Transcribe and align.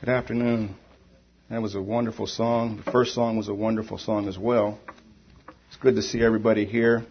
Good 0.00 0.08
afternoon. 0.08 0.74
That 1.48 1.62
was 1.62 1.76
a 1.76 1.80
wonderful 1.80 2.26
song. 2.26 2.82
The 2.84 2.90
first 2.90 3.14
song 3.14 3.38
was 3.38 3.48
a 3.48 3.54
wonderful 3.54 3.96
song 3.96 4.28
as 4.28 4.36
well. 4.36 4.78
It's 5.68 5.76
good 5.80 5.94
to 5.94 6.02
see 6.02 6.22
everybody 6.22 6.66
here. 6.66 7.06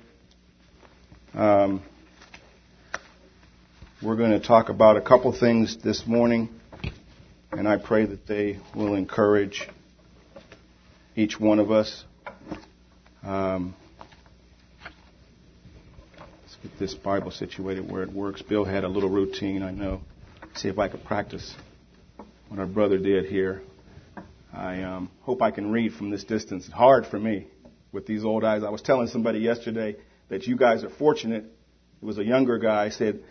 Um, 1.33 1.81
we're 4.01 4.17
going 4.17 4.39
to 4.39 4.45
talk 4.45 4.69
about 4.69 4.97
a 4.97 5.01
couple 5.01 5.31
things 5.31 5.77
this 5.77 6.05
morning, 6.05 6.49
and 7.51 7.67
I 7.67 7.77
pray 7.77 8.05
that 8.05 8.27
they 8.27 8.59
will 8.75 8.95
encourage 8.95 9.67
each 11.15 11.39
one 11.39 11.59
of 11.59 11.71
us. 11.71 12.03
Um, 13.23 13.73
let's 16.41 16.57
get 16.61 16.77
this 16.77 16.93
Bible 16.93 17.31
situated 17.31 17.89
where 17.89 18.03
it 18.03 18.11
works. 18.11 18.41
Bill 18.43 18.65
had 18.65 18.83
a 18.83 18.89
little 18.89 19.09
routine, 19.09 19.63
I 19.63 19.71
know. 19.71 20.01
See 20.55 20.67
if 20.67 20.77
I 20.77 20.89
could 20.89 21.05
practice 21.05 21.55
what 22.53 22.59
our 22.59 22.67
brother 22.67 22.99
did 22.99 23.25
here. 23.25 23.63
I 24.53 24.83
um, 24.83 25.09
hope 25.21 25.41
I 25.41 25.49
can 25.49 25.71
read 25.71 25.93
from 25.93 26.11
this 26.11 26.23
distance. 26.23 26.65
It's 26.65 26.73
hard 26.73 27.07
for 27.07 27.17
me 27.17 27.47
with 27.91 28.05
these 28.05 28.23
old 28.23 28.43
eyes. 28.43 28.61
I 28.63 28.69
was 28.69 28.83
telling 28.83 29.07
somebody 29.07 29.39
yesterday 29.39 29.95
that 30.29 30.43
you 30.43 30.55
guys 30.55 30.83
are 30.83 30.91
fortunate. 30.91 31.45
It 31.45 32.05
was 32.05 32.19
a 32.19 32.23
younger 32.23 32.59
guy. 32.59 32.89
said, 32.89 33.23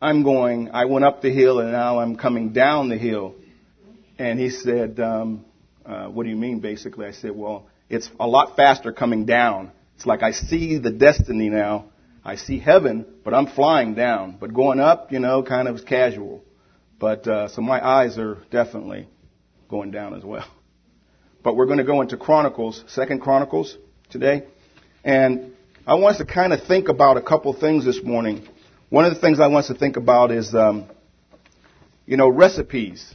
I'm 0.00 0.22
going, 0.22 0.70
I 0.70 0.84
went 0.84 1.04
up 1.04 1.22
the 1.22 1.32
hill 1.32 1.58
and 1.58 1.72
now 1.72 1.98
I'm 1.98 2.14
coming 2.14 2.52
down 2.52 2.88
the 2.88 2.96
hill. 2.96 3.34
And 4.16 4.38
he 4.38 4.50
said, 4.50 5.00
um, 5.00 5.44
uh, 5.84 6.06
what 6.06 6.22
do 6.22 6.28
you 6.28 6.36
mean 6.36 6.60
basically? 6.60 7.06
I 7.06 7.12
said, 7.12 7.32
well, 7.34 7.66
it's 7.90 8.08
a 8.20 8.28
lot 8.28 8.54
faster 8.54 8.92
coming 8.92 9.26
down. 9.26 9.72
It's 9.96 10.06
like 10.06 10.22
I 10.22 10.30
see 10.30 10.78
the 10.78 10.92
destiny 10.92 11.48
now. 11.48 11.86
I 12.24 12.36
see 12.36 12.60
heaven, 12.60 13.06
but 13.24 13.34
I'm 13.34 13.48
flying 13.48 13.96
down. 13.96 14.36
But 14.38 14.54
going 14.54 14.78
up, 14.78 15.10
you 15.10 15.18
know, 15.18 15.42
kind 15.42 15.66
of 15.66 15.84
casual. 15.84 16.44
But, 16.98 17.26
uh, 17.26 17.48
so 17.48 17.60
my 17.60 17.84
eyes 17.84 18.18
are 18.18 18.38
definitely 18.50 19.08
going 19.68 19.90
down 19.90 20.14
as 20.14 20.24
well. 20.24 20.46
But 21.42 21.56
we're 21.56 21.66
going 21.66 21.78
to 21.78 21.84
go 21.84 22.00
into 22.00 22.16
Chronicles, 22.16 22.82
Second 22.88 23.20
Chronicles 23.20 23.76
today. 24.10 24.46
And 25.04 25.52
I 25.86 25.94
want 25.94 26.14
us 26.14 26.18
to 26.18 26.26
kind 26.26 26.52
of 26.52 26.64
think 26.64 26.88
about 26.88 27.16
a 27.16 27.22
couple 27.22 27.52
things 27.52 27.84
this 27.84 28.02
morning. 28.02 28.48
One 28.88 29.04
of 29.04 29.14
the 29.14 29.20
things 29.20 29.38
I 29.38 29.46
want 29.46 29.66
us 29.66 29.68
to 29.68 29.78
think 29.78 29.96
about 29.96 30.32
is, 30.32 30.54
um, 30.54 30.86
you 32.06 32.16
know, 32.16 32.28
recipes. 32.28 33.14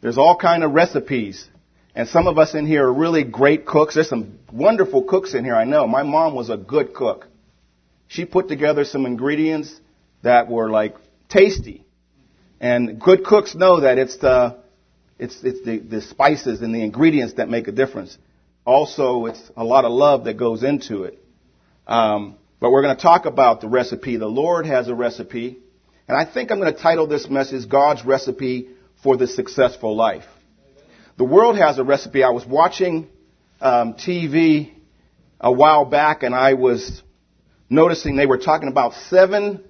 There's 0.00 0.18
all 0.18 0.36
kind 0.36 0.64
of 0.64 0.72
recipes. 0.72 1.46
And 1.94 2.08
some 2.08 2.26
of 2.26 2.38
us 2.38 2.54
in 2.54 2.66
here 2.66 2.86
are 2.86 2.92
really 2.92 3.24
great 3.24 3.66
cooks. 3.66 3.94
There's 3.94 4.08
some 4.08 4.38
wonderful 4.52 5.02
cooks 5.02 5.34
in 5.34 5.44
here, 5.44 5.56
I 5.56 5.64
know. 5.64 5.86
My 5.86 6.04
mom 6.04 6.34
was 6.34 6.48
a 6.48 6.56
good 6.56 6.94
cook. 6.94 7.26
She 8.06 8.24
put 8.24 8.48
together 8.48 8.84
some 8.84 9.04
ingredients 9.04 9.74
that 10.22 10.48
were 10.48 10.70
like 10.70 10.96
tasty. 11.28 11.84
And 12.60 13.00
good 13.00 13.24
cooks 13.24 13.54
know 13.54 13.80
that 13.80 13.98
it's 13.98 14.16
the 14.18 14.58
it's, 15.18 15.42
it's 15.42 15.64
the, 15.64 15.78
the 15.78 16.00
spices 16.00 16.62
and 16.62 16.74
the 16.74 16.82
ingredients 16.82 17.34
that 17.34 17.48
make 17.48 17.66
a 17.66 17.72
difference. 17.72 18.16
Also, 18.64 19.26
it's 19.26 19.42
a 19.56 19.64
lot 19.64 19.84
of 19.84 19.92
love 19.92 20.24
that 20.24 20.34
goes 20.34 20.62
into 20.62 21.04
it. 21.04 21.18
Um, 21.86 22.36
but 22.60 22.70
we're 22.70 22.82
going 22.82 22.96
to 22.96 23.02
talk 23.02 23.24
about 23.24 23.60
the 23.60 23.68
recipe. 23.68 24.16
The 24.16 24.26
Lord 24.26 24.66
has 24.66 24.88
a 24.88 24.94
recipe. 24.94 25.58
And 26.06 26.16
I 26.16 26.30
think 26.30 26.50
I'm 26.50 26.60
going 26.60 26.72
to 26.72 26.80
title 26.80 27.06
this 27.06 27.28
message 27.28 27.68
God's 27.68 28.04
Recipe 28.04 28.68
for 29.02 29.16
the 29.16 29.26
Successful 29.26 29.96
Life. 29.96 30.24
The 31.16 31.24
world 31.24 31.58
has 31.58 31.78
a 31.78 31.84
recipe. 31.84 32.22
I 32.22 32.30
was 32.30 32.46
watching 32.46 33.08
um, 33.60 33.94
TV 33.94 34.72
a 35.40 35.52
while 35.52 35.84
back 35.84 36.22
and 36.22 36.34
I 36.34 36.54
was 36.54 37.02
noticing 37.68 38.16
they 38.16 38.26
were 38.26 38.38
talking 38.38 38.68
about 38.68 38.92
seven 39.08 39.64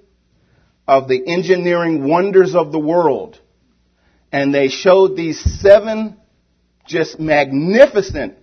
of 0.89 1.07
the 1.07 1.23
engineering 1.29 2.09
wonders 2.09 2.55
of 2.55 2.73
the 2.73 2.79
world 2.79 3.39
and 4.33 4.55
they 4.55 4.69
showed 4.69 5.17
these 5.17 5.39
seven 5.61 6.17
just 6.87 7.21
magnificent 7.21 8.39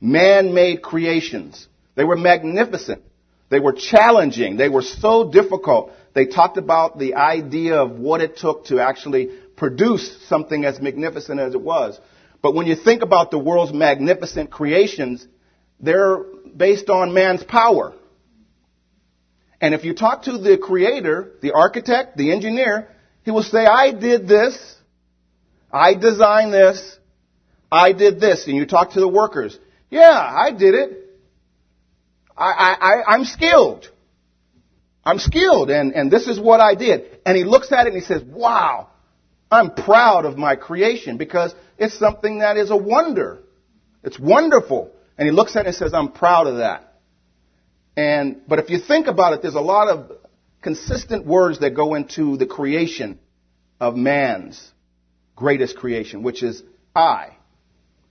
man-made 0.00 0.82
creations. 0.82 1.66
They 1.96 2.04
were 2.04 2.16
magnificent. 2.16 3.02
They 3.50 3.60
were 3.60 3.72
challenging. 3.72 4.56
They 4.56 4.68
were 4.68 4.82
so 4.82 5.30
difficult. 5.30 5.92
They 6.14 6.26
talked 6.26 6.56
about 6.56 6.98
the 6.98 7.14
idea 7.14 7.76
of 7.76 7.98
what 7.98 8.20
it 8.20 8.36
took 8.36 8.66
to 8.66 8.80
actually 8.80 9.30
produce 9.56 10.28
something 10.28 10.64
as 10.64 10.80
magnificent 10.80 11.40
as 11.40 11.54
it 11.54 11.60
was. 11.60 11.98
But 12.42 12.54
when 12.54 12.66
you 12.66 12.76
think 12.76 13.02
about 13.02 13.30
the 13.30 13.38
world's 13.38 13.72
magnificent 13.72 14.50
creations, 14.50 15.26
they're 15.80 16.18
based 16.56 16.88
on 16.90 17.12
man's 17.12 17.42
power. 17.42 17.94
And 19.60 19.74
if 19.74 19.84
you 19.84 19.94
talk 19.94 20.24
to 20.24 20.38
the 20.38 20.56
creator, 20.56 21.32
the 21.42 21.52
architect, 21.52 22.16
the 22.16 22.32
engineer, 22.32 22.88
he 23.24 23.30
will 23.30 23.42
say, 23.42 23.66
I 23.66 23.92
did 23.92 24.28
this 24.28 24.78
I 25.72 25.94
designed 25.94 26.52
this. 26.52 26.98
I 27.70 27.92
did 27.92 28.20
this. 28.20 28.46
And 28.46 28.56
you 28.56 28.66
talk 28.66 28.92
to 28.92 29.00
the 29.00 29.08
workers. 29.08 29.58
Yeah, 29.90 30.10
I 30.10 30.50
did 30.52 30.74
it. 30.74 31.04
I, 32.36 32.76
I, 32.80 33.14
I'm 33.14 33.24
skilled. 33.24 33.88
I'm 35.04 35.18
skilled 35.18 35.70
and, 35.70 35.92
and 35.92 36.10
this 36.10 36.28
is 36.28 36.38
what 36.38 36.60
I 36.60 36.74
did. 36.74 37.18
And 37.26 37.36
he 37.36 37.44
looks 37.44 37.72
at 37.72 37.86
it 37.86 37.92
and 37.92 37.96
he 38.00 38.04
says, 38.06 38.22
wow, 38.22 38.88
I'm 39.50 39.72
proud 39.72 40.24
of 40.24 40.36
my 40.36 40.54
creation 40.54 41.16
because 41.16 41.54
it's 41.78 41.98
something 41.98 42.40
that 42.40 42.56
is 42.56 42.70
a 42.70 42.76
wonder. 42.76 43.38
It's 44.04 44.18
wonderful. 44.18 44.92
And 45.16 45.26
he 45.26 45.32
looks 45.32 45.56
at 45.56 45.60
it 45.60 45.68
and 45.68 45.76
says, 45.76 45.94
I'm 45.94 46.12
proud 46.12 46.46
of 46.46 46.58
that. 46.58 46.87
And, 47.98 48.42
but 48.46 48.60
if 48.60 48.70
you 48.70 48.78
think 48.78 49.08
about 49.08 49.32
it, 49.32 49.42
there's 49.42 49.56
a 49.56 49.60
lot 49.60 49.88
of 49.88 50.12
consistent 50.62 51.26
words 51.26 51.58
that 51.58 51.70
go 51.70 51.96
into 51.96 52.36
the 52.36 52.46
creation 52.46 53.18
of 53.80 53.96
man's 53.96 54.70
greatest 55.34 55.76
creation, 55.76 56.22
which 56.22 56.44
is 56.44 56.62
I. 56.94 57.30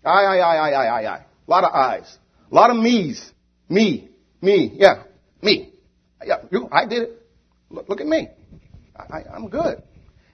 I, 0.04 0.10
I, 0.10 0.38
I, 0.40 0.56
I, 0.56 0.70
I, 0.72 0.84
I, 0.84 1.16
I. 1.16 1.18
A 1.20 1.26
lot 1.48 1.64
of 1.64 1.74
I's. 1.74 2.18
A 2.52 2.54
lot 2.54 2.70
of 2.70 2.76
me's. 2.76 3.32
Me. 3.70 4.10
Me. 4.42 4.74
Yeah. 4.76 5.04
Me. 5.42 5.72
Yeah. 6.22 6.40
You, 6.52 6.68
I 6.70 6.86
did 6.86 7.04
it. 7.04 7.26
Look, 7.70 7.88
look 7.88 8.02
at 8.02 8.08
me. 8.08 8.28
I, 8.94 9.20
I'm 9.34 9.48
good. 9.48 9.82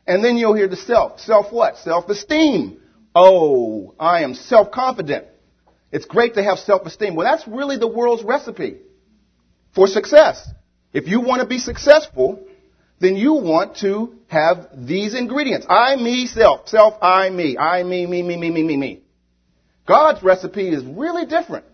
And 0.07 0.25
then 0.25 0.35
you'll 0.37 0.55
hear 0.55 0.67
the 0.67 0.77
self. 0.77 1.19
Self 1.19 1.53
what? 1.53 1.77
Self-esteem. 1.77 2.81
Oh, 3.13 3.93
I 3.99 4.23
am 4.23 4.33
self-confident. 4.33 5.27
It's 5.91 6.05
great 6.05 6.33
to 6.33 6.43
have 6.43 6.57
self-esteem. 6.57 7.13
Well, 7.13 7.31
that's 7.31 7.47
really 7.47 7.77
the 7.77 7.87
world's 7.87 8.23
recipe 8.23 8.77
for 9.75 9.87
success. 9.87 10.49
If 10.93 11.07
you 11.07 11.21
want 11.21 11.41
to 11.41 11.47
be 11.47 11.57
successful, 11.57 12.45
then 12.99 13.15
you 13.15 13.33
want 13.33 13.77
to 13.77 14.15
have 14.27 14.69
these 14.73 15.15
ingredients. 15.15 15.65
I, 15.69 15.95
me, 15.95 16.27
self. 16.27 16.67
Self, 16.67 16.95
I, 17.01 17.29
me. 17.29 17.57
I, 17.57 17.83
me, 17.83 18.05
me, 18.05 18.21
me, 18.21 18.37
me, 18.37 18.49
me, 18.49 18.63
me, 18.63 18.77
me. 18.77 19.01
God's 19.87 20.23
recipe 20.23 20.69
is 20.69 20.83
really 20.85 21.25
different. 21.25 21.65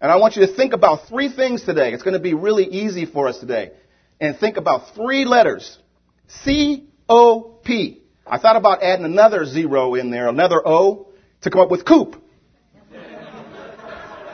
And 0.00 0.12
I 0.12 0.16
want 0.16 0.36
you 0.36 0.46
to 0.46 0.54
think 0.54 0.74
about 0.74 1.08
three 1.08 1.32
things 1.32 1.64
today. 1.64 1.92
It's 1.92 2.04
going 2.04 2.14
to 2.14 2.20
be 2.20 2.34
really 2.34 2.64
easy 2.64 3.04
for 3.04 3.26
us 3.26 3.38
today. 3.38 3.72
And 4.20 4.38
think 4.38 4.56
about 4.56 4.94
three 4.94 5.24
letters. 5.24 5.76
C-O-P. 6.28 8.02
I 8.26 8.38
thought 8.38 8.56
about 8.56 8.82
adding 8.82 9.04
another 9.04 9.44
zero 9.46 9.94
in 9.94 10.10
there, 10.10 10.28
another 10.28 10.60
O, 10.64 11.08
to 11.42 11.50
come 11.50 11.60
up 11.60 11.70
with 11.70 11.84
Coop. 11.84 12.16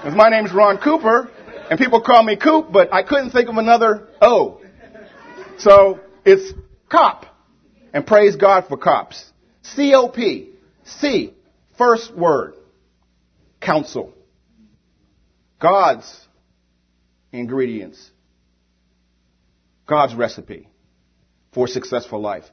Because 0.04 0.18
my 0.18 0.28
name's 0.28 0.52
Ron 0.52 0.76
Cooper, 0.76 1.30
and 1.70 1.78
people 1.78 2.00
call 2.00 2.22
me 2.22 2.36
Coop, 2.36 2.72
but 2.72 2.92
I 2.92 3.02
couldn't 3.02 3.30
think 3.30 3.48
of 3.48 3.56
another 3.56 4.08
O. 4.20 4.60
So 5.58 6.00
it's 6.24 6.52
cop. 6.90 7.26
And 7.92 8.06
praise 8.06 8.36
God 8.36 8.66
for 8.68 8.76
cops. 8.76 9.24
C-O-P. 9.62 10.50
C. 10.84 11.32
First 11.78 12.14
word. 12.14 12.54
Counsel. 13.60 14.12
God's 15.60 16.26
ingredients. 17.32 18.10
God's 19.86 20.14
recipe 20.14 20.68
for 21.52 21.68
successful 21.68 22.20
life. 22.20 22.44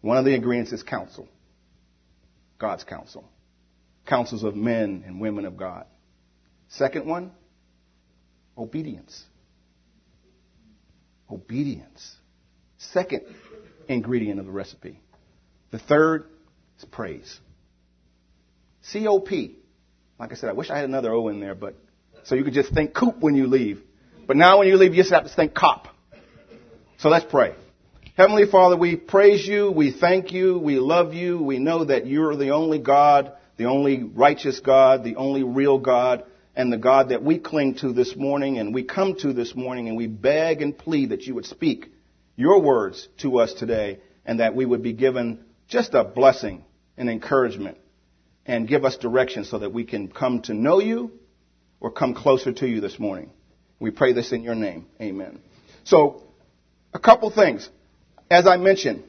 One 0.00 0.16
of 0.16 0.24
the 0.24 0.34
ingredients 0.34 0.72
is 0.72 0.82
counsel. 0.82 1.28
God's 2.58 2.84
counsel. 2.84 3.24
Counsels 4.06 4.42
of 4.42 4.54
men 4.54 5.04
and 5.06 5.20
women 5.20 5.44
of 5.44 5.56
God. 5.56 5.86
Second 6.68 7.06
one, 7.06 7.32
obedience. 8.56 9.22
Obedience. 11.30 12.16
Second 12.78 13.22
ingredient 13.88 14.40
of 14.40 14.46
the 14.46 14.52
recipe. 14.52 15.00
The 15.70 15.78
third 15.78 16.26
is 16.78 16.84
praise. 16.84 17.40
C-O-P. 18.82 19.56
Like 20.18 20.32
I 20.32 20.34
said, 20.36 20.50
I 20.50 20.52
wish 20.52 20.70
I 20.70 20.76
had 20.76 20.84
another 20.84 21.12
O 21.12 21.28
in 21.28 21.40
there, 21.40 21.54
but 21.54 21.74
so 22.24 22.34
you 22.34 22.44
could 22.44 22.54
just 22.54 22.72
think 22.72 22.94
coop 22.94 23.18
when 23.20 23.34
you 23.34 23.46
leave. 23.46 23.82
But 24.26 24.36
now 24.36 24.58
when 24.58 24.68
you 24.68 24.76
leave, 24.76 24.94
you 24.94 25.02
just 25.02 25.12
have 25.12 25.24
to 25.24 25.34
think 25.34 25.54
cop. 25.54 25.88
So 26.98 27.08
let's 27.08 27.26
pray. 27.28 27.54
Heavenly 28.16 28.46
Father, 28.46 28.76
we 28.76 28.94
praise 28.94 29.44
you, 29.44 29.72
we 29.72 29.90
thank 29.90 30.32
you, 30.32 30.58
we 30.58 30.78
love 30.78 31.14
you, 31.14 31.42
we 31.42 31.58
know 31.58 31.84
that 31.86 32.06
you're 32.06 32.36
the 32.36 32.50
only 32.50 32.78
God, 32.78 33.32
the 33.56 33.64
only 33.64 34.04
righteous 34.04 34.60
God, 34.60 35.02
the 35.02 35.16
only 35.16 35.42
real 35.42 35.78
God, 35.78 36.24
and 36.56 36.72
the 36.72 36.78
God 36.78 37.08
that 37.08 37.22
we 37.22 37.38
cling 37.38 37.74
to 37.76 37.92
this 37.92 38.14
morning 38.16 38.58
and 38.58 38.74
we 38.74 38.84
come 38.84 39.16
to 39.16 39.32
this 39.32 39.54
morning 39.54 39.88
and 39.88 39.96
we 39.96 40.06
beg 40.06 40.62
and 40.62 40.76
plead 40.76 41.10
that 41.10 41.22
you 41.22 41.34
would 41.34 41.46
speak 41.46 41.92
your 42.36 42.60
words 42.60 43.08
to 43.18 43.38
us 43.38 43.52
today 43.54 44.00
and 44.24 44.40
that 44.40 44.54
we 44.54 44.64
would 44.64 44.82
be 44.82 44.92
given 44.92 45.44
just 45.68 45.94
a 45.94 46.04
blessing 46.04 46.64
and 46.96 47.10
encouragement 47.10 47.78
and 48.46 48.68
give 48.68 48.84
us 48.84 48.96
direction 48.96 49.44
so 49.44 49.58
that 49.58 49.72
we 49.72 49.84
can 49.84 50.08
come 50.08 50.42
to 50.42 50.54
know 50.54 50.80
you 50.80 51.10
or 51.80 51.90
come 51.90 52.14
closer 52.14 52.52
to 52.52 52.66
you 52.66 52.80
this 52.80 52.98
morning. 52.98 53.30
We 53.80 53.90
pray 53.90 54.12
this 54.12 54.32
in 54.32 54.42
your 54.42 54.54
name. 54.54 54.86
Amen. 55.00 55.40
So, 55.84 56.22
a 56.92 56.98
couple 56.98 57.30
things. 57.30 57.68
As 58.30 58.46
I 58.46 58.56
mentioned, 58.56 59.04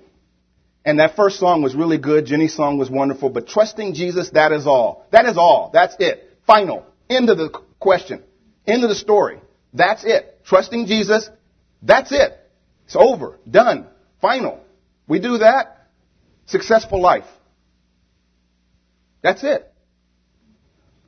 and 0.84 1.00
that 1.00 1.16
first 1.16 1.40
song 1.40 1.62
was 1.62 1.74
really 1.76 1.98
good. 1.98 2.26
Jenny's 2.26 2.56
song 2.56 2.78
was 2.78 2.90
wonderful. 2.90 3.30
But 3.30 3.48
trusting 3.48 3.94
Jesus, 3.94 4.30
that 4.32 4.52
is 4.52 4.68
all. 4.68 5.06
That 5.12 5.26
is 5.26 5.38
all. 5.38 5.72
That's 5.74 5.96
it. 6.00 6.32
Final. 6.46 6.86
End 7.10 7.30
of 7.30 7.38
the 7.38 7.50
question. 7.80 8.24
End 8.66 8.84
of 8.84 8.90
the 8.90 8.96
story. 8.96 9.40
That's 9.74 10.04
it. 10.04 10.42
Trusting 10.46 10.88
Jesus, 10.88 11.30
that's 11.82 12.12
it. 12.12 12.40
It's 12.86 12.96
over. 12.96 13.38
Done. 13.50 13.88
Final. 14.22 14.60
We 15.08 15.20
do 15.20 15.40
that. 15.40 15.88
Successful 16.46 17.02
life. 17.02 17.26
That's 19.22 19.44
it. 19.44 19.72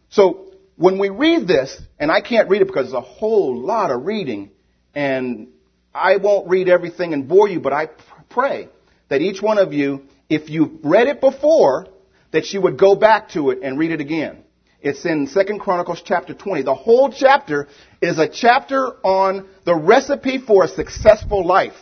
So, 0.09 0.53
when 0.75 0.99
we 0.99 1.09
read 1.09 1.47
this, 1.47 1.79
and 1.99 2.11
I 2.11 2.21
can't 2.21 2.49
read 2.49 2.61
it 2.61 2.65
because 2.65 2.85
it's 2.85 2.93
a 2.93 3.01
whole 3.01 3.57
lot 3.57 3.91
of 3.91 4.05
reading, 4.05 4.51
and 4.93 5.49
I 5.93 6.17
won't 6.17 6.49
read 6.49 6.69
everything 6.69 7.13
and 7.13 7.27
bore 7.27 7.49
you, 7.49 7.59
but 7.59 7.73
I 7.73 7.89
pray 8.29 8.69
that 9.09 9.21
each 9.21 9.41
one 9.41 9.57
of 9.57 9.73
you, 9.73 10.03
if 10.29 10.49
you've 10.49 10.83
read 10.83 11.07
it 11.07 11.19
before, 11.19 11.87
that 12.31 12.53
you 12.53 12.61
would 12.61 12.77
go 12.77 12.95
back 12.95 13.29
to 13.29 13.49
it 13.51 13.59
and 13.63 13.79
read 13.79 13.91
it 13.91 14.01
again. 14.01 14.43
It's 14.81 15.05
in 15.05 15.27
2 15.27 15.57
Chronicles 15.59 16.01
chapter 16.05 16.33
20. 16.33 16.61
The 16.61 16.75
whole 16.75 17.11
chapter 17.11 17.67
is 18.01 18.19
a 18.19 18.27
chapter 18.27 18.93
on 19.03 19.47
the 19.65 19.75
recipe 19.75 20.37
for 20.37 20.63
a 20.63 20.67
successful 20.67 21.45
life. 21.45 21.73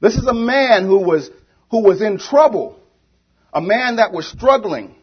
This 0.00 0.16
is 0.16 0.26
a 0.26 0.34
man 0.34 0.84
who 0.84 0.98
was, 0.98 1.30
who 1.70 1.82
was 1.82 2.00
in 2.00 2.18
trouble. 2.18 2.78
A 3.52 3.60
man 3.60 3.96
that 3.96 4.12
was 4.12 4.28
struggling. 4.28 4.94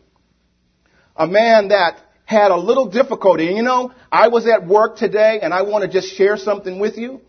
A 1.16 1.28
man 1.28 1.70
that 1.70 1.98
had 2.26 2.52
a 2.52 2.58
little 2.58 2.90
difficulty. 2.90 3.48
And 3.48 3.58
you 3.58 3.64
know, 3.64 3.92
I 4.12 4.30
was 4.30 4.48
at 4.48 4.66
work 4.66 4.96
today 4.96 5.40
and 5.42 5.54
I 5.54 5.64
want 5.64 5.84
to 5.84 5.90
just 5.90 6.16
share 6.16 6.38
something 6.38 6.80
with 6.80 6.98
you. 6.98 7.20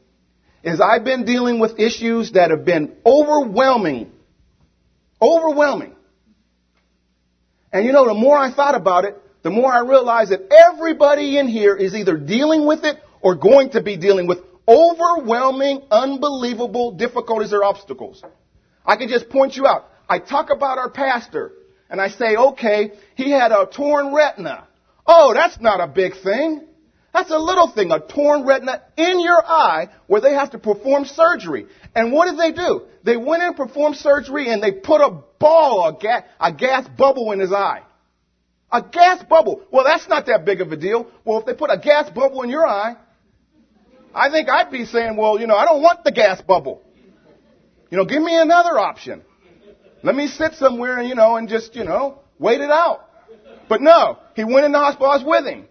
Is 0.62 0.81
I've 0.81 1.05
been 1.05 1.25
dealing 1.25 1.59
with 1.59 1.79
issues 1.81 2.32
that 2.32 2.50
have 2.50 2.65
been 2.65 2.97
overwhelming. 3.05 4.12
Overwhelming. 5.21 5.94
And 7.73 7.85
you 7.85 7.93
know, 7.93 8.06
the 8.06 8.15
more 8.15 8.38
I 8.38 8.53
thought 8.53 8.75
about 8.76 9.05
it, 9.05 9.21
the 9.44 9.50
more 9.50 9.70
I 9.70 9.81
realize 9.81 10.31
that 10.31 10.50
everybody 10.50 11.38
in 11.38 11.46
here 11.46 11.76
is 11.76 11.94
either 11.94 12.17
dealing 12.17 12.67
with 12.67 12.82
it 12.82 12.96
or 13.20 13.37
going 13.37 13.70
to 13.70 13.82
be 13.82 13.99
dealing 13.99 14.26
with 14.26 14.38
overwhelming, 14.67 15.82
unbelievable 15.91 16.93
difficulties 16.93 17.52
or 17.52 17.62
obstacles. 17.62 18.23
I 18.87 18.96
can 18.96 19.08
just 19.08 19.29
point 19.29 19.55
you 19.55 19.67
out. 19.67 19.87
I 20.08 20.19
talk 20.19 20.49
about 20.50 20.79
our 20.79 20.91
pastor 20.91 21.52
and 21.91 22.00
I 22.00 22.08
say, 22.08 22.37
okay, 22.37 22.93
he 23.17 23.31
had 23.31 23.52
a 23.52 23.67
torn 23.67 24.14
retina. 24.14 24.67
Oh, 25.06 25.35
that's 25.35 25.61
not 25.61 25.79
a 25.79 25.88
big 25.88 26.14
thing. 26.23 26.62
That's 27.12 27.31
a 27.31 27.38
little 27.38 27.70
thing, 27.70 27.90
a 27.90 28.00
torn 28.00 28.47
retina 28.47 28.82
in 28.97 29.20
your 29.20 29.44
eye 29.44 29.88
where 30.06 30.23
they 30.23 30.32
have 30.32 30.52
to 30.52 30.58
perform 30.58 31.05
surgery. 31.05 31.67
And 31.94 32.12
what 32.12 32.31
did 32.31 32.38
they 32.38 32.52
do? 32.52 32.87
They 33.05 33.19
went 33.19 33.43
in 33.43 33.49
and 33.49 33.56
performed 33.56 33.97
surgery 33.97 34.50
and 34.50 34.62
they 34.62 34.73
put 34.73 35.02
a 35.02 35.23
ball, 35.38 35.87
a 35.87 36.00
gas, 36.00 36.23
a 36.40 36.50
gas 36.50 36.88
bubble 36.97 37.31
in 37.32 37.40
his 37.40 37.52
eye. 37.52 37.82
A 38.75 38.82
gas 38.82 39.23
bubble. 39.23 39.62
Well, 39.71 39.85
that's 39.85 40.09
not 40.09 40.26
that 40.26 40.44
big 40.44 40.61
of 40.61 40.73
a 40.73 40.76
deal. 40.76 41.06
Well, 41.25 41.38
if 41.38 41.47
they 41.47 41.55
put 41.55 41.71
a 41.71 41.79
gas 41.79 42.11
bubble 42.11 42.43
in 42.43 42.50
your 42.50 42.67
eye, 42.67 42.97
I 44.12 44.31
think 44.31 44.49
I'd 44.49 44.73
be 44.73 44.85
saying, 44.85 45.17
well, 45.17 45.38
you 45.38 45.47
know, 45.47 45.55
I 45.55 45.65
don't 45.65 45.81
want 45.81 46.03
the 46.03 46.11
gas 46.11 46.43
bubble. 46.43 46.82
You 47.88 47.99
know, 47.99 48.05
give 48.05 48.21
me 48.21 48.37
another 48.37 48.76
option. 48.76 49.23
Let 50.03 50.17
me 50.17 50.26
sit 50.26 50.55
somewhere, 50.55 51.00
you 51.03 51.15
know, 51.15 51.37
and 51.37 51.49
just, 51.49 51.76
you 51.76 51.85
know, 51.85 52.19
wait 52.41 52.61
it 52.61 52.71
out. 52.71 53.09
But 53.69 53.81
no, 53.81 54.19
he 54.35 54.43
went 54.43 54.67
in 54.67 54.73
the 54.73 54.81
hospital. 54.81 55.09
I 55.09 55.19
was 55.19 55.25
with 55.25 55.47
him. 55.47 55.69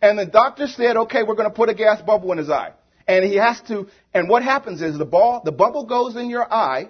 And 0.00 0.16
the 0.16 0.26
doctor 0.26 0.68
said, 0.68 0.96
okay, 0.96 1.24
we're 1.24 1.34
going 1.34 1.50
to 1.50 1.54
put 1.54 1.70
a 1.70 1.74
gas 1.74 2.02
bubble 2.02 2.30
in 2.30 2.38
his 2.38 2.50
eye. 2.50 2.74
And 3.08 3.24
he 3.24 3.34
has 3.34 3.60
to, 3.62 3.88
and 4.14 4.28
what 4.28 4.44
happens 4.44 4.80
is 4.80 4.96
the 4.96 5.04
ball, 5.04 5.42
the 5.44 5.50
bubble 5.50 5.86
goes 5.86 6.14
in 6.14 6.30
your 6.30 6.50
eye, 6.50 6.88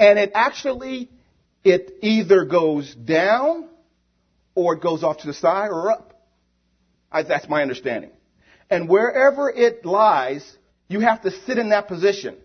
and 0.00 0.18
it 0.18 0.32
actually, 0.34 1.10
it 1.62 1.98
either 2.00 2.46
goes 2.46 2.94
down 2.94 3.68
or 4.54 4.74
it 4.74 4.82
goes 4.82 5.02
off 5.02 5.18
to 5.18 5.26
the 5.26 5.34
side 5.34 5.68
or 5.68 5.90
up. 5.90 6.14
I, 7.10 7.22
that's 7.22 7.48
my 7.48 7.62
understanding. 7.62 8.10
And 8.70 8.88
wherever 8.88 9.50
it 9.50 9.84
lies, 9.84 10.56
you 10.88 11.00
have 11.00 11.22
to 11.22 11.30
sit 11.30 11.58
in 11.58 11.70
that 11.70 11.88
position. 11.88 12.36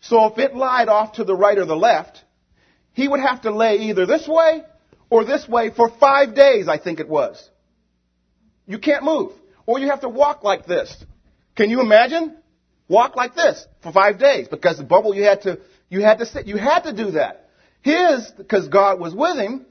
So 0.00 0.26
if 0.26 0.38
it 0.38 0.54
lied 0.54 0.88
off 0.88 1.14
to 1.14 1.24
the 1.24 1.34
right 1.34 1.58
or 1.58 1.66
the 1.66 1.76
left, 1.76 2.22
he 2.92 3.06
would 3.06 3.20
have 3.20 3.42
to 3.42 3.50
lay 3.50 3.76
either 3.76 4.06
this 4.06 4.26
way 4.26 4.62
or 5.10 5.24
this 5.24 5.46
way 5.48 5.70
for 5.70 5.90
five 5.90 6.34
days, 6.34 6.68
I 6.68 6.78
think 6.78 7.00
it 7.00 7.08
was. 7.08 7.48
You 8.66 8.78
can't 8.78 9.04
move. 9.04 9.32
Or 9.66 9.78
you 9.78 9.88
have 9.90 10.00
to 10.00 10.08
walk 10.08 10.42
like 10.42 10.66
this. 10.66 10.96
Can 11.56 11.70
you 11.70 11.80
imagine? 11.80 12.36
Walk 12.88 13.14
like 13.16 13.34
this 13.34 13.66
for 13.82 13.92
five 13.92 14.18
days 14.18 14.48
because 14.48 14.78
the 14.78 14.84
bubble 14.84 15.14
you 15.14 15.24
had 15.24 15.42
to, 15.42 15.60
you 15.88 16.00
had 16.00 16.18
to 16.18 16.26
sit, 16.26 16.46
you 16.46 16.56
had 16.56 16.80
to 16.80 16.92
do 16.92 17.12
that. 17.12 17.50
His, 17.82 18.30
because 18.36 18.68
God 18.68 18.98
was 18.98 19.14
with 19.14 19.36
him, 19.36 19.66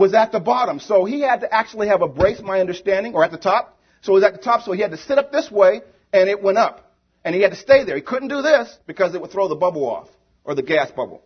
was 0.00 0.14
at 0.14 0.32
the 0.32 0.40
bottom. 0.40 0.80
So 0.80 1.04
he 1.04 1.20
had 1.20 1.42
to 1.42 1.54
actually 1.54 1.88
have 1.88 2.00
a 2.00 2.08
brace, 2.08 2.40
my 2.40 2.60
understanding, 2.60 3.14
or 3.14 3.22
at 3.22 3.30
the 3.30 3.38
top. 3.38 3.78
So 4.00 4.12
it 4.12 4.14
was 4.14 4.24
at 4.24 4.32
the 4.32 4.40
top, 4.40 4.62
so 4.62 4.72
he 4.72 4.80
had 4.80 4.92
to 4.92 4.96
sit 4.96 5.18
up 5.18 5.30
this 5.30 5.50
way, 5.50 5.82
and 6.12 6.28
it 6.28 6.42
went 6.42 6.56
up. 6.56 6.96
And 7.22 7.34
he 7.34 7.42
had 7.42 7.50
to 7.50 7.56
stay 7.56 7.84
there. 7.84 7.96
He 7.96 8.02
couldn't 8.02 8.28
do 8.28 8.40
this 8.40 8.76
because 8.86 9.14
it 9.14 9.20
would 9.20 9.30
throw 9.30 9.46
the 9.48 9.54
bubble 9.54 9.84
off, 9.84 10.08
or 10.42 10.54
the 10.54 10.62
gas 10.62 10.90
bubble. 10.90 11.22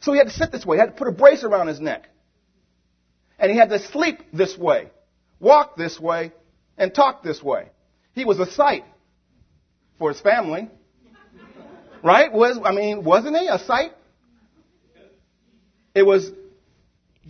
So 0.00 0.12
he 0.12 0.18
had 0.18 0.26
to 0.26 0.32
sit 0.32 0.52
this 0.52 0.66
way. 0.66 0.76
He 0.76 0.80
had 0.80 0.90
to 0.90 0.92
put 0.92 1.08
a 1.08 1.12
brace 1.12 1.42
around 1.42 1.68
his 1.68 1.80
neck. 1.80 2.08
And 3.38 3.50
he 3.50 3.56
had 3.56 3.70
to 3.70 3.78
sleep 3.78 4.20
this 4.32 4.56
way, 4.58 4.90
walk 5.40 5.76
this 5.76 5.98
way, 5.98 6.32
and 6.76 6.94
talk 6.94 7.22
this 7.22 7.42
way. 7.42 7.70
He 8.12 8.26
was 8.26 8.38
a 8.38 8.50
sight 8.50 8.84
for 9.98 10.12
his 10.12 10.20
family. 10.20 10.68
Right? 12.04 12.30
Was, 12.30 12.60
I 12.62 12.72
mean, 12.72 13.04
wasn't 13.04 13.36
he 13.38 13.46
a 13.48 13.58
sight? 13.58 13.92
It 15.94 16.02
was 16.02 16.30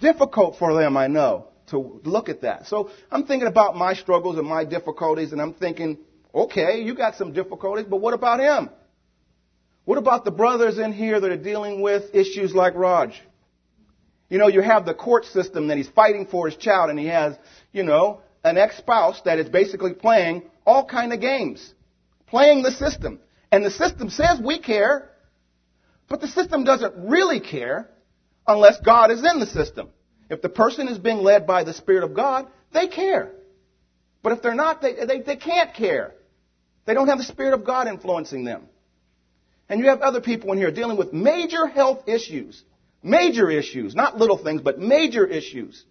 difficult 0.01 0.57
for 0.59 0.75
them, 0.75 0.97
I 0.97 1.07
know, 1.07 1.49
to 1.71 2.01
look 2.05 2.29
at 2.29 2.43
that. 2.43 2.67
So 2.67 2.91
I'm 3.11 3.25
thinking 3.25 3.49
about 3.49 3.77
my 3.77 3.95
struggles 3.95 4.39
and 4.39 4.47
my 4.47 4.65
difficulties, 4.65 5.33
and 5.33 5.41
I'm 5.41 5.55
thinking, 5.55 5.99
okay, 6.35 6.83
you 6.83 6.95
got 6.95 7.17
some 7.17 7.33
difficulties, 7.33 7.87
but 7.89 8.01
what 8.01 8.15
about 8.15 8.41
him? 8.41 8.71
What 9.85 9.99
about 9.99 10.25
the 10.25 10.31
brothers 10.31 10.79
in 10.79 10.93
here 10.93 11.19
that 11.19 11.31
are 11.31 11.37
dealing 11.37 11.81
with 11.81 12.15
issues 12.15 12.55
like 12.55 12.75
Raj? 12.75 13.21
You 14.29 14.39
know, 14.39 14.49
you 14.49 14.61
have 14.61 14.85
the 14.85 14.95
court 14.95 15.25
system 15.25 15.69
that 15.69 15.79
he's 15.79 15.89
fighting 15.89 16.27
for 16.27 16.49
his 16.49 16.59
child, 16.59 16.91
and 16.91 16.99
he 16.99 17.07
has, 17.07 17.37
you 17.73 17.83
know, 17.83 18.21
an 18.45 18.59
ex-spouse 18.59 19.21
that 19.25 19.39
is 19.39 19.49
basically 19.49 19.95
playing 19.95 20.43
all 20.67 20.85
kind 20.85 21.13
of 21.13 21.21
games, 21.21 21.73
playing 22.27 22.63
the 22.63 22.71
system. 22.71 23.21
And 23.51 23.65
the 23.65 23.71
system 23.71 24.11
says 24.11 24.39
we 24.45 24.59
care, 24.59 25.11
but 26.09 26.21
the 26.21 26.29
system 26.29 26.65
doesn't 26.65 26.95
really 27.09 27.41
care 27.41 27.89
unless 28.49 28.81
God 28.81 29.11
is 29.13 29.23
in 29.23 29.39
the 29.39 29.47
system. 29.47 29.91
If 30.31 30.43
the 30.43 30.49
person 30.49 30.89
is 30.89 30.99
being 30.99 31.19
led 31.19 31.47
by 31.47 31.65
the 31.65 31.75
Spirit 31.75 32.03
of 32.03 32.15
God, 32.15 32.49
they 32.73 32.89
care. 32.89 33.31
But 34.23 34.33
if 34.33 34.43
they're 34.43 34.55
not, 34.55 34.83
they, 34.83 34.95
they, 35.07 35.21
they 35.21 35.37
can't 35.37 35.75
care. 35.75 36.15
They 36.87 36.95
don't 36.95 37.09
have 37.09 37.19
the 37.19 37.25
Spirit 37.25 37.55
of 37.55 37.65
God 37.65 37.87
influencing 37.87 38.45
them. 38.45 38.63
And 39.69 39.81
you 39.81 39.89
have 39.91 40.01
other 40.01 40.21
people 40.21 40.51
in 40.53 40.59
here 40.59 40.71
dealing 40.71 40.97
with 40.97 41.13
major 41.13 41.67
health 41.67 42.09
issues. 42.09 42.63
Major 43.03 43.51
issues. 43.51 43.95
Not 43.95 44.17
little 44.17 44.39
things, 44.39 44.63
but 44.63 44.79
major 44.79 45.27
issues. 45.27 45.85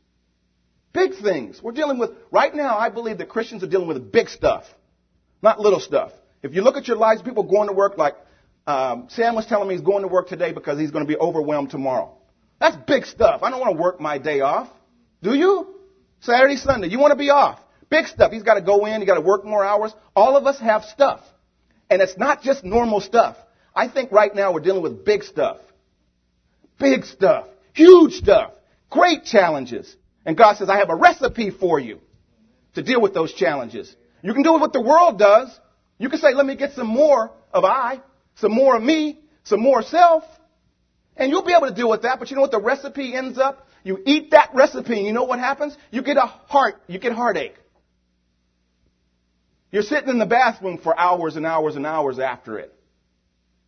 Big 0.93 1.13
things. 1.15 1.61
We're 1.61 1.73
dealing 1.73 1.99
with, 1.99 2.11
right 2.31 2.53
now, 2.53 2.77
I 2.77 2.89
believe 2.89 3.19
that 3.19 3.29
Christians 3.29 3.63
are 3.63 3.67
dealing 3.67 3.87
with 3.87 4.11
big 4.11 4.29
stuff. 4.29 4.63
Not 5.43 5.59
little 5.59 5.79
stuff. 5.79 6.11
If 6.41 6.55
you 6.55 6.63
look 6.63 6.75
at 6.75 6.87
your 6.87 6.97
lives, 6.97 7.21
people 7.21 7.43
going 7.43 7.67
to 7.67 7.73
work 7.73 7.97
like, 7.97 8.15
um, 8.65 9.07
Sam 9.09 9.35
was 9.35 9.45
telling 9.45 9.67
me 9.69 9.75
he's 9.75 9.83
going 9.83 10.01
to 10.01 10.07
work 10.07 10.27
today 10.27 10.51
because 10.51 10.79
he's 10.79 10.91
going 10.91 11.05
to 11.05 11.07
be 11.07 11.17
overwhelmed 11.17 11.69
tomorrow. 11.69 12.16
That's 12.59 12.75
big 12.87 13.05
stuff. 13.05 13.43
I 13.43 13.49
don't 13.49 13.59
want 13.59 13.75
to 13.75 13.81
work 13.81 13.99
my 13.99 14.17
day 14.17 14.41
off. 14.41 14.69
Do 15.21 15.33
you? 15.33 15.67
Saturday, 16.21 16.55
Sunday. 16.55 16.87
You 16.87 16.99
want 16.99 17.11
to 17.11 17.17
be 17.17 17.29
off. 17.29 17.59
Big 17.89 18.07
stuff. 18.07 18.31
He's 18.31 18.43
got 18.43 18.55
to 18.55 18.61
go 18.61 18.85
in. 18.85 19.01
He's 19.01 19.07
got 19.07 19.15
to 19.15 19.21
work 19.21 19.45
more 19.45 19.63
hours. 19.63 19.93
All 20.15 20.35
of 20.35 20.45
us 20.45 20.59
have 20.59 20.83
stuff. 20.83 21.21
And 21.89 22.01
it's 22.01 22.17
not 22.17 22.41
just 22.41 22.63
normal 22.63 22.99
stuff. 22.99 23.37
I 23.75 23.87
think 23.87 24.11
right 24.11 24.33
now 24.33 24.53
we're 24.53 24.61
dealing 24.61 24.81
with 24.81 25.05
big 25.05 25.23
stuff. 25.23 25.57
Big 26.79 27.05
stuff. 27.05 27.47
Huge 27.73 28.13
stuff. 28.13 28.53
Great 28.89 29.23
challenges. 29.23 29.95
And 30.25 30.35
God 30.35 30.57
says, 30.57 30.69
I 30.69 30.77
have 30.77 30.89
a 30.89 30.95
recipe 30.95 31.51
for 31.51 31.79
you 31.79 31.99
to 32.75 32.83
deal 32.83 33.01
with 33.01 33.13
those 33.13 33.33
challenges. 33.33 33.95
You 34.21 34.33
can 34.33 34.43
do 34.43 34.53
what 34.53 34.73
the 34.73 34.81
world 34.81 35.19
does. 35.19 35.49
You 35.99 36.09
can 36.09 36.19
say, 36.19 36.33
let 36.33 36.45
me 36.45 36.55
get 36.55 36.73
some 36.73 36.87
more 36.87 37.31
of 37.53 37.63
I, 37.63 38.01
some 38.35 38.51
more 38.51 38.75
of 38.75 38.83
me, 38.83 39.19
some 39.43 39.61
more 39.61 39.81
self. 39.81 40.23
And 41.17 41.31
you'll 41.31 41.43
be 41.43 41.53
able 41.53 41.67
to 41.67 41.73
deal 41.73 41.89
with 41.89 42.03
that, 42.03 42.19
but 42.19 42.29
you 42.29 42.35
know 42.35 42.41
what 42.41 42.51
the 42.51 42.61
recipe 42.61 43.15
ends 43.15 43.37
up? 43.37 43.67
You 43.83 43.99
eat 44.05 44.31
that 44.31 44.51
recipe 44.53 44.97
and 44.97 45.05
you 45.05 45.13
know 45.13 45.23
what 45.23 45.39
happens? 45.39 45.75
You 45.91 46.01
get 46.01 46.17
a 46.17 46.25
heart, 46.25 46.81
you 46.87 46.99
get 46.99 47.13
heartache. 47.13 47.55
You're 49.71 49.83
sitting 49.83 50.09
in 50.09 50.17
the 50.17 50.25
bathroom 50.25 50.77
for 50.77 50.97
hours 50.97 51.35
and 51.35 51.45
hours 51.45 51.75
and 51.75 51.85
hours 51.85 52.19
after 52.19 52.57
it. 52.59 52.73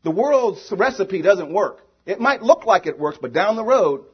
The 0.03 0.11
world's 0.11 0.71
recipe 0.71 1.21
doesn't 1.21 1.51
work. 1.51 1.81
It 2.05 2.19
might 2.19 2.41
look 2.41 2.65
like 2.65 2.85
it 2.85 2.97
works, 2.97 3.17
but 3.21 3.33
down 3.33 3.55
the 3.55 3.63
road, 3.63 4.05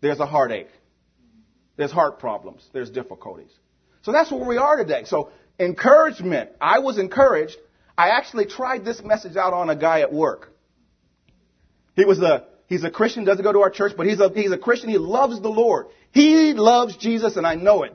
there's 0.00 0.20
a 0.20 0.26
heartache. 0.26 0.68
There's 1.76 1.92
heart 1.92 2.18
problems. 2.18 2.68
There's 2.72 2.90
difficulties. 2.90 3.50
So 4.02 4.12
that's 4.12 4.30
where 4.30 4.44
we 4.44 4.56
are 4.56 4.76
today. 4.76 5.04
So 5.04 5.30
encouragement. 5.58 6.50
I 6.60 6.80
was 6.80 6.98
encouraged. 6.98 7.56
I 7.96 8.10
actually 8.10 8.46
tried 8.46 8.84
this 8.84 9.02
message 9.02 9.36
out 9.36 9.52
on 9.52 9.70
a 9.70 9.76
guy 9.76 10.00
at 10.00 10.12
work. 10.12 10.52
He 11.96 12.04
was 12.04 12.20
a, 12.20 12.44
he's 12.66 12.84
a 12.84 12.90
Christian, 12.90 13.24
doesn't 13.24 13.44
go 13.44 13.52
to 13.52 13.60
our 13.60 13.70
church, 13.70 13.92
but 13.96 14.06
he's 14.06 14.20
a, 14.20 14.30
he's 14.34 14.52
a 14.52 14.58
Christian. 14.58 14.90
He 14.90 14.98
loves 14.98 15.40
the 15.40 15.48
Lord. 15.48 15.86
He 16.12 16.52
loves 16.52 16.96
Jesus 16.96 17.36
and 17.36 17.46
I 17.46 17.54
know 17.54 17.82
it. 17.82 17.94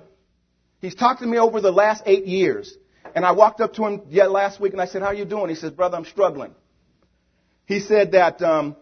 He's 0.82 0.96
talked 0.96 1.22
to 1.22 1.28
me 1.28 1.38
over 1.38 1.62
the 1.62 1.72
last 1.72 2.04
eight 2.06 2.26
years. 2.26 2.76
And 3.16 3.26
I 3.26 3.32
walked 3.32 3.60
up 3.60 3.74
to 3.74 3.86
him 3.86 4.02
yeah, 4.10 4.26
last 4.26 4.60
week 4.60 4.74
and 4.74 4.82
I 4.82 4.86
said, 4.86 5.02
how 5.02 5.08
are 5.08 5.14
you 5.14 5.26
doing? 5.26 5.50
He 5.50 5.56
says, 5.56 5.72
brother, 5.72 5.98
I'm 5.98 6.06
struggling. 6.06 6.54
He 7.66 7.80
said 7.80 8.14
that, 8.14 8.42
um, 8.42 8.76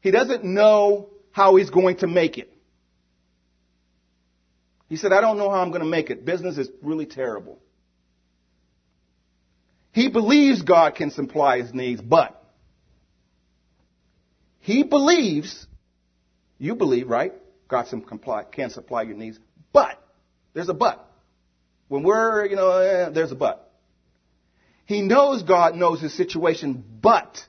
he 0.00 0.10
doesn't 0.10 0.44
know 0.44 1.10
how 1.32 1.56
he's 1.56 1.70
going 1.70 1.96
to 1.98 2.06
make 2.06 2.38
it. 2.38 2.52
He 4.88 4.96
said, 4.96 5.12
I 5.12 5.20
don't 5.20 5.36
know 5.36 5.50
how 5.50 5.60
I'm 5.60 5.70
going 5.70 5.82
to 5.82 5.88
make 5.88 6.10
it. 6.10 6.24
Business 6.24 6.56
is 6.56 6.70
really 6.82 7.06
terrible. 7.06 7.58
He 9.92 10.08
believes 10.08 10.62
God 10.62 10.94
can 10.94 11.10
supply 11.10 11.60
his 11.60 11.74
needs, 11.74 12.00
but 12.00 12.37
he 14.60 14.82
believes, 14.82 15.66
you 16.58 16.74
believe, 16.74 17.08
right? 17.08 17.32
God 17.68 17.86
can 18.52 18.70
supply 18.70 19.02
your 19.02 19.16
needs, 19.16 19.38
but 19.72 20.02
there's 20.54 20.68
a 20.68 20.74
but. 20.74 21.04
When 21.88 22.02
we're, 22.02 22.46
you 22.46 22.56
know, 22.56 22.70
eh, 22.70 23.10
there's 23.10 23.32
a 23.32 23.36
but. 23.36 23.72
He 24.84 25.02
knows 25.02 25.42
God 25.42 25.74
knows 25.74 26.00
his 26.00 26.16
situation, 26.16 26.82
but 27.02 27.46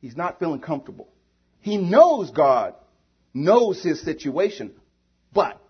he's 0.00 0.16
not 0.16 0.38
feeling 0.38 0.60
comfortable. 0.60 1.08
He 1.60 1.76
knows 1.76 2.30
God 2.30 2.74
knows 3.34 3.82
his 3.82 4.00
situation, 4.00 4.72
but 5.32 5.60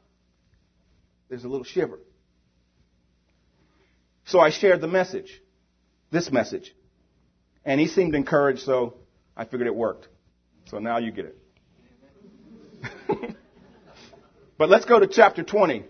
there's 1.28 1.44
a 1.44 1.48
little 1.48 1.64
shiver. 1.64 1.98
So 4.26 4.38
I 4.38 4.50
shared 4.50 4.80
the 4.80 4.88
message, 4.88 5.42
this 6.12 6.30
message. 6.30 6.74
And 7.64 7.80
he 7.80 7.88
seemed 7.88 8.14
encouraged, 8.14 8.60
so 8.60 8.94
I 9.40 9.44
figured 9.44 9.66
it 9.66 9.74
worked. 9.74 10.06
So 10.66 10.80
now 10.80 10.98
you 10.98 11.12
get 11.12 11.24
it. 11.24 11.36
but 14.58 14.68
let's 14.68 14.84
go 14.84 15.00
to 15.00 15.06
chapter 15.06 15.42
20. 15.42 15.86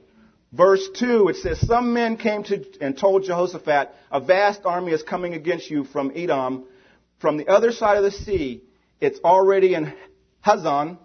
Verse 0.52 0.88
2, 1.00 1.26
it 1.30 1.37
says, 1.37 1.66
Some 1.66 1.92
men 1.92 2.16
came 2.16 2.45
to 2.45 2.64
and 2.80 2.97
told 2.97 3.25
Jehoshaphat, 3.25 3.88
A 4.12 4.21
vast 4.21 4.61
army 4.64 4.92
is 4.92 5.02
coming 5.02 5.35
against 5.35 5.69
you 5.69 5.83
from 5.83 6.12
Edom, 6.14 6.66
from 7.19 7.38
the 7.38 7.49
other 7.49 7.73
side 7.73 7.97
of 7.97 8.04
the 8.04 8.12
sea. 8.12 8.62
It's 9.00 9.19
already 9.25 9.75
in 9.75 9.95
Hazazon, 10.47 10.99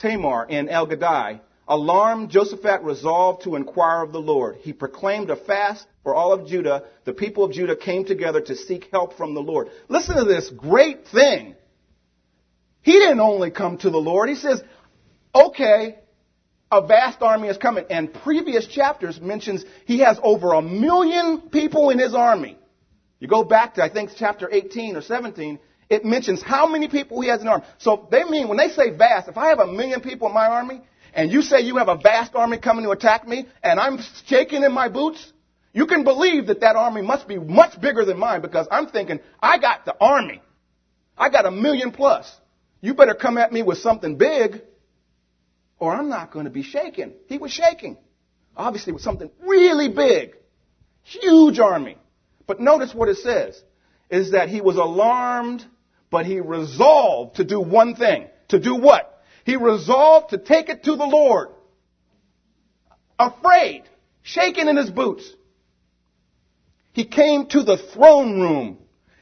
Tamar, 0.00 0.46
and 0.50 0.68
En 0.68 0.86
Gedi. 0.86 1.40
Alarmed, 1.68 2.30
Jehoshaphat 2.30 2.82
resolved 2.82 3.44
to 3.44 3.54
inquire 3.54 4.02
of 4.02 4.12
the 4.12 4.20
Lord. 4.20 4.56
He 4.62 4.72
proclaimed 4.72 5.28
a 5.28 5.36
fast 5.36 5.86
for 6.02 6.14
all 6.14 6.32
of 6.32 6.48
Judah. 6.48 6.84
The 7.04 7.12
people 7.12 7.44
of 7.44 7.52
Judah 7.52 7.76
came 7.76 8.06
together 8.06 8.40
to 8.40 8.56
seek 8.56 8.88
help 8.90 9.18
from 9.18 9.34
the 9.34 9.42
Lord. 9.42 9.68
Listen 9.88 10.16
to 10.16 10.24
this 10.24 10.48
great 10.48 11.06
thing. 11.08 11.54
He 12.80 12.92
didn't 12.92 13.20
only 13.20 13.50
come 13.50 13.76
to 13.78 13.90
the 13.90 13.98
Lord. 13.98 14.30
He 14.30 14.34
says, 14.34 14.62
okay, 15.34 15.98
a 16.72 16.86
vast 16.86 17.20
army 17.20 17.48
is 17.48 17.58
coming. 17.58 17.84
And 17.90 18.14
previous 18.14 18.66
chapters 18.66 19.20
mentions 19.20 19.64
he 19.84 19.98
has 19.98 20.18
over 20.22 20.54
a 20.54 20.62
million 20.62 21.50
people 21.50 21.90
in 21.90 21.98
his 21.98 22.14
army. 22.14 22.58
You 23.20 23.28
go 23.28 23.44
back 23.44 23.74
to, 23.74 23.82
I 23.82 23.90
think, 23.90 24.10
chapter 24.16 24.48
18 24.50 24.96
or 24.96 25.02
17, 25.02 25.58
it 25.90 26.04
mentions 26.04 26.42
how 26.42 26.66
many 26.66 26.88
people 26.88 27.20
he 27.20 27.28
has 27.28 27.40
in 27.40 27.46
the 27.46 27.52
army. 27.52 27.64
So 27.78 28.08
they 28.10 28.24
mean, 28.24 28.48
when 28.48 28.56
they 28.56 28.68
say 28.68 28.90
vast, 28.96 29.28
if 29.28 29.36
I 29.36 29.48
have 29.48 29.58
a 29.58 29.66
million 29.66 30.00
people 30.00 30.28
in 30.28 30.34
my 30.34 30.46
army, 30.46 30.82
and 31.18 31.32
you 31.32 31.42
say 31.42 31.62
you 31.62 31.78
have 31.78 31.88
a 31.88 31.96
vast 31.96 32.36
army 32.36 32.58
coming 32.58 32.84
to 32.84 32.92
attack 32.92 33.26
me, 33.26 33.48
and 33.60 33.80
I'm 33.80 33.98
shaking 34.26 34.62
in 34.62 34.70
my 34.70 34.88
boots, 34.88 35.32
you 35.72 35.88
can 35.88 36.04
believe 36.04 36.46
that 36.46 36.60
that 36.60 36.76
army 36.76 37.02
must 37.02 37.26
be 37.26 37.36
much 37.36 37.80
bigger 37.80 38.04
than 38.04 38.20
mine 38.20 38.40
because 38.40 38.68
I'm 38.70 38.86
thinking, 38.86 39.18
I 39.42 39.58
got 39.58 39.84
the 39.84 39.96
army. 40.00 40.40
I 41.16 41.28
got 41.28 41.44
a 41.44 41.50
million 41.50 41.90
plus. 41.90 42.32
You 42.80 42.94
better 42.94 43.14
come 43.14 43.36
at 43.36 43.52
me 43.52 43.64
with 43.64 43.78
something 43.78 44.16
big 44.16 44.62
or 45.80 45.92
I'm 45.92 46.08
not 46.08 46.30
going 46.30 46.44
to 46.44 46.52
be 46.52 46.62
shaken. 46.62 47.14
He 47.26 47.36
was 47.36 47.50
shaking. 47.50 47.96
Obviously 48.56 48.92
with 48.92 49.02
something 49.02 49.28
really 49.40 49.88
big. 49.88 50.36
Huge 51.02 51.58
army. 51.58 51.98
But 52.46 52.60
notice 52.60 52.94
what 52.94 53.08
it 53.08 53.16
says 53.16 53.60
is 54.08 54.30
that 54.30 54.50
he 54.50 54.60
was 54.60 54.76
alarmed, 54.76 55.64
but 56.12 56.26
he 56.26 56.38
resolved 56.38 57.38
to 57.38 57.44
do 57.44 57.60
one 57.60 57.96
thing. 57.96 58.28
To 58.50 58.60
do 58.60 58.76
what? 58.76 59.17
He 59.48 59.56
resolved 59.56 60.28
to 60.30 60.36
take 60.36 60.68
it 60.68 60.84
to 60.84 60.94
the 60.94 61.06
Lord. 61.06 61.48
Afraid, 63.18 63.84
shaking 64.20 64.68
in 64.68 64.76
his 64.76 64.90
boots. 64.90 65.26
He 66.92 67.06
came 67.06 67.46
to 67.46 67.62
the 67.62 67.78
throne 67.78 68.42
room. 68.42 68.76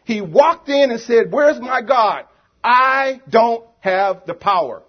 He 0.04 0.21
walked 0.21 0.68
in 0.68 0.90
and 0.90 0.99
said, 0.99 1.30
where's 1.30 1.61
my 1.61 1.80
God? 1.80 2.25
I 2.64 3.21
don't 3.30 3.64
have 3.78 4.26
the 4.26 4.35
power. 4.35 4.83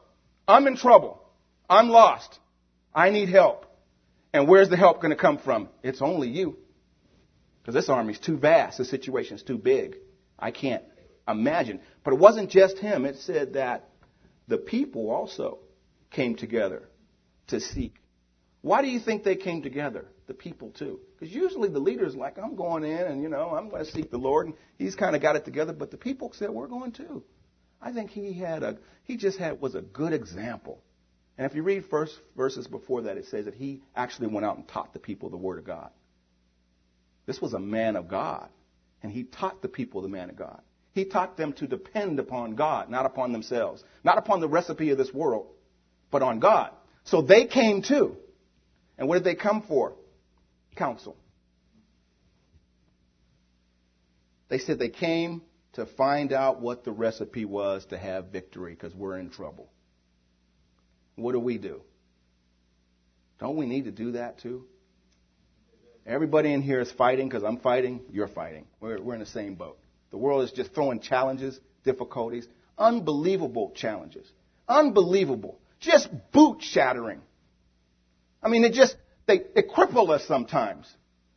I'm 0.48 0.66
in 0.66 0.76
trouble. 0.76 1.22
I'm 1.70 1.90
lost. 1.90 2.40
I 2.92 3.12
need 3.12 3.30
help. 3.30 3.68
And 4.34 4.48
where's 4.48 4.70
the 4.70 4.76
help 4.76 5.04
going 5.04 5.16
to 5.16 5.22
come 5.22 5.38
from? 5.38 5.70
It's 5.84 6.02
only 6.02 6.30
you. 6.30 6.58
Because 7.62 7.76
this 7.76 7.90
army's 7.90 8.18
too 8.18 8.38
vast. 8.38 8.80
The 8.80 8.86
situation's 8.86 9.44
too 9.44 9.60
big. 9.60 9.98
I 10.40 10.50
can't 10.50 10.84
imagine. 11.28 11.80
But 12.04 12.16
it 12.16 12.20
wasn't 12.20 12.50
just 12.50 12.80
him. 12.80 13.06
It 13.06 13.18
said 13.18 13.54
that 13.54 13.87
the 14.48 14.58
people 14.58 15.10
also 15.10 15.60
came 16.12 16.36
together 16.36 16.88
to 17.48 17.60
seek. 17.60 17.96
Why 18.62 18.82
do 18.82 18.88
you 18.88 19.00
think 19.00 19.24
they 19.24 19.36
came 19.36 19.62
together? 19.62 20.06
The 20.28 20.34
people 20.34 20.72
too. 20.72 21.00
Because 21.18 21.34
usually 21.34 21.70
the 21.70 21.80
leader's 21.80 22.16
like, 22.16 22.38
I'm 22.38 22.56
going 22.56 22.84
in 22.84 22.98
and, 22.98 23.22
you 23.22 23.30
know, 23.30 23.52
I'm 23.56 23.70
going 23.70 23.86
to 23.86 23.92
seek 23.92 24.12
the 24.12 24.18
Lord. 24.18 24.48
And 24.48 24.56
he's 24.78 24.96
kind 24.96 25.16
of 25.16 25.22
got 25.22 25.36
it 25.36 25.46
together. 25.46 25.74
But 25.74 25.92
the 25.92 25.98
people 25.98 26.32
said, 26.34 26.50
we're 26.50 26.68
going 26.68 26.92
too. 26.92 27.24
I 27.82 27.94
think 27.94 28.10
he 28.10 28.34
had 28.34 28.64
a, 28.64 28.78
he 29.04 29.16
just 29.18 29.38
had, 29.38 29.62
was 29.62 29.76
a 29.76 29.82
good 29.82 30.12
example. 30.12 30.82
And 31.38 31.46
if 31.50 31.56
you 31.56 31.64
read 31.64 31.86
first 31.86 32.20
verses 32.36 32.68
before 32.68 33.04
that, 33.04 33.18
it 33.18 33.28
says 33.28 33.46
that 33.46 33.54
he 33.54 33.84
actually 33.96 34.28
went 34.28 34.46
out 34.46 34.58
and 34.58 34.68
taught 34.68 34.92
the 34.94 35.00
people 35.00 35.30
the 35.30 35.38
Word 35.38 35.60
of 35.60 35.66
God. 35.66 35.92
This 37.26 37.40
was 37.40 37.54
a 37.54 37.60
man 37.60 37.96
of 37.96 38.08
God. 38.08 38.50
And 39.04 39.12
he 39.12 39.24
taught 39.24 39.62
the 39.62 39.68
people 39.68 40.02
the 40.02 40.10
man 40.10 40.30
of 40.30 40.36
God. 40.36 40.62
He 40.98 41.06
taught 41.06 41.38
them 41.38 41.54
to 41.54 41.68
depend 41.68 42.20
upon 42.20 42.56
God, 42.56 42.90
not 42.90 43.06
upon 43.06 43.32
themselves, 43.32 43.84
not 44.04 44.18
upon 44.18 44.40
the 44.40 44.48
recipe 44.48 44.90
of 44.90 44.98
this 44.98 45.14
world, 45.14 45.46
but 46.10 46.24
on 46.24 46.40
God. 46.40 46.72
So 47.04 47.22
they 47.22 47.46
came 47.46 47.84
too. 47.84 48.18
And 48.98 49.08
what 49.08 49.14
did 49.14 49.24
they 49.24 49.36
come 49.36 49.62
for? 49.62 49.94
Counsel. 50.76 51.16
They 54.50 54.58
said 54.58 54.80
they 54.80 54.90
came 54.90 55.44
to 55.74 55.86
find 55.86 56.34
out 56.34 56.62
what 56.62 56.84
the 56.84 56.92
recipe 56.92 57.46
was 57.46 57.86
to 57.92 57.98
have 58.00 58.30
victory 58.30 58.74
because 58.74 58.96
we're 58.96 59.20
in 59.20 59.30
trouble. 59.30 59.70
What 61.16 61.34
do 61.34 61.40
we 61.40 61.60
do? 61.60 61.82
Don't 63.40 63.56
we 63.56 63.68
need 63.68 63.86
to 63.86 63.92
do 63.92 64.14
that 64.14 64.40
too? 64.40 64.66
Everybody 66.08 66.52
in 66.52 66.64
here 66.64 66.82
is 66.82 66.92
fighting 66.92 67.30
because 67.30 67.44
I'm 67.44 67.60
fighting, 67.60 68.02
you're 68.12 68.28
fighting. 68.28 68.66
We're, 68.80 69.00
we're 69.00 69.14
in 69.14 69.20
the 69.20 69.28
same 69.28 69.54
boat. 69.54 69.78
The 70.12 70.18
world 70.18 70.44
is 70.44 70.52
just 70.52 70.74
throwing 70.74 71.00
challenges, 71.00 71.60
difficulties, 71.84 72.48
unbelievable 72.78 73.72
challenges. 73.76 74.26
Unbelievable. 74.68 75.60
Just 75.80 76.10
boot 76.32 76.62
shattering. 76.62 77.22
I 78.42 78.50
mean, 78.50 78.64
it 78.64 78.74
just, 78.74 78.96
they, 79.26 79.42
they 79.56 79.64
cripple 79.64 80.10
us 80.10 80.26
sometimes. 80.28 80.92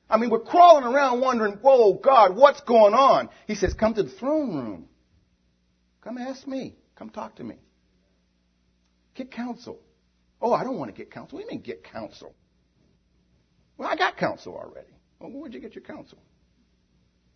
I 0.09 0.17
mean, 0.17 0.31
we're 0.31 0.41
crawling 0.41 0.85
around 0.85 1.21
wondering, 1.21 1.55
whoa, 1.55 1.95
God, 1.95 2.37
what's 2.37 2.61
going 2.62 2.95
on? 2.95 3.29
He 3.47 3.55
says, 3.55 3.75
come 3.75 3.95
to 3.95 4.03
the 4.03 4.11
throne 4.11 4.57
room. 4.57 4.89
Come 6.03 6.19
ask 6.19 6.47
me. 6.47 6.75
Come 6.97 7.11
talk 7.11 7.37
to 7.37 7.45
me. 7.45 7.57
Get 9.15 9.31
counsel. 9.31 9.79
Oh, 10.41 10.53
I 10.53 10.65
don't 10.65 10.79
want 10.79 10.91
to 10.91 10.97
get 10.97 11.11
counsel. 11.11 11.37
What 11.37 11.43
do 11.43 11.55
you 11.55 11.59
mean 11.59 11.62
get 11.62 11.85
counsel? 11.85 12.35
Well, 13.77 13.89
I 13.89 13.97
got 13.97 14.17
counsel 14.17 14.55
already. 14.55 14.89
Well, 15.19 15.31
where'd 15.31 15.55
you 15.55 15.61
get 15.61 15.75
your 15.75 15.85
counsel? 15.85 16.19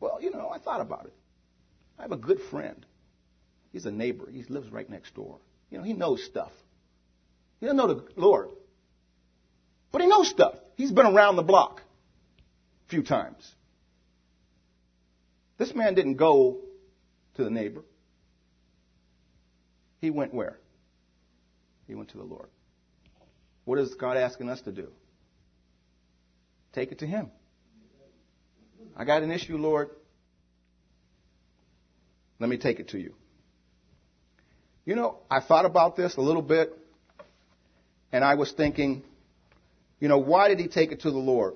Well, 0.01 0.19
you 0.21 0.31
know, 0.31 0.51
I 0.51 0.59
thought 0.59 0.81
about 0.81 1.07
it. 1.07 1.15
I 1.99 2.03
have 2.03 2.13
a 2.13 2.17
good 2.17 2.41
friend. 2.51 2.85
He's 3.73 3.87
a 3.87 3.91
neighbor. 3.91 4.29
He 4.31 4.43
lives 4.45 4.71
right 4.71 4.89
next 4.89 5.15
door. 5.15 5.39
You 5.71 5.79
know, 5.79 5.85
he 5.85 5.93
knows 5.93 6.23
stuff. 6.25 6.53
He 7.61 7.67
doesn't 7.67 7.77
know 7.77 7.87
the 7.87 8.05
Lord. 8.17 8.51
But 9.91 10.03
he 10.03 10.09
knows 10.09 10.29
stuff. 10.29 10.55
He's 10.77 10.93
been 10.93 11.07
around 11.07 11.37
the 11.37 11.43
block 11.43 11.83
a 12.87 12.91
few 12.91 13.03
times. 13.03 13.55
This 15.57 15.75
man 15.75 15.95
didn't 15.95 16.17
go 16.17 16.59
to 17.37 17.45
the 17.45 17.51
neighbor. 17.51 17.83
He 20.01 20.11
went 20.11 20.35
where? 20.35 20.59
He 21.87 21.95
went 21.95 22.11
to 22.11 22.19
the 22.19 22.25
Lord. 22.25 22.49
What 23.65 23.79
is 23.79 23.95
God 23.95 24.17
asking 24.17 24.51
us 24.51 24.61
to 24.63 24.73
do? 24.73 24.89
Take 26.73 26.93
it 26.93 26.99
to 26.99 27.07
Him. 27.07 27.31
I 28.97 29.05
got 29.05 29.23
an 29.23 29.31
issue, 29.31 29.57
Lord. 29.57 29.91
Let 32.39 32.51
me 32.51 32.57
take 32.57 32.81
it 32.81 32.89
to 32.89 32.99
you. 32.99 33.15
You 34.85 34.95
know, 34.97 35.19
I 35.31 35.41
thought 35.41 35.65
about 35.65 35.97
this 35.97 36.17
a 36.17 36.21
little 36.21 36.43
bit, 36.43 36.77
and 38.13 38.23
I 38.23 38.35
was 38.35 38.53
thinking, 38.53 39.03
you 39.99 40.09
know, 40.09 40.19
why 40.19 40.49
did 40.49 40.59
he 40.59 40.69
take 40.69 40.93
it 40.93 41.01
to 41.01 41.11
the 41.11 41.19
Lord? 41.19 41.55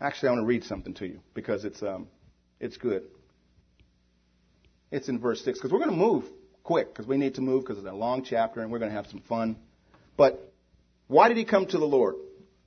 Actually, 0.00 0.28
I 0.28 0.32
want 0.32 0.42
to 0.42 0.46
read 0.46 0.64
something 0.64 0.94
to 0.94 1.06
you 1.06 1.20
because 1.34 1.64
it's 1.64 1.82
um, 1.82 2.08
it's 2.58 2.76
good. 2.76 3.04
It's 4.90 5.08
in 5.08 5.18
verse 5.18 5.42
six 5.44 5.58
because 5.58 5.72
we're 5.72 5.78
going 5.78 5.90
to 5.90 5.96
move 5.96 6.24
quick 6.62 6.92
because 6.92 7.06
we 7.06 7.16
need 7.16 7.36
to 7.36 7.40
move 7.40 7.62
because 7.62 7.78
it's 7.78 7.86
a 7.86 7.92
long 7.92 8.24
chapter 8.24 8.60
and 8.60 8.70
we're 8.70 8.78
going 8.78 8.90
to 8.90 8.96
have 8.96 9.06
some 9.06 9.22
fun. 9.28 9.56
But 10.16 10.52
why 11.06 11.28
did 11.28 11.36
he 11.36 11.44
come 11.44 11.66
to 11.66 11.78
the 11.78 11.84
Lord? 11.84 12.16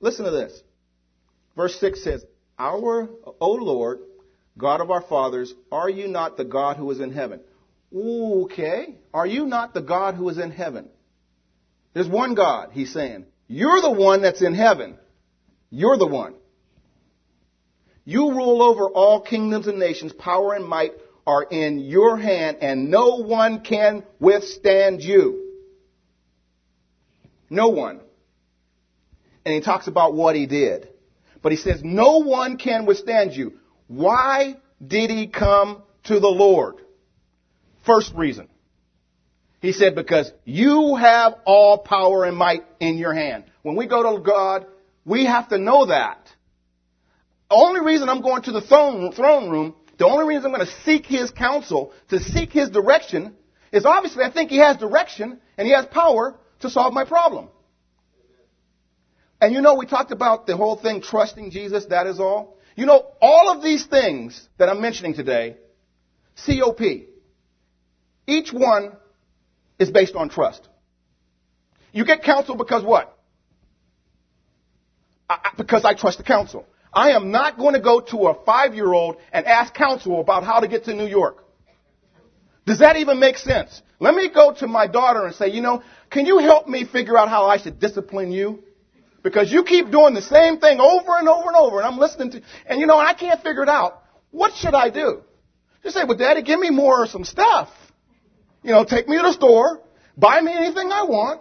Listen 0.00 0.24
to 0.24 0.30
this. 0.30 0.60
Verse 1.56 1.78
6 1.80 2.02
says, 2.02 2.24
Our, 2.58 3.08
O 3.40 3.52
Lord, 3.52 4.00
God 4.56 4.80
of 4.80 4.90
our 4.90 5.02
fathers, 5.02 5.52
are 5.72 5.90
you 5.90 6.08
not 6.08 6.36
the 6.36 6.44
God 6.44 6.76
who 6.76 6.90
is 6.90 7.00
in 7.00 7.12
heaven? 7.12 7.40
Okay. 7.94 8.96
Are 9.12 9.26
you 9.26 9.46
not 9.46 9.74
the 9.74 9.82
God 9.82 10.14
who 10.14 10.28
is 10.28 10.38
in 10.38 10.50
heaven? 10.50 10.88
There's 11.92 12.08
one 12.08 12.34
God, 12.34 12.70
he's 12.72 12.92
saying. 12.92 13.26
You're 13.46 13.80
the 13.80 13.90
one 13.90 14.22
that's 14.22 14.42
in 14.42 14.54
heaven. 14.54 14.98
You're 15.70 15.96
the 15.96 16.06
one. 16.06 16.34
You 18.04 18.30
rule 18.30 18.62
over 18.62 18.88
all 18.88 19.20
kingdoms 19.20 19.66
and 19.66 19.78
nations. 19.78 20.12
Power 20.12 20.54
and 20.54 20.66
might 20.66 20.92
are 21.26 21.42
in 21.42 21.78
your 21.78 22.16
hand, 22.16 22.58
and 22.60 22.90
no 22.90 23.16
one 23.16 23.60
can 23.60 24.02
withstand 24.20 25.02
you. 25.02 25.52
No 27.48 27.68
one. 27.68 28.00
And 29.44 29.54
he 29.54 29.60
talks 29.60 29.86
about 29.86 30.14
what 30.14 30.36
he 30.36 30.46
did. 30.46 30.88
But 31.42 31.52
he 31.52 31.58
says, 31.58 31.82
no 31.82 32.18
one 32.18 32.56
can 32.56 32.86
withstand 32.86 33.32
you. 33.32 33.54
Why 33.86 34.56
did 34.84 35.10
he 35.10 35.26
come 35.26 35.82
to 36.04 36.20
the 36.20 36.28
Lord? 36.28 36.76
First 37.84 38.12
reason. 38.14 38.48
He 39.60 39.72
said, 39.72 39.94
because 39.94 40.30
you 40.44 40.94
have 40.96 41.34
all 41.46 41.78
power 41.78 42.24
and 42.24 42.36
might 42.36 42.64
in 42.80 42.98
your 42.98 43.14
hand. 43.14 43.44
When 43.62 43.76
we 43.76 43.86
go 43.86 44.14
to 44.14 44.22
God, 44.22 44.66
we 45.04 45.24
have 45.24 45.48
to 45.48 45.58
know 45.58 45.86
that. 45.86 46.30
The 47.48 47.56
only 47.56 47.80
reason 47.80 48.08
I'm 48.08 48.20
going 48.20 48.42
to 48.42 48.52
the 48.52 48.60
throne, 48.60 49.12
throne 49.12 49.48
room, 49.48 49.74
the 49.98 50.06
only 50.06 50.26
reason 50.26 50.46
I'm 50.46 50.56
going 50.56 50.66
to 50.66 50.82
seek 50.82 51.06
His 51.06 51.30
counsel, 51.30 51.92
to 52.08 52.20
seek 52.20 52.52
His 52.52 52.70
direction, 52.70 53.34
is 53.72 53.86
obviously 53.86 54.24
I 54.24 54.30
think 54.30 54.50
He 54.50 54.58
has 54.58 54.76
direction 54.76 55.40
and 55.56 55.66
He 55.66 55.72
has 55.72 55.86
power 55.86 56.36
to 56.60 56.70
solve 56.70 56.92
my 56.92 57.04
problem. 57.04 57.48
And 59.40 59.52
you 59.52 59.60
know, 59.60 59.74
we 59.74 59.86
talked 59.86 60.10
about 60.10 60.46
the 60.46 60.56
whole 60.56 60.76
thing, 60.76 61.02
trusting 61.02 61.50
Jesus, 61.50 61.86
that 61.86 62.06
is 62.06 62.20
all. 62.20 62.53
You 62.74 62.86
know, 62.86 63.06
all 63.20 63.50
of 63.50 63.62
these 63.62 63.86
things 63.86 64.48
that 64.58 64.68
I'm 64.68 64.80
mentioning 64.80 65.14
today, 65.14 65.56
COP, 66.44 66.80
each 68.26 68.52
one 68.52 68.92
is 69.78 69.90
based 69.90 70.14
on 70.14 70.28
trust. 70.28 70.68
You 71.92 72.04
get 72.04 72.22
counsel 72.24 72.56
because 72.56 72.82
what? 72.82 73.16
I, 75.28 75.50
because 75.56 75.84
I 75.84 75.94
trust 75.94 76.18
the 76.18 76.24
counsel. 76.24 76.66
I 76.92 77.10
am 77.10 77.30
not 77.30 77.58
going 77.58 77.74
to 77.74 77.80
go 77.80 78.00
to 78.00 78.28
a 78.28 78.44
five 78.44 78.74
year 78.74 78.92
old 78.92 79.16
and 79.32 79.46
ask 79.46 79.72
counsel 79.74 80.20
about 80.20 80.44
how 80.44 80.60
to 80.60 80.68
get 80.68 80.84
to 80.84 80.94
New 80.94 81.06
York. 81.06 81.44
Does 82.66 82.78
that 82.78 82.96
even 82.96 83.20
make 83.20 83.36
sense? 83.36 83.82
Let 84.00 84.14
me 84.14 84.28
go 84.28 84.54
to 84.54 84.66
my 84.66 84.86
daughter 84.86 85.24
and 85.24 85.34
say, 85.34 85.48
you 85.48 85.60
know, 85.60 85.82
can 86.10 86.26
you 86.26 86.38
help 86.38 86.66
me 86.66 86.84
figure 86.84 87.16
out 87.16 87.28
how 87.28 87.46
I 87.46 87.58
should 87.58 87.78
discipline 87.78 88.32
you? 88.32 88.64
Because 89.24 89.50
you 89.50 89.64
keep 89.64 89.90
doing 89.90 90.12
the 90.12 90.22
same 90.22 90.60
thing 90.60 90.78
over 90.78 91.18
and 91.18 91.26
over 91.28 91.48
and 91.48 91.56
over, 91.56 91.78
and 91.78 91.86
I'm 91.86 91.98
listening 91.98 92.30
to, 92.32 92.42
and 92.66 92.78
you 92.78 92.86
know, 92.86 92.98
I 92.98 93.14
can't 93.14 93.42
figure 93.42 93.62
it 93.62 93.70
out. 93.70 94.02
What 94.30 94.52
should 94.54 94.74
I 94.74 94.90
do? 94.90 95.22
Just 95.82 95.96
say, 95.96 96.04
well, 96.06 96.18
daddy, 96.18 96.42
give 96.42 96.60
me 96.60 96.68
more 96.68 97.06
some 97.06 97.24
stuff. 97.24 97.70
You 98.62 98.72
know, 98.72 98.84
take 98.84 99.08
me 99.08 99.16
to 99.16 99.22
the 99.22 99.32
store, 99.32 99.80
buy 100.16 100.42
me 100.42 100.52
anything 100.52 100.92
I 100.92 101.04
want. 101.04 101.40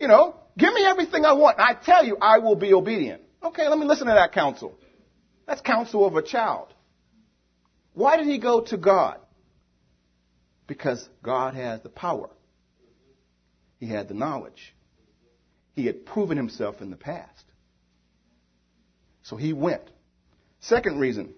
You 0.00 0.08
know, 0.08 0.36
give 0.56 0.72
me 0.72 0.84
everything 0.86 1.26
I 1.26 1.34
want. 1.34 1.58
And 1.58 1.68
I 1.68 1.74
tell 1.74 2.02
you, 2.02 2.16
I 2.20 2.38
will 2.38 2.56
be 2.56 2.72
obedient. 2.72 3.22
Okay, 3.42 3.68
let 3.68 3.78
me 3.78 3.84
listen 3.84 4.06
to 4.06 4.14
that 4.14 4.32
counsel. 4.32 4.74
That's 5.46 5.60
counsel 5.60 6.06
of 6.06 6.16
a 6.16 6.22
child. 6.22 6.72
Why 7.92 8.16
did 8.16 8.26
he 8.26 8.38
go 8.38 8.62
to 8.62 8.78
God? 8.78 9.18
Because 10.66 11.06
God 11.22 11.54
has 11.54 11.82
the 11.82 11.90
power. 11.90 12.30
He 13.78 13.86
had 13.86 14.08
the 14.08 14.14
knowledge. 14.14 14.74
He 15.74 15.86
had 15.86 16.06
proven 16.06 16.36
himself 16.36 16.80
in 16.80 16.90
the 16.90 16.96
past. 16.96 17.44
So 19.22 19.36
he 19.36 19.52
went. 19.52 19.82
Second 20.60 21.00
reason, 21.00 21.34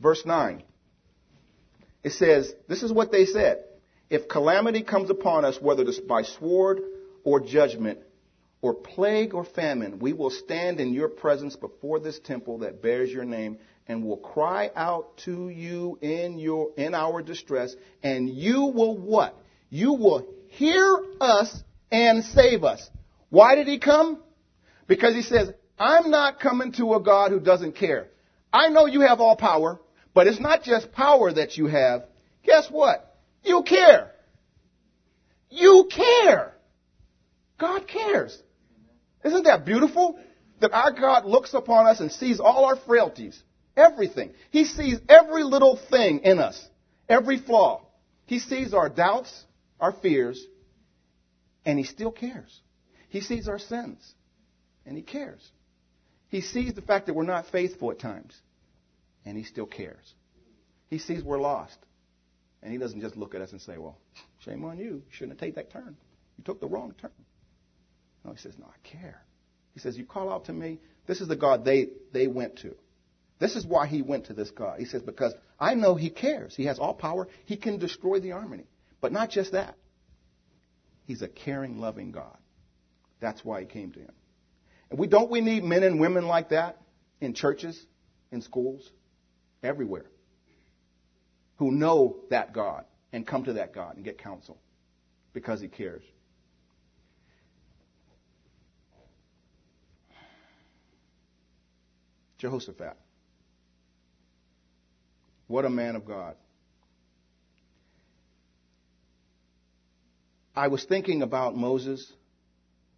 verse 0.00 0.24
9. 0.24 0.62
It 2.02 2.12
says, 2.12 2.52
this 2.68 2.82
is 2.82 2.92
what 2.92 3.12
they 3.12 3.26
said. 3.26 3.64
If 4.08 4.28
calamity 4.28 4.82
comes 4.82 5.10
upon 5.10 5.44
us, 5.44 5.58
whether 5.60 5.84
by 6.08 6.22
sword 6.22 6.80
or 7.22 7.40
judgment, 7.40 8.00
or 8.62 8.74
plague 8.74 9.34
or 9.34 9.44
famine, 9.44 9.98
we 9.98 10.12
will 10.12 10.30
stand 10.30 10.80
in 10.80 10.92
your 10.92 11.08
presence 11.08 11.56
before 11.56 11.98
this 11.98 12.18
temple 12.18 12.58
that 12.58 12.82
bears 12.82 13.10
your 13.10 13.24
name 13.24 13.58
and 13.88 14.04
will 14.04 14.18
cry 14.18 14.70
out 14.76 15.16
to 15.18 15.48
you 15.48 15.98
in 16.02 16.38
your 16.38 16.70
in 16.76 16.94
our 16.94 17.22
distress 17.22 17.74
and 18.02 18.28
you 18.28 18.66
will 18.66 18.96
what? 18.96 19.34
You 19.70 19.94
will 19.94 20.26
hear 20.48 20.98
us 21.20 21.62
and 21.90 22.22
save 22.22 22.64
us. 22.64 22.88
Why 23.30 23.54
did 23.54 23.66
he 23.66 23.78
come? 23.78 24.22
Because 24.86 25.14
he 25.14 25.22
says, 25.22 25.50
I'm 25.78 26.10
not 26.10 26.40
coming 26.40 26.72
to 26.72 26.94
a 26.94 27.00
God 27.00 27.30
who 27.30 27.40
doesn't 27.40 27.76
care. 27.76 28.08
I 28.52 28.68
know 28.68 28.86
you 28.86 29.00
have 29.00 29.20
all 29.20 29.36
power, 29.36 29.80
but 30.12 30.26
it's 30.26 30.40
not 30.40 30.62
just 30.62 30.92
power 30.92 31.32
that 31.32 31.56
you 31.56 31.66
have. 31.66 32.04
Guess 32.44 32.70
what? 32.70 33.16
You 33.44 33.62
care. 33.62 34.12
You 35.48 35.88
care. 35.90 36.54
God 37.58 37.86
cares. 37.86 38.36
Isn't 39.24 39.44
that 39.44 39.64
beautiful? 39.64 40.18
That 40.60 40.72
our 40.72 40.92
God 40.92 41.24
looks 41.24 41.54
upon 41.54 41.86
us 41.86 42.00
and 42.00 42.12
sees 42.12 42.40
all 42.40 42.64
our 42.66 42.76
frailties, 42.76 43.40
everything. 43.76 44.32
He 44.50 44.64
sees 44.64 44.98
every 45.08 45.44
little 45.44 45.78
thing 45.90 46.20
in 46.20 46.38
us, 46.38 46.68
every 47.08 47.38
flaw. 47.38 47.86
He 48.26 48.38
sees 48.38 48.74
our 48.74 48.88
doubts, 48.88 49.44
our 49.80 49.92
fears, 49.92 50.44
and 51.64 51.78
He 51.78 51.84
still 51.84 52.10
cares. 52.10 52.60
He 53.10 53.20
sees 53.20 53.48
our 53.48 53.58
sins, 53.58 54.14
and 54.86 54.96
He 54.96 55.02
cares. 55.02 55.46
He 56.28 56.40
sees 56.40 56.74
the 56.74 56.82
fact 56.82 57.06
that 57.06 57.14
we're 57.14 57.24
not 57.24 57.46
faithful 57.46 57.90
at 57.90 57.98
times, 57.98 58.40
and 59.24 59.36
He 59.36 59.44
still 59.44 59.66
cares. 59.66 60.14
He 60.88 60.98
sees 60.98 61.22
we're 61.22 61.40
lost, 61.40 61.78
and 62.62 62.72
He 62.72 62.78
doesn't 62.78 63.00
just 63.00 63.16
look 63.16 63.34
at 63.34 63.42
us 63.42 63.52
and 63.52 63.60
say, 63.60 63.78
Well, 63.78 63.98
shame 64.38 64.64
on 64.64 64.78
you. 64.78 64.84
You 64.84 65.02
shouldn't 65.10 65.38
have 65.38 65.40
taken 65.40 65.56
that 65.56 65.70
turn. 65.72 65.96
You 66.38 66.44
took 66.44 66.60
the 66.60 66.68
wrong 66.68 66.94
turn. 67.00 67.10
No, 68.24 68.32
he 68.32 68.38
says, 68.38 68.54
No, 68.58 68.66
I 68.66 68.88
care. 68.88 69.22
He 69.74 69.80
says, 69.80 69.96
You 69.98 70.04
call 70.04 70.30
out 70.30 70.46
to 70.46 70.52
me. 70.52 70.78
This 71.06 71.20
is 71.20 71.28
the 71.28 71.36
God 71.36 71.64
they, 71.64 71.88
they 72.12 72.26
went 72.26 72.58
to. 72.60 72.74
This 73.38 73.56
is 73.56 73.66
why 73.66 73.86
he 73.86 74.02
went 74.02 74.26
to 74.26 74.34
this 74.34 74.50
God. 74.50 74.78
He 74.78 74.84
says, 74.84 75.02
Because 75.02 75.34
I 75.58 75.74
know 75.74 75.94
he 75.94 76.10
cares. 76.10 76.54
He 76.54 76.66
has 76.66 76.78
all 76.78 76.94
power. 76.94 77.28
He 77.46 77.56
can 77.56 77.78
destroy 77.78 78.20
the 78.20 78.32
army. 78.32 78.64
But 79.00 79.12
not 79.12 79.30
just 79.30 79.52
that. 79.52 79.76
He's 81.06 81.22
a 81.22 81.28
caring, 81.28 81.80
loving 81.80 82.12
God. 82.12 82.36
That's 83.20 83.44
why 83.44 83.60
he 83.60 83.66
came 83.66 83.92
to 83.92 84.00
him. 84.00 84.12
And 84.90 84.98
we 84.98 85.06
don't 85.06 85.30
we 85.30 85.40
need 85.40 85.62
men 85.62 85.82
and 85.82 86.00
women 86.00 86.26
like 86.26 86.48
that 86.48 86.78
in 87.20 87.34
churches, 87.34 87.86
in 88.32 88.42
schools, 88.42 88.90
everywhere, 89.62 90.06
who 91.56 91.70
know 91.70 92.16
that 92.30 92.52
God 92.52 92.84
and 93.12 93.26
come 93.26 93.44
to 93.44 93.54
that 93.54 93.74
God 93.74 93.96
and 93.96 94.04
get 94.04 94.18
counsel 94.18 94.58
because 95.32 95.60
he 95.60 95.68
cares. 95.68 96.02
Jehoshaphat. 102.38 102.96
What 105.46 105.64
a 105.64 105.70
man 105.70 105.94
of 105.94 106.06
God. 106.06 106.36
I 110.56 110.68
was 110.68 110.84
thinking 110.84 111.22
about 111.22 111.56
Moses 111.56 112.12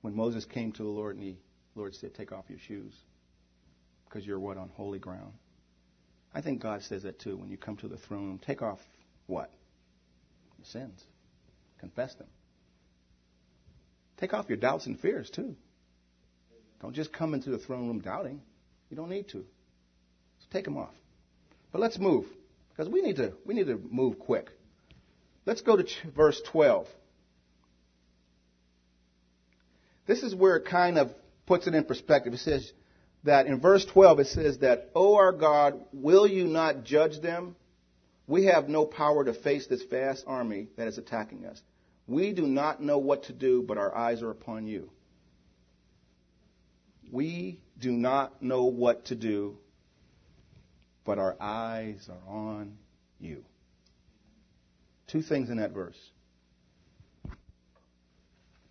when 0.03 0.15
Moses 0.15 0.45
came 0.45 0.73
to 0.73 0.83
the 0.83 0.88
Lord 0.88 1.17
and 1.17 1.25
the 1.25 1.37
Lord 1.75 1.95
said, 1.95 2.15
Take 2.15 2.33
off 2.33 2.45
your 2.49 2.59
shoes 2.59 2.93
because 4.05 4.27
you're 4.27 4.38
what? 4.38 4.59
On 4.59 4.69
holy 4.69 4.99
ground. 4.99 5.33
I 6.35 6.41
think 6.41 6.61
God 6.61 6.83
says 6.83 7.05
that 7.05 7.19
too 7.19 7.37
when 7.37 7.51
you 7.51 7.57
come 7.57 7.77
to 7.79 7.88
the 7.88 7.97
throne. 7.97 8.38
Take 8.45 8.62
off 8.62 8.79
what? 9.27 9.51
Your 10.59 10.67
sins. 10.67 11.03
Confess 11.79 12.15
them. 12.15 12.29
Take 14.19 14.35
off 14.35 14.49
your 14.49 14.59
doubts 14.59 14.87
and 14.87 14.99
fears 15.01 15.31
too. 15.31 15.57
Don't 16.81 16.95
just 16.95 17.12
come 17.12 17.35
into 17.35 17.51
the 17.51 17.59
throne 17.59 17.88
room 17.88 18.01
doubting. 18.01 18.41
You 18.91 18.97
don't 18.97 19.11
need 19.11 19.29
to. 19.29 19.38
So 19.38 20.47
take 20.53 20.65
them 20.65 20.77
off. 20.77 20.95
But 21.71 21.81
let's 21.81 21.99
move 21.99 22.27
because 22.71 22.88
we 22.93 23.03
need 23.03 23.17
to 23.17 23.33
we 23.45 23.55
need 23.55 23.67
to 23.67 23.81
move 23.91 24.19
quick. 24.19 24.51
Let's 25.47 25.62
go 25.62 25.77
to 25.77 25.85
ch- 25.85 26.03
verse 26.15 26.41
12. 26.51 26.87
This 30.07 30.23
is 30.23 30.35
where 30.35 30.57
it 30.57 30.65
kind 30.67 30.99
of 30.99 31.12
puts 31.47 31.67
it 31.67 31.75
in 31.75 31.85
perspective. 31.85 32.33
It 32.35 32.38
says 32.38 32.73
that 33.25 33.47
in 33.47 33.61
verse 33.61 33.85
12 33.85 34.21
it 34.21 34.27
says 34.29 34.59
that, 34.59 34.91
"O 34.95 35.15
our 35.15 35.33
God, 35.33 35.85
will 35.93 36.27
you 36.27 36.47
not 36.47 36.85
judge 36.85 37.21
them? 37.21 37.57
We 38.27 38.47
have 38.47 38.69
no 38.69 38.87
power 38.87 39.25
to 39.25 39.35
face 39.35 39.67
this 39.67 39.83
vast 39.85 40.25
army 40.27 40.69
that 40.77 40.88
is 40.88 40.99
attacking 40.99 41.45
us. 41.45 41.61
We 42.07 42.33
do 42.33 42.47
not 42.47 42.83
know 42.83 42.99
what 42.99 43.25
to 43.25 43.33
do, 43.33 43.62
but 43.62 43.79
our 43.79 43.95
eyes 43.95 44.23
are 44.23 44.31
upon 44.31 44.67
you. 44.67 44.91
We 47.11 47.61
do 47.79 47.93
not 47.93 48.43
know 48.43 48.65
what 48.65 49.07
to 49.07 49.15
do, 49.15 49.59
but 51.05 51.19
our 51.19 51.37
eyes 51.41 52.09
are 52.09 52.33
on 52.33 52.79
you. 53.21 53.45
Two 55.09 55.23
things 55.23 55.51
in 55.51 55.59
that 55.59 55.73
verse. 55.73 55.99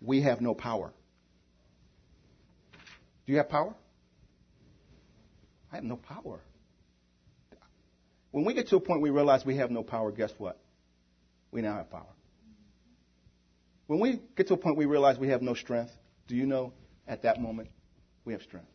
We 0.00 0.22
have 0.22 0.40
no 0.40 0.54
power. 0.54 0.92
You 3.32 3.38
have 3.38 3.48
power? 3.48 3.74
I 5.72 5.76
have 5.76 5.84
no 5.84 5.96
power. 5.96 6.42
When 8.30 8.44
we 8.44 8.52
get 8.52 8.68
to 8.68 8.76
a 8.76 8.80
point 8.80 9.00
we 9.00 9.08
realize 9.08 9.42
we 9.46 9.56
have 9.56 9.70
no 9.70 9.82
power, 9.82 10.12
guess 10.12 10.34
what? 10.36 10.60
We 11.50 11.62
now 11.62 11.76
have 11.76 11.90
power. 11.90 12.12
When 13.86 14.00
we 14.00 14.20
get 14.36 14.48
to 14.48 14.54
a 14.54 14.58
point 14.58 14.76
we 14.76 14.84
realize 14.84 15.18
we 15.18 15.28
have 15.28 15.40
no 15.40 15.54
strength, 15.54 15.92
do 16.28 16.36
you 16.36 16.44
know 16.44 16.74
at 17.08 17.22
that 17.22 17.40
moment 17.40 17.70
we 18.26 18.34
have 18.34 18.42
strength? 18.42 18.68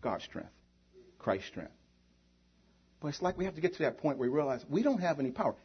God's 0.00 0.24
strength, 0.24 0.52
Christ's 1.18 1.48
strength. 1.48 1.74
But 3.02 3.08
it's 3.08 3.20
like 3.20 3.36
we 3.36 3.44
have 3.44 3.56
to 3.56 3.60
get 3.60 3.74
to 3.74 3.82
that 3.82 3.98
point 3.98 4.16
where 4.16 4.30
we 4.30 4.34
realize 4.34 4.64
we 4.66 4.82
don't 4.82 5.02
have 5.02 5.20
any 5.20 5.30
power. 5.30 5.56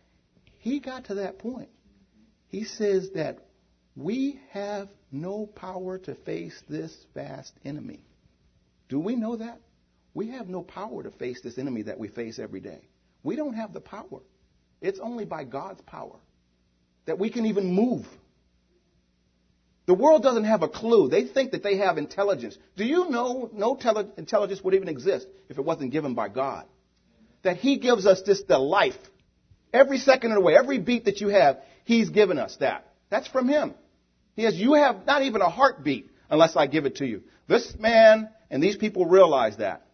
He 0.57 0.81
got 0.81 1.05
to 1.05 1.15
that 1.15 1.39
point. 1.39 1.69
He 2.47 2.65
says 2.65 3.11
that 3.15 3.47
we 3.95 4.41
have 4.49 4.89
no 5.11 5.45
power 5.45 5.97
to 5.99 6.15
face 6.15 6.61
this 6.69 6.95
vast 7.13 7.53
enemy. 7.65 8.03
Do 8.89 8.99
we 8.99 9.15
know 9.15 9.37
that? 9.37 9.59
We 10.13 10.29
have 10.29 10.49
no 10.49 10.61
power 10.61 11.03
to 11.03 11.11
face 11.11 11.41
this 11.41 11.57
enemy 11.57 11.83
that 11.83 11.99
we 11.99 12.07
face 12.07 12.39
every 12.39 12.59
day. 12.59 12.81
We 13.23 13.35
don't 13.35 13.53
have 13.53 13.73
the 13.73 13.81
power. 13.81 14.21
It's 14.81 14.99
only 14.99 15.25
by 15.25 15.43
God's 15.43 15.81
power 15.81 16.17
that 17.05 17.19
we 17.19 17.29
can 17.29 17.45
even 17.45 17.73
move. 17.73 18.05
The 19.85 19.93
world 19.93 20.23
doesn't 20.23 20.45
have 20.45 20.63
a 20.63 20.69
clue. 20.69 21.09
They 21.09 21.25
think 21.25 21.51
that 21.51 21.63
they 21.63 21.77
have 21.77 21.97
intelligence. 21.97 22.57
Do 22.77 22.85
you 22.85 23.09
know 23.09 23.49
no 23.53 23.75
tele- 23.75 24.11
intelligence 24.17 24.61
would 24.63 24.73
even 24.73 24.87
exist 24.87 25.27
if 25.49 25.57
it 25.57 25.65
wasn't 25.65 25.91
given 25.91 26.13
by 26.13 26.29
God? 26.29 26.65
That 27.43 27.57
He 27.57 27.77
gives 27.77 28.05
us 28.05 28.21
this 28.21 28.43
the 28.43 28.59
life. 28.59 28.97
Every 29.73 29.97
second 29.97 30.31
of 30.31 30.35
the 30.35 30.41
way, 30.41 30.55
every 30.55 30.77
beat 30.77 31.05
that 31.05 31.21
you 31.21 31.29
have, 31.29 31.61
He's 31.85 32.09
given 32.09 32.37
us 32.37 32.55
that. 32.59 32.93
That's 33.09 33.27
from 33.27 33.47
Him. 33.47 33.73
He 34.41 34.45
has, 34.45 34.55
you 34.55 34.73
have 34.73 35.05
not 35.05 35.21
even 35.21 35.41
a 35.41 35.51
heartbeat 35.51 36.09
unless 36.27 36.55
I 36.55 36.65
give 36.65 36.87
it 36.87 36.95
to 36.95 37.05
you. 37.05 37.21
This 37.47 37.75
man 37.77 38.27
and 38.49 38.63
these 38.63 38.75
people 38.75 39.05
realized 39.05 39.59
that. 39.59 39.85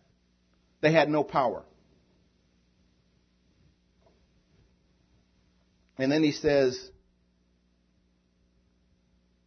They 0.79 0.93
had 0.93 1.09
no 1.09 1.21
power. 1.21 1.65
And 5.97 6.09
then 6.09 6.23
he 6.23 6.31
says, 6.31 6.79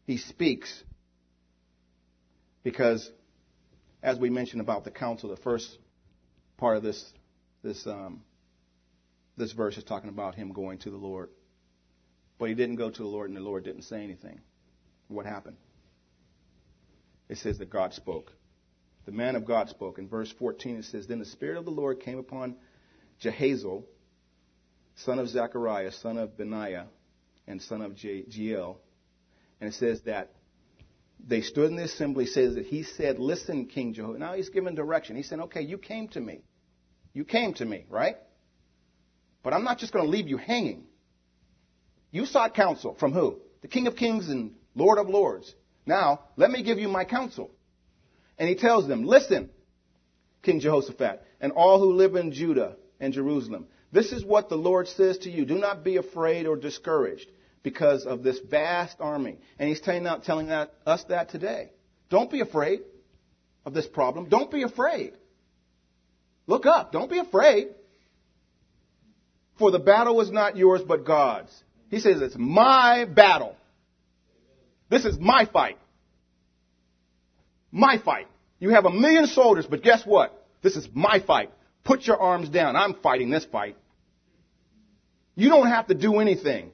he 0.07 0.19
speaks 0.19 0.71
because, 2.63 3.11
as 4.03 4.19
we 4.19 4.29
mentioned 4.29 4.61
about 4.61 4.85
the 4.85 4.91
counsel, 4.91 5.31
the 5.31 5.39
first 5.39 5.79
part 6.59 6.77
of 6.77 6.83
this 6.83 7.11
this 7.63 7.87
um, 7.87 8.21
this 9.39 9.53
verse 9.53 9.79
is 9.79 9.85
talking 9.85 10.11
about 10.11 10.35
him 10.35 10.53
going 10.53 10.77
to 10.81 10.91
the 10.91 10.99
Lord, 10.99 11.31
but 12.39 12.51
he 12.51 12.55
didn't 12.55 12.77
go 12.77 12.91
to 12.91 13.03
the 13.03 13.09
Lord, 13.09 13.31
and 13.31 13.37
the 13.39 13.41
Lord 13.41 13.65
didn't 13.65 13.85
say 13.85 14.05
anything. 14.05 14.41
What 15.11 15.27
happened? 15.27 15.57
It 17.29 17.39
says 17.39 17.59
that 17.59 17.69
God 17.69 17.93
spoke. 17.95 18.33
The 19.07 19.13
man 19.13 19.35
of 19.35 19.45
God 19.45 19.69
spoke. 19.69 19.99
In 19.99 20.09
verse 20.09 20.33
14, 20.39 20.77
it 20.77 20.85
says, 20.85 21.07
Then 21.07 21.19
the 21.19 21.25
Spirit 21.25 21.59
of 21.59 21.65
the 21.65 21.71
Lord 21.73 22.01
came 22.01 22.19
upon 22.19 22.57
Jehaziel, 23.23 23.83
son 24.95 25.19
of 25.19 25.29
Zechariah, 25.29 25.91
son 25.93 26.17
of 26.17 26.37
Benaiah, 26.37 26.87
and 27.49 27.61
son 27.61 27.83
of 27.83 27.93
Jeiel. 27.93 28.77
And 29.61 29.69
it 29.69 29.75
says 29.75 30.01
that 30.03 30.31
they 31.27 31.41
stood 31.41 31.71
in 31.71 31.77
the 31.77 31.85
assembly, 31.85 32.27
says 32.27 32.55
that 32.55 32.67
he 32.67 32.85
said, 32.85 33.19
Listen, 33.19 33.67
King 33.67 33.95
Jehoiakim. 33.95 34.21
Now 34.21 34.35
he's 34.35 34.49
given 34.49 34.77
direction. 34.77 35.17
He 35.17 35.25
said, 35.25 35.41
Okay, 35.41 35.63
you 35.63 35.77
came 35.77 36.07
to 36.09 36.21
me. 36.21 36.43
You 37.13 37.25
came 37.25 37.53
to 37.55 37.65
me, 37.65 37.85
right? 37.89 38.17
But 39.43 39.55
I'm 39.55 39.65
not 39.65 39.79
just 39.79 39.93
going 39.93 40.05
to 40.05 40.11
leave 40.11 40.29
you 40.29 40.37
hanging. 40.37 40.85
You 42.13 42.27
sought 42.27 42.55
counsel 42.55 42.97
from 43.01 43.13
who? 43.13 43.41
The 43.63 43.69
King 43.69 43.89
of 43.89 43.97
Kings 43.97 44.29
and 44.29 44.55
Lord 44.75 44.99
of 44.99 45.09
Lords. 45.09 45.53
Now, 45.87 46.21
let 46.37 46.51
me 46.51 46.63
give 46.63 46.79
you 46.79 46.89
my 46.89 47.05
counsel. 47.05 47.51
And 48.39 48.49
he 48.49 48.55
tells 48.55 48.87
them, 48.87 49.05
Listen, 49.05 49.51
King 50.43 50.61
Jehoshaphat, 50.61 51.23
and 51.41 51.53
all 51.53 51.79
who 51.79 51.93
live 51.93 52.17
in 52.17 52.33
Judah 52.33 52.77
and 52.99 53.13
Jerusalem, 53.13 53.67
this 53.93 54.13
is 54.13 54.25
what 54.25 54.49
the 54.49 54.57
Lord 54.57 54.89
says 54.89 55.19
to 55.19 55.31
you. 55.31 55.45
Do 55.45 55.57
not 55.57 55.85
be 55.85 55.97
afraid 55.97 56.47
or 56.47 56.57
discouraged 56.57 57.29
because 57.63 58.07
of 58.07 58.23
this 58.23 58.39
vast 58.39 58.97
army. 59.01 59.39
And 59.59 59.69
he's 59.69 59.81
telling, 59.81 60.07
telling 60.23 60.49
that, 60.49 60.73
us 60.87 61.05
that 61.05 61.31
today. 61.31 61.71
Don't 62.09 62.31
be 62.31 62.41
afraid 62.41 62.81
of 63.65 63.75
this 63.75 63.87
problem. 63.87 64.29
Don't 64.29 64.51
be 64.51 64.63
afraid. 64.63 65.15
Look 66.47 66.67
up. 66.67 66.93
Don't 66.93 67.11
be 67.11 67.19
afraid. 67.19 67.69
For 69.59 69.71
the 69.71 69.79
battle 69.79 70.21
is 70.21 70.31
not 70.31 70.57
yours, 70.57 70.81
but 70.87 71.05
God's. 71.05 71.53
He 71.91 72.01
says, 72.01 72.23
It's 72.23 72.37
my 72.39 73.05
battle. 73.05 73.57
This 74.91 75.05
is 75.05 75.19
my 75.19 75.47
fight. 75.47 75.79
My 77.71 77.99
fight. 77.99 78.27
You 78.59 78.71
have 78.71 78.85
a 78.85 78.91
million 78.91 79.27
soldiers, 79.27 79.67
but 79.67 79.83
guess 79.83 80.05
what? 80.05 80.47
This 80.63 80.77
is 80.77 80.89
my 80.93 81.21
fight. 81.21 81.51
Put 81.85 82.07
your 82.07 82.21
arms 82.21 82.49
down. 82.49 82.77
I'm 82.77 82.95
fighting 82.95 83.31
this 83.31 83.45
fight. 83.47 83.77
You 85.35 85.49
don't 85.49 85.69
have 85.69 85.87
to 85.87 85.95
do 85.95 86.19
anything. 86.19 86.73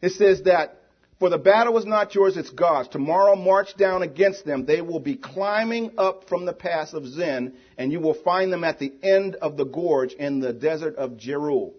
It 0.00 0.12
says 0.12 0.42
that, 0.42 0.80
for 1.18 1.28
the 1.30 1.38
battle 1.38 1.76
is 1.78 1.84
not 1.84 2.14
yours, 2.14 2.36
it's 2.36 2.50
God's. 2.50 2.88
Tomorrow 2.88 3.36
march 3.36 3.76
down 3.76 4.02
against 4.02 4.44
them. 4.44 4.64
They 4.64 4.80
will 4.80 5.00
be 5.00 5.16
climbing 5.16 5.92
up 5.98 6.28
from 6.28 6.44
the 6.46 6.52
pass 6.52 6.92
of 6.92 7.06
Ziz, 7.06 7.50
and 7.76 7.92
you 7.92 8.00
will 8.00 8.14
find 8.14 8.52
them 8.52 8.64
at 8.64 8.78
the 8.78 8.92
end 9.02 9.34
of 9.36 9.56
the 9.56 9.64
gorge 9.64 10.12
in 10.12 10.40
the 10.40 10.52
desert 10.52 10.96
of 10.96 11.12
Jeruel. 11.12 11.72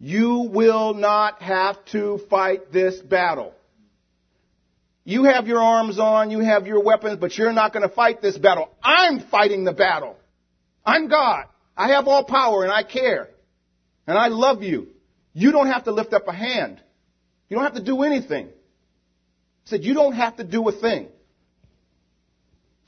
You 0.00 0.50
will 0.52 0.94
not 0.94 1.42
have 1.42 1.82
to 1.86 2.20
fight 2.30 2.72
this 2.72 2.98
battle. 3.00 3.54
You 5.08 5.24
have 5.24 5.46
your 5.46 5.62
arms 5.62 5.98
on, 5.98 6.30
you 6.30 6.40
have 6.40 6.66
your 6.66 6.82
weapons, 6.82 7.16
but 7.18 7.34
you're 7.38 7.54
not 7.54 7.72
going 7.72 7.82
to 7.82 7.94
fight 7.94 8.20
this 8.20 8.36
battle. 8.36 8.68
I'm 8.82 9.20
fighting 9.30 9.64
the 9.64 9.72
battle. 9.72 10.18
I'm 10.84 11.08
God. 11.08 11.46
I 11.74 11.92
have 11.92 12.06
all 12.06 12.24
power 12.24 12.62
and 12.62 12.70
I 12.70 12.82
care. 12.82 13.30
And 14.06 14.18
I 14.18 14.26
love 14.28 14.62
you. 14.62 14.88
You 15.32 15.50
don't 15.50 15.68
have 15.68 15.84
to 15.84 15.92
lift 15.92 16.12
up 16.12 16.28
a 16.28 16.32
hand. 16.34 16.82
You 17.48 17.56
don't 17.56 17.64
have 17.64 17.76
to 17.76 17.82
do 17.82 18.02
anything. 18.02 18.48
He 18.48 19.70
said, 19.70 19.82
you 19.82 19.94
don't 19.94 20.12
have 20.12 20.36
to 20.36 20.44
do 20.44 20.68
a 20.68 20.72
thing. 20.72 21.08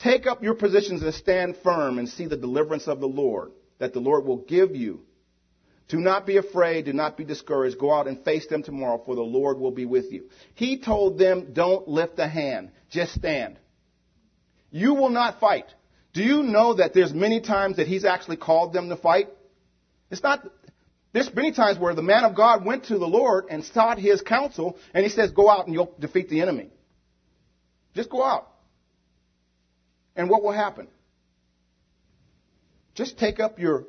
Take 0.01 0.27
up 0.27 0.43
your 0.43 0.57
positions 0.57 1.03
and 1.03 1.15
stand 1.15 1.57
firm 1.65 1.99
and 1.99 2.07
see 2.07 2.27
the 2.27 2.37
deliverance 2.37 2.87
of 2.87 3.01
the 3.01 3.09
Lord 3.09 3.51
that 3.79 3.95
the 3.95 4.01
Lord 4.01 4.27
will 4.27 4.45
give 4.45 4.77
you 4.77 5.01
do 5.91 5.99
not 5.99 6.25
be 6.25 6.37
afraid. 6.37 6.85
Do 6.85 6.93
not 6.93 7.17
be 7.17 7.25
discouraged. 7.25 7.79
Go 7.79 7.93
out 7.93 8.07
and 8.07 8.25
face 8.25 8.47
them 8.47 8.63
tomorrow, 8.63 9.03
for 9.05 9.17
the 9.17 9.23
Lord 9.23 9.59
will 9.59 9.73
be 9.73 9.87
with 9.87 10.13
you. 10.13 10.31
He 10.55 10.79
told 10.79 11.19
them, 11.19 11.53
don't 11.53 11.89
lift 11.89 12.19
a 12.19 12.29
hand. 12.29 12.71
Just 12.91 13.15
stand. 13.15 13.59
You 14.71 14.95
will 14.95 15.09
not 15.09 15.41
fight. 15.41 15.67
Do 16.13 16.23
you 16.23 16.45
know 16.45 16.75
that 16.75 16.95
there's 16.95 17.13
many 17.13 17.41
times 17.41 17.77
that 17.77 17.89
he's 17.89 18.05
actually 18.05 18.37
called 18.37 18.73
them 18.73 18.89
to 18.89 18.97
fight? 18.97 19.29
It's 20.11 20.23
not, 20.23 20.47
there's 21.13 21.33
many 21.35 21.53
times 21.53 21.79
where 21.79 21.95
the 21.95 22.03
man 22.03 22.25
of 22.25 22.37
God 22.37 22.65
went 22.65 22.85
to 22.87 22.99
the 22.99 23.07
Lord 23.07 23.47
and 23.51 23.65
sought 23.65 23.99
his 23.99 24.23
counsel, 24.23 24.77
and 24.95 25.05
he 25.05 25.11
says, 25.11 25.33
go 25.33 25.51
out 25.51 25.67
and 25.67 25.75
you'll 25.75 25.95
defeat 25.99 26.29
the 26.29 26.41
enemy. 26.41 26.71
Just 27.95 28.11
go 28.11 28.25
out. 28.25 28.49
And 30.15 30.31
what 30.31 30.43
will 30.43 30.53
happen? 30.53 30.87
Just 32.95 33.19
take 33.19 33.41
up 33.41 33.59
your 33.59 33.87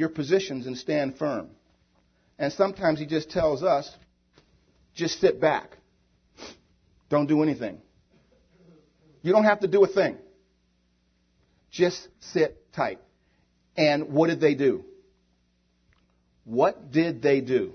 your 0.00 0.08
positions 0.08 0.66
and 0.66 0.76
stand 0.76 1.18
firm. 1.18 1.50
And 2.38 2.52
sometimes 2.54 2.98
he 2.98 3.04
just 3.04 3.30
tells 3.30 3.62
us, 3.62 3.88
just 4.94 5.20
sit 5.20 5.40
back. 5.40 5.76
Don't 7.10 7.26
do 7.26 7.42
anything. 7.42 7.80
You 9.22 9.32
don't 9.32 9.44
have 9.44 9.60
to 9.60 9.68
do 9.68 9.84
a 9.84 9.86
thing. 9.86 10.16
Just 11.70 12.08
sit 12.20 12.72
tight. 12.72 12.98
And 13.76 14.08
what 14.10 14.28
did 14.28 14.40
they 14.40 14.54
do? 14.54 14.84
What 16.44 16.90
did 16.90 17.22
they 17.22 17.40
do? 17.42 17.74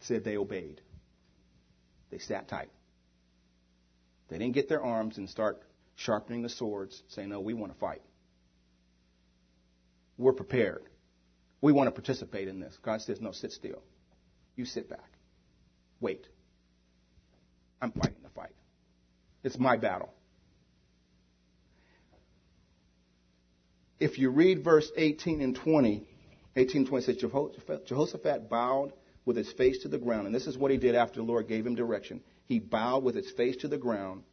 said 0.00 0.24
they 0.24 0.36
obeyed. 0.36 0.80
They 2.10 2.18
sat 2.18 2.48
tight. 2.48 2.70
They 4.28 4.38
didn't 4.38 4.54
get 4.54 4.68
their 4.68 4.82
arms 4.82 5.18
and 5.18 5.30
start 5.30 5.62
sharpening 5.94 6.42
the 6.42 6.48
swords, 6.48 7.00
saying, 7.08 7.28
No, 7.28 7.38
we 7.38 7.54
want 7.54 7.72
to 7.72 7.78
fight 7.78 8.02
we're 10.20 10.32
prepared. 10.32 10.82
We 11.60 11.72
want 11.72 11.88
to 11.88 11.92
participate 11.92 12.48
in 12.48 12.60
this. 12.60 12.76
God 12.82 13.02
says, 13.02 13.20
no, 13.20 13.32
sit 13.32 13.52
still. 13.52 13.82
You 14.56 14.64
sit 14.64 14.88
back. 14.88 15.10
Wait. 16.00 16.26
I'm 17.82 17.92
fighting 17.92 18.22
the 18.22 18.30
fight. 18.30 18.54
It's 19.42 19.58
my 19.58 19.76
battle. 19.76 20.12
if 24.00 24.18
you 24.18 24.30
read 24.30 24.64
verse 24.64 24.90
18 24.96 25.42
and 25.42 25.54
20, 25.54 26.02
18 26.56 26.76
and 26.78 26.88
20 26.88 27.04
says 27.04 27.16
Jehoshaphat 27.86 28.48
bowed 28.48 28.92
with 29.26 29.36
his 29.36 29.52
face 29.52 29.82
to 29.82 29.88
the 29.88 29.98
ground. 29.98 30.26
And 30.26 30.34
this 30.34 30.46
is 30.46 30.56
what 30.56 30.70
he 30.70 30.78
did 30.78 30.94
after 30.94 31.16
the 31.16 31.26
Lord 31.26 31.46
gave 31.46 31.66
him 31.66 31.74
direction. 31.74 32.22
He 32.46 32.58
bowed 32.58 33.04
with 33.04 33.14
his 33.14 33.30
face 33.32 33.56
to 33.58 33.68
the 33.68 33.78
ground, 33.78 34.24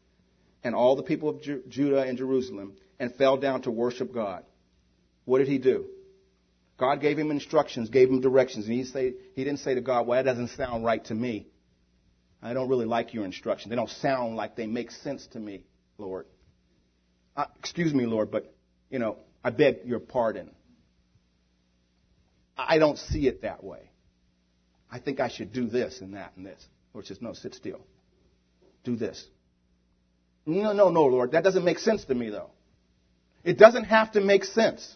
and 0.64 0.74
all 0.74 0.96
the 0.96 1.04
people 1.04 1.30
of 1.30 1.42
Ju- 1.42 1.62
Judah 1.68 2.02
and 2.02 2.18
Jerusalem, 2.18 2.78
and 2.98 3.14
fell 3.14 3.38
down 3.38 3.62
to 3.64 3.72
worship 3.72 4.12
God. 4.12 4.44
What 5.28 5.40
did 5.40 5.50
he 5.50 5.58
do? 5.58 5.88
God 6.78 7.02
gave 7.02 7.20
him 7.20 7.32
instructions, 7.32 7.90
gave 7.90 8.08
him 8.08 8.22
directions, 8.22 8.66
and 8.66 8.74
he, 8.74 8.86
say, 8.86 9.14
he 9.36 9.44
didn't 9.44 9.60
say 9.60 9.76
to 9.76 9.82
God, 9.82 10.08
Well, 10.08 10.24
that 10.24 10.32
doesn't 10.32 10.52
sound 10.52 10.86
right 10.86 11.04
to 11.06 11.14
me. 11.14 11.48
I 12.42 12.54
don't 12.54 12.70
really 12.70 12.86
like 12.86 13.14
your 13.14 13.26
instructions. 13.26 13.70
They 13.70 13.76
don't 13.76 13.90
sound 13.90 14.38
like 14.38 14.56
they 14.56 14.68
make 14.68 14.90
sense 14.90 15.28
to 15.34 15.40
me, 15.40 15.66
Lord. 15.98 16.28
Uh, 17.36 17.44
excuse 17.60 17.94
me, 17.94 18.06
Lord, 18.06 18.32
but, 18.32 18.56
you 18.90 19.00
know, 19.00 19.18
I 19.44 19.50
beg 19.50 19.80
your 19.84 20.00
pardon. 20.00 20.50
I 22.58 22.78
don't 22.78 22.98
see 22.98 23.28
it 23.28 23.42
that 23.42 23.66
way. 23.66 23.92
I 24.90 25.00
think 25.00 25.20
I 25.20 25.28
should 25.28 25.52
do 25.52 25.68
this 25.68 26.00
and 26.00 26.14
that 26.14 26.32
and 26.38 26.46
this. 26.46 26.66
Lord 26.94 27.06
says, 27.06 27.18
no, 27.20 27.34
sit 27.34 27.54
still. 27.54 27.82
Do 28.86 28.96
this. 28.96 29.28
No, 30.46 30.72
no, 30.72 30.88
no, 30.88 31.04
Lord. 31.04 31.34
That 31.34 31.44
doesn't 31.44 31.66
make 31.66 31.80
sense 31.80 32.06
to 32.06 32.16
me, 32.16 32.30
though. 32.30 32.52
It 33.44 33.58
doesn't 33.58 33.84
have 33.84 34.14
to 34.14 34.22
make 34.22 34.46
sense. 34.46 34.96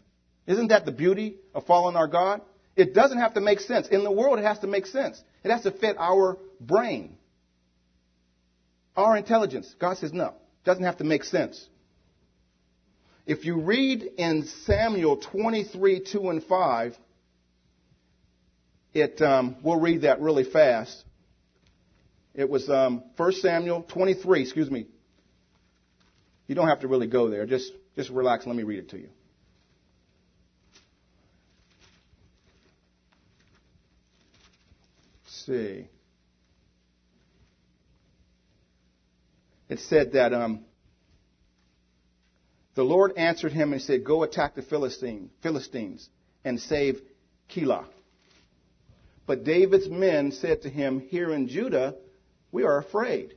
Isn't 0.51 0.67
that 0.67 0.85
the 0.85 0.91
beauty 0.91 1.37
of 1.55 1.65
following 1.65 1.95
our 1.95 2.07
God? 2.07 2.41
It 2.75 2.93
doesn't 2.93 3.19
have 3.19 3.35
to 3.35 3.41
make 3.41 3.61
sense. 3.61 3.87
In 3.87 4.03
the 4.03 4.11
world, 4.11 4.37
it 4.37 4.43
has 4.43 4.59
to 4.59 4.67
make 4.67 4.85
sense. 4.85 5.21
It 5.45 5.51
has 5.51 5.61
to 5.63 5.71
fit 5.71 5.95
our 5.97 6.37
brain, 6.59 7.17
our 8.95 9.15
intelligence. 9.15 9.73
God 9.79 9.97
says, 9.97 10.11
no, 10.11 10.27
it 10.27 10.65
doesn't 10.65 10.83
have 10.83 10.97
to 10.97 11.05
make 11.05 11.23
sense. 11.23 11.67
If 13.25 13.45
you 13.45 13.61
read 13.61 14.03
in 14.17 14.45
Samuel 14.65 15.17
23, 15.17 16.05
2 16.11 16.29
and 16.29 16.43
5, 16.43 16.97
it, 18.93 19.21
um, 19.21 19.55
we'll 19.63 19.79
read 19.79 20.01
that 20.01 20.19
really 20.19 20.43
fast. 20.43 21.05
It 22.35 22.49
was 22.49 22.69
um, 22.69 23.03
1 23.15 23.31
Samuel 23.33 23.83
23, 23.83 24.41
excuse 24.41 24.69
me. 24.69 24.87
You 26.47 26.55
don't 26.55 26.67
have 26.67 26.81
to 26.81 26.89
really 26.89 27.07
go 27.07 27.29
there. 27.29 27.45
Just, 27.45 27.71
just 27.95 28.09
relax. 28.09 28.45
Let 28.45 28.57
me 28.57 28.63
read 28.63 28.79
it 28.79 28.89
to 28.89 28.97
you. 28.97 29.09
See. 35.45 35.87
It 39.69 39.79
said 39.79 40.13
that 40.13 40.33
um, 40.33 40.65
the 42.75 42.83
Lord 42.83 43.13
answered 43.17 43.51
him 43.51 43.73
and 43.73 43.81
said, 43.81 44.03
Go 44.03 44.23
attack 44.23 44.55
the 44.55 44.61
Philistine, 44.61 45.29
Philistines 45.41 46.09
and 46.43 46.59
save 46.59 47.01
Keilah. 47.49 47.85
But 49.25 49.43
David's 49.43 49.87
men 49.87 50.31
said 50.31 50.63
to 50.63 50.69
him, 50.69 50.99
Here 50.99 51.31
in 51.31 51.47
Judah, 51.47 51.95
we 52.51 52.63
are 52.63 52.77
afraid. 52.79 53.35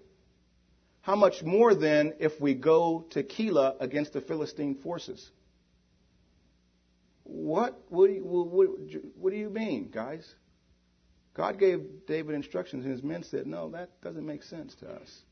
How 1.03 1.15
much 1.15 1.43
more 1.43 1.75
then 1.75 2.15
if 2.19 2.41
we 2.41 2.55
go 2.55 3.07
to 3.11 3.23
Keilah 3.23 3.75
against 3.81 4.13
the 4.13 4.21
Philistine 4.21 4.77
forces? 4.77 5.31
What, 7.25 7.79
what, 7.89 8.11
what, 8.23 8.69
what 9.17 9.31
do 9.31 9.37
you 9.37 9.51
mean, 9.51 9.91
guys? 9.93 10.27
God 11.35 11.59
gave 11.59 12.07
David 12.07 12.37
instructions, 12.37 12.85
and 12.85 12.93
his 12.93 13.03
men 13.03 13.25
said, 13.25 13.47
No, 13.47 13.71
that 13.71 14.01
doesn't 14.01 14.25
make 14.25 14.45
sense 14.45 14.75
to 14.77 14.89
us. 14.89 15.23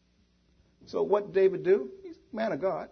So 0.87 1.03
what 1.03 1.27
did 1.27 1.35
David 1.35 1.63
do? 1.63 1.91
He's 2.03 2.17
a 2.17 2.37
man 2.37 2.53
of 2.53 2.61
God. 2.61 2.89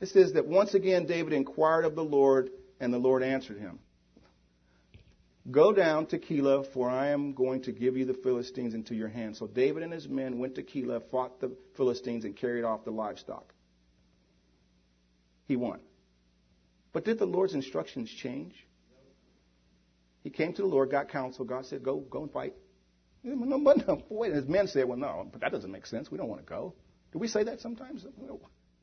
It 0.00 0.08
says 0.08 0.34
that 0.34 0.46
once 0.46 0.74
again 0.74 1.06
David 1.06 1.32
inquired 1.32 1.84
of 1.84 1.94
the 1.94 2.04
Lord, 2.04 2.50
and 2.78 2.92
the 2.92 2.98
Lord 2.98 3.22
answered 3.22 3.58
him. 3.58 3.78
Go 5.50 5.72
down 5.72 6.06
to 6.06 6.18
Keilah, 6.18 6.72
for 6.72 6.88
I 6.88 7.08
am 7.08 7.32
going 7.32 7.62
to 7.62 7.72
give 7.72 7.96
you 7.96 8.04
the 8.04 8.14
Philistines 8.14 8.74
into 8.74 8.94
your 8.94 9.08
hand. 9.08 9.36
So 9.36 9.46
David 9.46 9.82
and 9.82 9.92
his 9.92 10.08
men 10.08 10.38
went 10.38 10.54
to 10.56 10.62
Keilah, 10.62 11.02
fought 11.10 11.40
the 11.40 11.50
Philistines, 11.76 12.24
and 12.24 12.36
carried 12.36 12.64
off 12.64 12.84
the 12.84 12.92
livestock. 12.92 13.52
He 15.48 15.56
won. 15.56 15.80
But 16.92 17.04
did 17.04 17.18
the 17.18 17.26
Lord's 17.26 17.54
instructions 17.54 18.10
change? 18.10 18.54
He 20.22 20.30
came 20.30 20.52
to 20.54 20.62
the 20.62 20.68
Lord, 20.68 20.90
got 20.90 21.08
counsel. 21.08 21.44
God 21.44 21.66
said, 21.66 21.82
Go, 21.82 21.98
go 21.98 22.22
and 22.22 22.32
fight. 22.32 22.54
No, 23.24 23.58
but 23.58 23.86
no, 23.86 24.02
wait. 24.08 24.32
His 24.32 24.46
men 24.46 24.66
said, 24.66 24.86
Well, 24.88 24.98
no, 24.98 25.28
but 25.30 25.40
that 25.40 25.52
doesn't 25.52 25.70
make 25.70 25.86
sense. 25.86 26.10
We 26.10 26.18
don't 26.18 26.28
want 26.28 26.40
to 26.40 26.48
go. 26.48 26.74
Do 27.12 27.18
we 27.18 27.28
say 27.28 27.44
that 27.44 27.60
sometimes? 27.60 28.04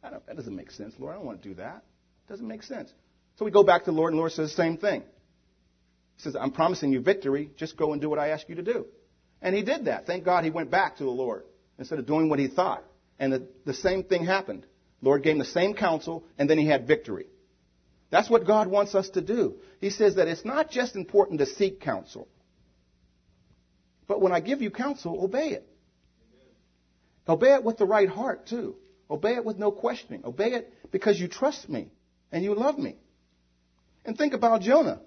that 0.01 0.35
doesn't 0.35 0.55
make 0.55 0.71
sense, 0.71 0.93
Lord. 0.97 1.13
I 1.13 1.17
don't 1.17 1.25
want 1.25 1.41
to 1.41 1.49
do 1.49 1.55
that. 1.55 1.83
It 2.27 2.31
doesn't 2.31 2.47
make 2.47 2.63
sense. 2.63 2.91
So 3.37 3.45
we 3.45 3.51
go 3.51 3.63
back 3.63 3.85
to 3.85 3.91
the 3.91 3.97
Lord, 3.97 4.11
and 4.13 4.17
the 4.17 4.21
Lord 4.21 4.31
says 4.31 4.49
the 4.49 4.55
same 4.55 4.77
thing. 4.77 5.03
He 6.17 6.23
says, 6.23 6.35
I'm 6.35 6.51
promising 6.51 6.91
you 6.91 6.99
victory. 6.99 7.51
Just 7.55 7.77
go 7.77 7.93
and 7.93 8.01
do 8.01 8.09
what 8.09 8.19
I 8.19 8.29
ask 8.29 8.47
you 8.49 8.55
to 8.55 8.61
do. 8.61 8.85
And 9.41 9.55
he 9.55 9.63
did 9.63 9.85
that. 9.85 10.05
Thank 10.05 10.25
God 10.25 10.43
he 10.43 10.49
went 10.49 10.69
back 10.69 10.97
to 10.97 11.03
the 11.03 11.09
Lord 11.09 11.43
instead 11.77 11.99
of 11.99 12.05
doing 12.05 12.29
what 12.29 12.39
he 12.39 12.47
thought. 12.47 12.83
And 13.17 13.31
the, 13.31 13.47
the 13.65 13.73
same 13.73 14.03
thing 14.03 14.25
happened. 14.25 14.65
Lord 15.01 15.23
gave 15.23 15.33
him 15.33 15.39
the 15.39 15.45
same 15.45 15.73
counsel, 15.73 16.25
and 16.37 16.49
then 16.49 16.57
he 16.57 16.67
had 16.67 16.87
victory. 16.87 17.27
That's 18.11 18.29
what 18.29 18.47
God 18.47 18.67
wants 18.67 18.95
us 18.95 19.09
to 19.09 19.21
do. 19.21 19.55
He 19.79 19.89
says 19.89 20.15
that 20.15 20.27
it's 20.27 20.45
not 20.45 20.71
just 20.71 20.95
important 20.95 21.39
to 21.39 21.45
seek 21.45 21.79
counsel, 21.79 22.27
but 24.07 24.21
when 24.21 24.31
I 24.31 24.39
give 24.39 24.61
you 24.61 24.71
counsel, 24.71 25.23
obey 25.23 25.49
it. 25.49 25.67
Obey 27.27 27.53
it 27.53 27.63
with 27.63 27.77
the 27.77 27.85
right 27.85 28.09
heart, 28.09 28.47
too. 28.47 28.75
Obey 29.09 29.35
it 29.35 29.45
with 29.45 29.57
no 29.57 29.71
questioning. 29.71 30.25
Obey 30.25 30.53
it 30.53 30.73
because 30.91 31.19
you 31.19 31.27
trust 31.27 31.69
me 31.69 31.91
and 32.31 32.43
you 32.43 32.55
love 32.55 32.79
me. 32.79 32.95
And 34.05 34.17
think 34.17 34.33
about 34.33 34.61
Jonah. 34.61 34.99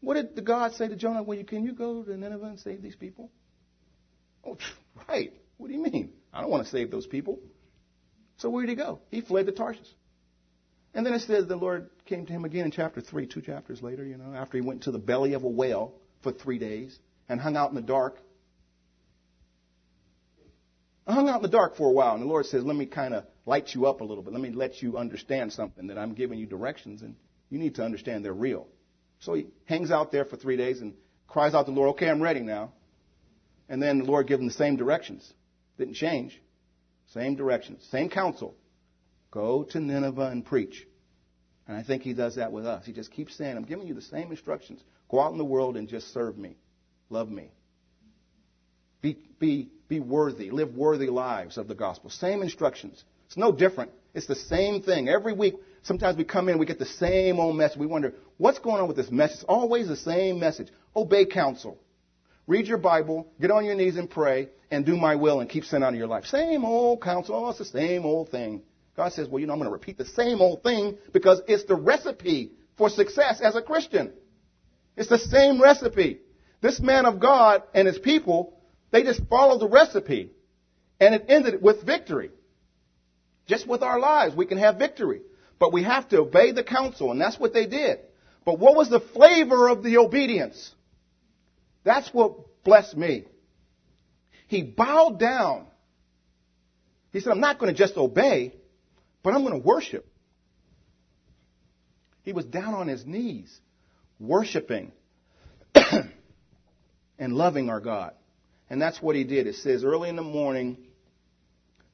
What 0.00 0.14
did 0.14 0.36
the 0.36 0.42
God 0.42 0.74
say 0.74 0.88
to 0.88 0.96
Jonah? 0.96 1.22
Well, 1.22 1.42
can 1.44 1.64
you 1.64 1.72
go 1.72 2.02
to 2.02 2.16
Nineveh 2.16 2.44
and 2.44 2.60
save 2.60 2.82
these 2.82 2.96
people? 2.96 3.30
Oh, 4.44 4.58
right. 5.08 5.32
What 5.56 5.68
do 5.68 5.74
you 5.74 5.82
mean? 5.82 6.12
I 6.32 6.42
don't 6.42 6.50
want 6.50 6.64
to 6.64 6.70
save 6.70 6.90
those 6.90 7.06
people. 7.06 7.38
So 8.36 8.50
where 8.50 8.66
did 8.66 8.70
he 8.70 8.76
go? 8.76 9.00
He 9.10 9.20
fled 9.22 9.46
to 9.46 9.52
Tarshish. 9.52 9.86
And 10.94 11.06
then 11.06 11.14
it 11.14 11.20
says 11.20 11.46
the 11.46 11.56
Lord 11.56 11.90
came 12.06 12.26
to 12.26 12.32
him 12.32 12.44
again 12.44 12.66
in 12.66 12.70
chapter 12.70 13.00
3, 13.00 13.26
two 13.26 13.40
chapters 13.40 13.82
later, 13.82 14.04
you 14.04 14.18
know, 14.18 14.34
after 14.34 14.58
he 14.58 14.62
went 14.62 14.82
to 14.82 14.90
the 14.90 14.98
belly 14.98 15.32
of 15.32 15.44
a 15.44 15.48
whale 15.48 15.94
for 16.22 16.32
three 16.32 16.58
days 16.58 16.98
and 17.28 17.40
hung 17.40 17.56
out 17.56 17.70
in 17.70 17.74
the 17.74 17.82
dark 17.82 18.18
I 21.06 21.14
hung 21.14 21.28
out 21.28 21.36
in 21.36 21.42
the 21.42 21.48
dark 21.48 21.76
for 21.76 21.88
a 21.88 21.92
while, 21.92 22.14
and 22.14 22.22
the 22.22 22.28
Lord 22.28 22.46
says, 22.46 22.64
Let 22.64 22.76
me 22.76 22.86
kind 22.86 23.14
of 23.14 23.24
light 23.44 23.74
you 23.74 23.86
up 23.86 24.00
a 24.00 24.04
little 24.04 24.22
bit. 24.22 24.32
Let 24.32 24.42
me 24.42 24.50
let 24.50 24.82
you 24.82 24.96
understand 24.98 25.52
something 25.52 25.88
that 25.88 25.98
I'm 25.98 26.14
giving 26.14 26.38
you 26.38 26.46
directions, 26.46 27.02
and 27.02 27.16
you 27.50 27.58
need 27.58 27.74
to 27.76 27.84
understand 27.84 28.24
they're 28.24 28.32
real. 28.32 28.68
So 29.18 29.34
he 29.34 29.46
hangs 29.64 29.90
out 29.90 30.12
there 30.12 30.24
for 30.24 30.36
three 30.36 30.56
days 30.56 30.80
and 30.80 30.94
cries 31.26 31.54
out 31.54 31.66
to 31.66 31.72
the 31.72 31.76
Lord, 31.76 31.90
Okay, 31.90 32.08
I'm 32.08 32.22
ready 32.22 32.40
now. 32.40 32.72
And 33.68 33.82
then 33.82 33.98
the 33.98 34.04
Lord 34.04 34.26
gives 34.26 34.40
him 34.40 34.46
the 34.46 34.54
same 34.54 34.76
directions. 34.76 35.32
Didn't 35.78 35.94
change. 35.94 36.40
Same 37.12 37.34
directions, 37.34 37.86
same 37.90 38.08
counsel. 38.08 38.54
Go 39.32 39.64
to 39.64 39.80
Nineveh 39.80 40.28
and 40.28 40.44
preach. 40.44 40.86
And 41.66 41.76
I 41.76 41.82
think 41.82 42.02
he 42.02 42.12
does 42.12 42.36
that 42.36 42.52
with 42.52 42.66
us. 42.66 42.86
He 42.86 42.92
just 42.92 43.10
keeps 43.10 43.36
saying, 43.36 43.56
I'm 43.56 43.64
giving 43.64 43.88
you 43.88 43.94
the 43.94 44.02
same 44.02 44.30
instructions. 44.30 44.80
Go 45.10 45.20
out 45.20 45.32
in 45.32 45.38
the 45.38 45.44
world 45.44 45.76
and 45.76 45.88
just 45.88 46.12
serve 46.12 46.38
me. 46.38 46.56
Love 47.08 47.30
me. 47.30 47.50
Be, 49.00 49.18
be, 49.40 49.70
be 49.88 50.00
worthy. 50.00 50.50
Live 50.50 50.74
worthy 50.74 51.06
lives 51.06 51.56
of 51.56 51.66
the 51.66 51.74
gospel. 51.74 52.10
Same 52.10 52.42
instructions. 52.42 53.02
It's 53.26 53.36
no 53.36 53.52
different. 53.52 53.90
It's 54.14 54.26
the 54.26 54.36
same 54.36 54.82
thing. 54.82 55.08
Every 55.08 55.32
week, 55.32 55.54
sometimes 55.82 56.18
we 56.18 56.24
come 56.24 56.48
in, 56.48 56.58
we 56.58 56.66
get 56.66 56.78
the 56.78 56.84
same 56.84 57.40
old 57.40 57.56
message. 57.56 57.78
We 57.78 57.86
wonder, 57.86 58.14
what's 58.36 58.58
going 58.58 58.82
on 58.82 58.88
with 58.88 58.96
this 58.96 59.10
message? 59.10 59.36
It's 59.36 59.44
always 59.44 59.88
the 59.88 59.96
same 59.96 60.38
message. 60.38 60.68
Obey 60.94 61.24
counsel. 61.24 61.78
Read 62.46 62.66
your 62.66 62.78
Bible, 62.78 63.28
get 63.40 63.50
on 63.50 63.64
your 63.64 63.76
knees 63.76 63.96
and 63.96 64.10
pray, 64.10 64.50
and 64.70 64.84
do 64.84 64.96
my 64.96 65.16
will 65.16 65.40
and 65.40 65.48
keep 65.48 65.64
sin 65.64 65.82
out 65.82 65.94
of 65.94 65.98
your 65.98 66.08
life. 66.08 66.26
Same 66.26 66.64
old 66.64 67.00
counsel. 67.00 67.34
Oh, 67.34 67.48
it's 67.50 67.58
the 67.58 67.64
same 67.64 68.04
old 68.04 68.30
thing. 68.30 68.62
God 68.96 69.12
says, 69.12 69.28
well, 69.28 69.40
you 69.40 69.46
know, 69.46 69.54
I'm 69.54 69.58
going 69.58 69.68
to 69.68 69.72
repeat 69.72 69.98
the 69.98 70.04
same 70.04 70.40
old 70.40 70.62
thing 70.62 70.98
because 71.12 71.40
it's 71.48 71.64
the 71.64 71.74
recipe 71.74 72.52
for 72.76 72.90
success 72.90 73.40
as 73.40 73.56
a 73.56 73.62
Christian. 73.62 74.12
It's 74.96 75.08
the 75.08 75.18
same 75.18 75.60
recipe. 75.60 76.20
This 76.60 76.78
man 76.80 77.06
of 77.06 77.18
God 77.18 77.62
and 77.74 77.88
his 77.88 77.98
people 77.98 78.58
they 78.92 79.02
just 79.02 79.22
followed 79.28 79.60
the 79.60 79.68
recipe. 79.68 80.30
And 81.00 81.16
it 81.16 81.24
ended 81.28 81.60
with 81.60 81.82
victory. 81.82 82.30
Just 83.46 83.66
with 83.66 83.82
our 83.82 83.98
lives, 83.98 84.36
we 84.36 84.46
can 84.46 84.58
have 84.58 84.78
victory. 84.78 85.22
But 85.58 85.72
we 85.72 85.82
have 85.82 86.08
to 86.10 86.18
obey 86.18 86.52
the 86.52 86.62
counsel, 86.62 87.10
and 87.10 87.20
that's 87.20 87.40
what 87.40 87.52
they 87.52 87.66
did. 87.66 87.98
But 88.44 88.58
what 88.60 88.76
was 88.76 88.88
the 88.88 89.00
flavor 89.00 89.68
of 89.68 89.82
the 89.82 89.96
obedience? 89.96 90.72
That's 91.82 92.08
what 92.14 92.62
blessed 92.62 92.96
me. 92.96 93.24
He 94.46 94.62
bowed 94.62 95.18
down. 95.18 95.66
He 97.12 97.20
said, 97.20 97.30
I'm 97.30 97.40
not 97.40 97.58
going 97.58 97.72
to 97.72 97.78
just 97.78 97.96
obey, 97.96 98.54
but 99.22 99.34
I'm 99.34 99.42
going 99.42 99.60
to 99.60 99.66
worship. 99.66 100.06
He 102.22 102.32
was 102.32 102.44
down 102.44 102.74
on 102.74 102.88
his 102.88 103.04
knees, 103.04 103.52
worshiping 104.20 104.92
and 107.18 107.32
loving 107.34 107.68
our 107.68 107.80
God. 107.80 108.12
And 108.70 108.80
that's 108.80 109.02
what 109.02 109.16
he 109.16 109.24
did. 109.24 109.46
It 109.46 109.56
says, 109.56 109.84
early 109.84 110.08
in 110.08 110.16
the 110.16 110.22
morning, 110.22 110.78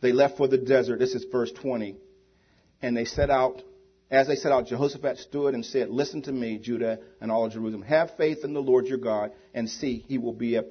they 0.00 0.12
left 0.12 0.36
for 0.36 0.46
the 0.46 0.58
desert. 0.58 0.98
This 0.98 1.14
is 1.14 1.24
verse 1.30 1.50
20. 1.52 1.96
And 2.82 2.96
they 2.96 3.04
set 3.04 3.30
out 3.30 3.62
As 4.10 4.26
they 4.26 4.36
set 4.36 4.52
out, 4.52 4.66
Jehoshaphat 4.66 5.18
stood 5.18 5.54
and 5.54 5.64
said, 5.64 5.90
Listen 5.90 6.22
to 6.22 6.32
me, 6.32 6.58
Judah 6.58 6.98
and 7.20 7.30
all 7.30 7.44
of 7.44 7.52
Jerusalem. 7.52 7.82
Have 7.82 8.16
faith 8.16 8.38
in 8.42 8.54
the 8.54 8.62
Lord 8.62 8.86
your 8.86 8.98
God, 8.98 9.32
and 9.52 9.68
see, 9.68 10.04
he 10.08 10.16
will 10.16 10.32
be 10.32 10.56
up, 10.56 10.66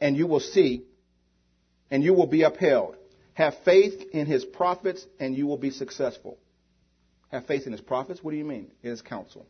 and 0.00 0.16
you 0.16 0.26
will 0.28 0.40
see, 0.40 0.84
and 1.90 2.04
you 2.04 2.14
will 2.14 2.28
be 2.28 2.42
upheld. 2.42 2.96
Have 3.38 3.54
faith 3.64 4.02
in 4.12 4.26
his 4.26 4.44
prophets, 4.44 5.06
and 5.20 5.36
you 5.36 5.46
will 5.46 5.58
be 5.58 5.70
successful. 5.70 6.38
Have 7.30 7.46
faith 7.46 7.66
in 7.66 7.72
his 7.72 7.80
prophets? 7.80 8.20
What 8.20 8.32
do 8.32 8.36
you 8.36 8.44
mean? 8.44 8.72
In 8.82 8.90
his 8.90 9.00
counsel. 9.00 9.46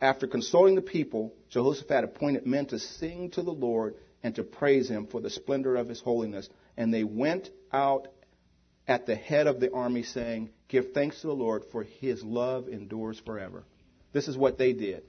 After 0.00 0.28
consulting 0.28 0.76
the 0.76 0.80
people, 0.80 1.34
Jehoshaphat 1.50 2.04
appointed 2.04 2.46
men 2.46 2.66
to 2.66 2.78
sing 2.78 3.32
to 3.32 3.42
the 3.42 3.50
Lord 3.50 3.96
and 4.22 4.36
to 4.36 4.44
praise 4.44 4.88
him 4.88 5.08
for 5.08 5.20
the 5.20 5.30
splendor 5.30 5.74
of 5.74 5.88
his 5.88 6.00
holiness. 6.00 6.48
And 6.76 6.94
they 6.94 7.02
went 7.02 7.50
out 7.72 8.06
at 8.86 9.04
the 9.04 9.16
head 9.16 9.48
of 9.48 9.58
the 9.58 9.72
army 9.72 10.04
saying, 10.04 10.50
Give 10.68 10.92
thanks 10.92 11.22
to 11.22 11.26
the 11.26 11.34
Lord, 11.34 11.64
for 11.72 11.82
his 11.82 12.22
love 12.22 12.68
endures 12.68 13.18
forever. 13.26 13.64
This 14.12 14.28
is 14.28 14.36
what 14.36 14.58
they 14.58 14.72
did. 14.72 15.02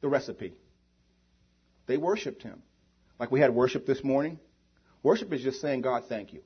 The 0.00 0.08
recipe. 0.08 0.54
They 1.86 1.96
worshiped 1.96 2.42
him. 2.42 2.64
Like 3.20 3.30
we 3.30 3.38
had 3.38 3.54
worship 3.54 3.86
this 3.86 4.02
morning. 4.02 4.40
Worship 5.06 5.32
is 5.32 5.40
just 5.40 5.60
saying, 5.60 5.82
God, 5.82 6.02
thank 6.08 6.32
you. 6.32 6.40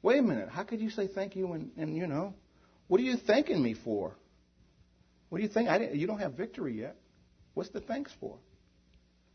Wait 0.00 0.18
a 0.18 0.22
minute. 0.22 0.48
How 0.48 0.62
could 0.62 0.80
you 0.80 0.88
say 0.88 1.08
thank 1.08 1.36
you 1.36 1.52
and, 1.52 1.70
and 1.76 1.94
you 1.94 2.06
know, 2.06 2.32
what 2.88 2.98
are 3.02 3.04
you 3.04 3.18
thanking 3.18 3.62
me 3.62 3.74
for? 3.74 4.16
What 5.28 5.36
do 5.36 5.44
you 5.44 5.50
think? 5.50 5.68
you 5.94 6.06
don't 6.06 6.20
have 6.20 6.32
victory 6.32 6.80
yet. 6.80 6.96
What's 7.52 7.68
the 7.68 7.82
thanks 7.82 8.10
for? 8.18 8.38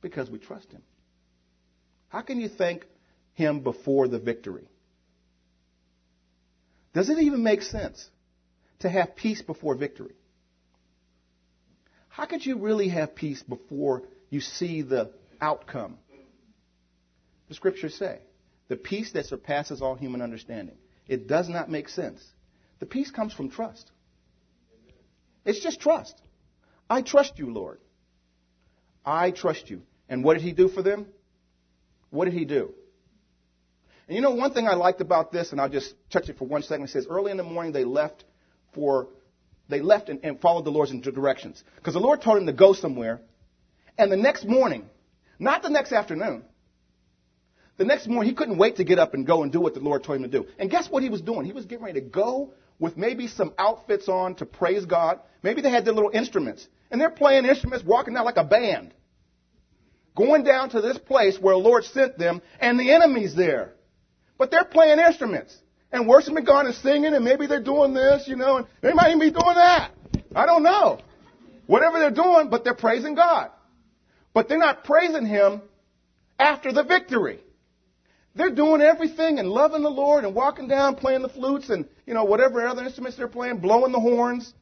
Because 0.02 0.28
we 0.28 0.40
trust 0.40 0.72
him. 0.72 0.82
How 2.08 2.22
can 2.22 2.40
you 2.40 2.50
thank 2.50 2.88
him 3.36 3.60
before 3.60 4.08
the 4.08 4.18
victory? 4.18 4.68
Does 6.96 7.12
it 7.12 7.20
even 7.20 7.44
make 7.44 7.62
sense 7.62 8.10
to 8.80 8.90
have 8.90 9.16
peace 9.16 9.44
before 9.44 9.76
victory? 9.76 10.16
How 12.10 12.26
could 12.26 12.44
you 12.44 12.58
really 12.58 12.90
have 12.90 13.14
peace 13.14 13.44
before 13.44 14.02
you 14.32 14.42
see 14.42 14.82
the 14.82 15.12
outcome? 15.40 16.00
The 17.48 17.54
scriptures 17.54 17.96
say, 17.96 18.20
the 18.68 18.76
peace 18.76 19.12
that 19.12 19.26
surpasses 19.26 19.82
all 19.82 19.96
human 19.96 20.22
understanding. 20.22 20.76
It 21.08 21.28
does 21.28 21.48
not 21.48 21.70
make 21.70 21.90
sense. 21.90 22.24
The 22.80 22.86
peace 22.86 23.12
comes 23.12 23.34
from 23.34 23.50
trust. 23.50 23.92
It's 25.46 25.60
just 25.60 25.80
trust. 25.80 26.20
I 26.90 27.02
trust 27.02 27.38
you, 27.38 27.52
Lord. 27.52 27.80
I 29.06 29.32
trust 29.32 29.70
you. 29.70 29.84
And 30.10 30.24
what 30.24 30.34
did 30.34 30.44
he 30.44 30.52
do 30.52 30.68
for 30.68 30.82
them? 30.82 31.06
What 32.10 32.26
did 32.26 32.34
he 32.34 32.46
do? 32.46 32.74
And 34.08 34.16
you 34.16 34.22
know, 34.22 34.32
one 34.32 34.54
thing 34.54 34.68
I 34.68 34.74
liked 34.74 35.02
about 35.02 35.32
this, 35.32 35.52
and 35.52 35.62
I'll 35.62 35.70
just 35.70 35.94
touch 36.12 36.30
it 36.30 36.38
for 36.38 36.46
one 36.46 36.64
second. 36.64 36.86
It 36.86 36.90
says, 36.90 37.08
early 37.10 37.32
in 37.32 37.38
the 37.38 37.44
morning 37.44 37.72
they 37.72 37.84
left 37.84 38.24
for, 38.74 39.08
they 39.70 39.82
left 39.82 40.10
and, 40.10 40.20
and 40.24 40.40
followed 40.40 40.66
the 40.66 40.72
Lord's 40.72 40.92
directions. 40.92 41.64
Because 41.76 41.94
the 41.94 42.00
Lord 42.00 42.22
told 42.22 42.40
him 42.40 42.46
to 42.48 42.54
go 42.54 42.74
somewhere. 42.74 43.22
And 43.98 44.12
the 44.12 44.18
next 44.18 44.46
morning, 44.46 44.90
not 45.40 45.64
the 45.64 45.70
next 45.70 45.92
afternoon, 45.92 46.44
the 47.78 47.86
next 47.86 48.08
morning 48.08 48.30
he 48.30 48.36
couldn't 48.36 48.58
wait 48.58 48.78
to 48.78 48.84
get 48.84 49.00
up 49.00 49.14
and 49.14 49.26
go 49.26 49.44
and 49.44 49.52
do 49.52 49.60
what 49.60 49.74
the 49.74 49.80
Lord 49.82 50.04
told 50.04 50.18
him 50.18 50.24
to 50.24 50.30
do. 50.30 50.48
And 50.58 50.70
guess 50.70 50.90
what 50.90 51.04
he 51.04 51.10
was 51.10 51.22
doing? 51.22 51.46
He 51.46 51.52
was 51.52 51.66
getting 51.66 51.84
ready 51.84 52.00
to 52.00 52.06
go 52.06 52.54
with 52.80 52.98
maybe 52.98 53.28
some 53.28 53.54
outfits 53.58 54.08
on 54.08 54.36
to 54.36 54.46
praise 54.46 54.86
God. 54.86 55.20
Maybe 55.44 55.62
they 55.62 55.70
had 55.70 55.86
their 55.86 55.94
little 55.94 56.12
instruments. 56.14 56.68
And 56.92 57.02
they're 57.02 57.10
playing 57.10 57.46
instruments, 57.46 57.86
walking 57.86 58.16
out 58.16 58.26
like 58.26 58.38
a 58.38 58.44
band. 58.44 58.94
Going 60.16 60.44
down 60.44 60.70
to 60.70 60.82
this 60.82 60.98
place 60.98 61.38
where 61.40 61.54
the 61.54 61.60
Lord 61.60 61.84
sent 61.84 62.18
them, 62.18 62.42
and 62.60 62.80
the 62.80 62.92
enemy's 62.92 63.36
there. 63.36 63.74
But 64.38 64.52
they're 64.52 64.64
playing 64.64 65.00
instruments 65.00 65.58
and 65.92 66.08
worshiping 66.08 66.44
God 66.46 66.66
and 66.66 66.76
singing, 66.76 67.14
and 67.14 67.26
maybe 67.26 67.48
they're 67.48 67.62
doing 67.62 67.94
this, 67.94 68.28
you 68.28 68.36
know, 68.36 68.58
and 68.58 68.68
they 68.82 68.94
might 68.94 69.08
even 69.08 69.20
be 69.20 69.32
doing 69.32 69.56
that. 69.56 69.92
I 70.34 70.46
don't 70.46 70.64
know. 70.64 71.00
Whatever 71.68 72.00
they're 72.00 72.12
doing, 72.12 72.50
but 72.50 72.64
they're 72.64 72.76
praising 72.76 73.16
God. 73.16 73.50
But 74.34 74.48
they're 74.48 74.58
not 74.58 74.84
praising 74.84 75.26
Him 75.26 75.62
after 76.38 76.72
the 76.72 76.84
victory. 76.84 77.40
They're 78.36 78.54
doing 78.54 78.82
everything 78.82 79.40
and 79.40 79.48
loving 79.48 79.82
the 79.82 79.90
Lord 79.90 80.26
and 80.26 80.36
walking 80.36 80.68
down, 80.68 80.96
playing 80.96 81.22
the 81.22 81.30
flutes 81.30 81.70
and, 81.70 81.88
you 82.06 82.14
know, 82.14 82.26
whatever 82.26 82.68
other 82.68 82.84
instruments 82.84 83.18
they're 83.18 83.30
playing, 83.30 83.60
blowing 83.60 83.94
the 83.94 84.00
horns, 84.00 84.54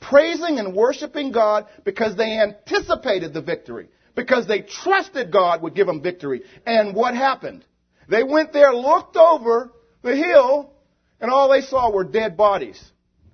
praising 0.00 0.58
and 0.58 0.74
worshiping 0.74 1.32
God 1.32 1.66
because 1.84 2.16
they 2.16 2.38
anticipated 2.38 3.32
the 3.32 3.40
victory, 3.40 3.88
because 4.14 4.46
they 4.46 4.60
trusted 4.60 5.32
God 5.32 5.62
would 5.62 5.74
give 5.74 5.86
them 5.86 6.02
victory. 6.02 6.42
And 6.66 6.94
what 6.94 7.14
happened? 7.14 7.64
They 8.08 8.22
went 8.22 8.52
there, 8.52 8.74
looked 8.74 9.16
over 9.16 9.72
the 10.02 10.14
hill, 10.14 10.74
and 11.18 11.30
all 11.30 11.48
they 11.48 11.62
saw 11.62 11.90
were 11.90 12.04
dead 12.04 12.36
bodies. 12.36 12.82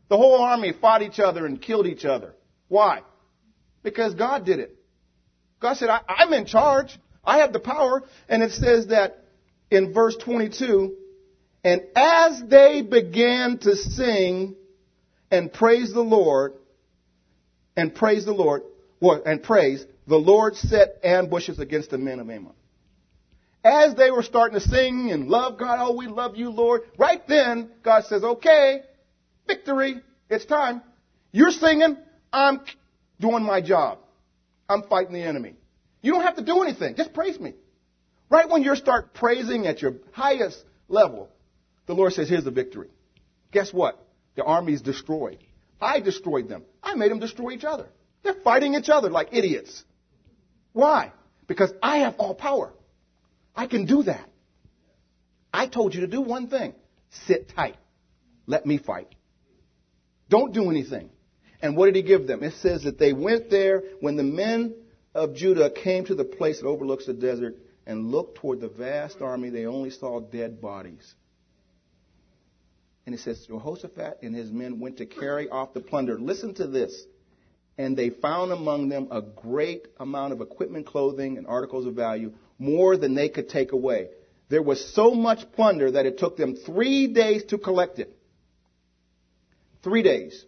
The 0.09 0.17
whole 0.17 0.41
army 0.41 0.73
fought 0.81 1.03
each 1.03 1.19
other 1.19 1.47
and 1.47 1.61
killed 1.61 1.87
each 1.87 2.05
other. 2.05 2.35
Why? 2.69 3.03
Because 3.83 4.15
God 4.15 4.47
did 4.47 4.61
it. 4.61 4.77
God 5.61 5.77
said, 5.77 5.89
I, 5.89 6.03
am 6.21 6.33
in 6.33 6.47
charge. 6.47 6.97
I 7.25 7.39
have 7.39 7.53
the 7.53 7.61
power. 7.61 8.05
And 8.29 8.43
it 8.43 8.53
says 8.53 8.89
that 8.89 9.20
in 9.71 9.93
verse 9.93 10.17
22, 10.17 10.97
and 11.63 11.83
as 11.95 12.43
they 12.49 12.83
began 12.83 13.59
to 13.59 13.77
sing 13.77 14.57
and 15.31 15.53
praise 15.53 15.93
the 15.93 16.01
Lord, 16.01 16.55
and 17.77 17.95
praise 17.95 18.25
the 18.25 18.33
Lord, 18.33 18.63
and 19.25 19.43
praise, 19.43 19.85
the 20.07 20.17
Lord 20.17 20.57
set 20.57 20.99
ambushes 21.05 21.59
against 21.59 21.91
the 21.91 21.99
men 21.99 22.19
of 22.19 22.29
Ammon. 22.29 22.53
As 23.63 23.95
they 23.95 24.11
were 24.11 24.23
starting 24.23 24.59
to 24.59 24.67
sing 24.67 25.11
and 25.13 25.29
love 25.29 25.59
God, 25.59 25.79
oh, 25.81 25.95
we 25.95 26.07
love 26.07 26.37
you, 26.37 26.51
Lord, 26.51 26.83
right 26.99 27.27
then, 27.29 27.71
God 27.83 28.05
says, 28.05 28.25
okay, 28.25 28.81
victory, 29.47 30.01
it's 30.31 30.47
time. 30.47 30.83
You're 31.31 31.51
singing, 31.51 31.97
I'm 32.33 32.61
doing 33.21 33.45
my 33.45 33.61
job. 33.61 33.99
I'm 34.69 34.83
fighting 34.85 35.13
the 35.13 35.23
enemy. 35.23 35.55
You 36.01 36.13
don't 36.13 36.23
have 36.23 36.37
to 36.37 36.45
do 36.45 36.63
anything. 36.63 36.97
Just 36.97 37.13
praise 37.13 37.39
me. 37.39 37.55
Right 38.31 38.49
when 38.49 38.63
you 38.63 38.77
start 38.77 39.13
praising 39.13 39.67
at 39.67 39.83
your 39.83 39.95
highest 40.13 40.65
level, 40.89 41.29
the 41.87 41.95
Lord 41.95 42.13
says, 42.13 42.29
here's 42.29 42.45
the 42.45 42.53
victory. 42.53 42.89
Guess 43.51 43.73
what? 43.73 44.07
The 44.37 44.45
army 44.45 44.73
is 44.73 44.83
destroyed. 44.83 45.39
I 45.81 45.99
destroyed 46.01 46.49
them. 46.49 46.63
I 46.83 46.95
made 46.95 47.11
them 47.11 47.19
destroy 47.19 47.51
each 47.51 47.65
other. 47.65 47.89
They're 48.23 48.35
fighting 48.35 48.75
each 48.75 48.89
other 48.89 49.11
like 49.11 49.31
idiots. 49.33 49.85
Why? 50.73 51.13
Because 51.49 51.73
I 51.83 51.99
have 51.99 52.15
all 52.19 52.35
power. 52.35 52.73
I 53.57 53.67
can 53.67 53.87
do 53.87 54.05
that. 54.05 54.29
I 55.53 55.67
told 55.67 55.95
you 55.95 56.03
to 56.03 56.07
do 56.07 56.21
one 56.21 56.47
thing. 56.47 56.75
Sit 57.27 57.49
tight. 57.57 57.77
Let 58.47 58.65
me 58.65 58.79
fight. 58.79 59.13
Don't 60.29 60.55
do 60.55 60.71
anything. 60.71 61.11
And 61.61 61.77
what 61.77 61.87
did 61.87 61.97
he 61.97 62.03
give 62.03 62.29
them? 62.29 62.45
It 62.45 62.55
says 62.55 62.85
that 62.85 62.99
they 62.99 63.13
went 63.13 63.51
there 63.51 63.83
when 64.01 64.17
the 64.17 64.23
men 64.23 64.75
of 65.15 65.35
Judah 65.35 65.71
came 65.71 66.05
to 66.05 66.15
the 66.15 66.25
place 66.25 66.61
that 66.61 66.67
overlooks 66.69 67.07
the 67.07 67.13
desert 67.13 67.57
and 67.91 68.13
looked 68.13 68.37
toward 68.37 68.61
the 68.61 68.69
vast 68.69 69.21
army, 69.21 69.51
they 69.51 69.67
only 69.67 69.91
saw 69.91 70.21
dead 70.21 70.61
bodies. 70.61 71.13
And 73.05 73.17
it 73.17 73.21
says, 73.21 73.45
Jehoshaphat 73.49 74.19
and 74.23 74.33
his 74.33 74.53
men 74.53 74.79
went 74.79 74.99
to 74.99 75.07
carry 75.07 75.49
off 75.49 75.75
the 75.75 75.81
plunder. 75.81 76.17
Listen 76.17 76.55
to 76.55 76.69
this. 76.69 77.05
And 77.77 77.97
they 77.97 78.11
found 78.11 78.53
among 78.53 78.91
them 78.91 79.09
a 79.11 79.21
great 79.21 79.89
amount 79.99 80.33
of 80.33 80.41
equipment, 80.41 80.87
clothing, 80.87 81.37
and 81.37 81.49
articles 81.49 81.85
of 81.85 81.95
value, 81.95 82.33
more 82.61 82.97
than 82.97 83.17
they 83.17 83.29
could 83.29 83.49
take 83.49 83.73
away. 83.73 84.11
There 84.49 84.63
was 84.63 84.95
so 84.95 85.11
much 85.11 85.51
plunder 85.51 85.91
that 85.91 86.07
it 86.07 86.17
took 86.17 86.37
them 86.37 86.55
three 86.55 87.09
days 87.13 87.43
to 87.49 87.59
collect 87.59 87.99
it. 87.99 88.17
Three 89.83 90.05
days. 90.05 90.45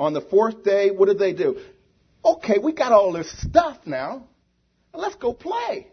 On 0.00 0.12
the 0.12 0.20
fourth 0.20 0.64
day, 0.64 0.90
what 0.90 1.06
did 1.06 1.20
they 1.20 1.32
do? 1.32 1.60
Okay, 2.24 2.58
we 2.60 2.72
got 2.72 2.90
all 2.90 3.12
this 3.12 3.30
stuff 3.42 3.78
now. 3.86 4.24
Let's 4.92 5.14
go 5.14 5.32
play. 5.32 5.92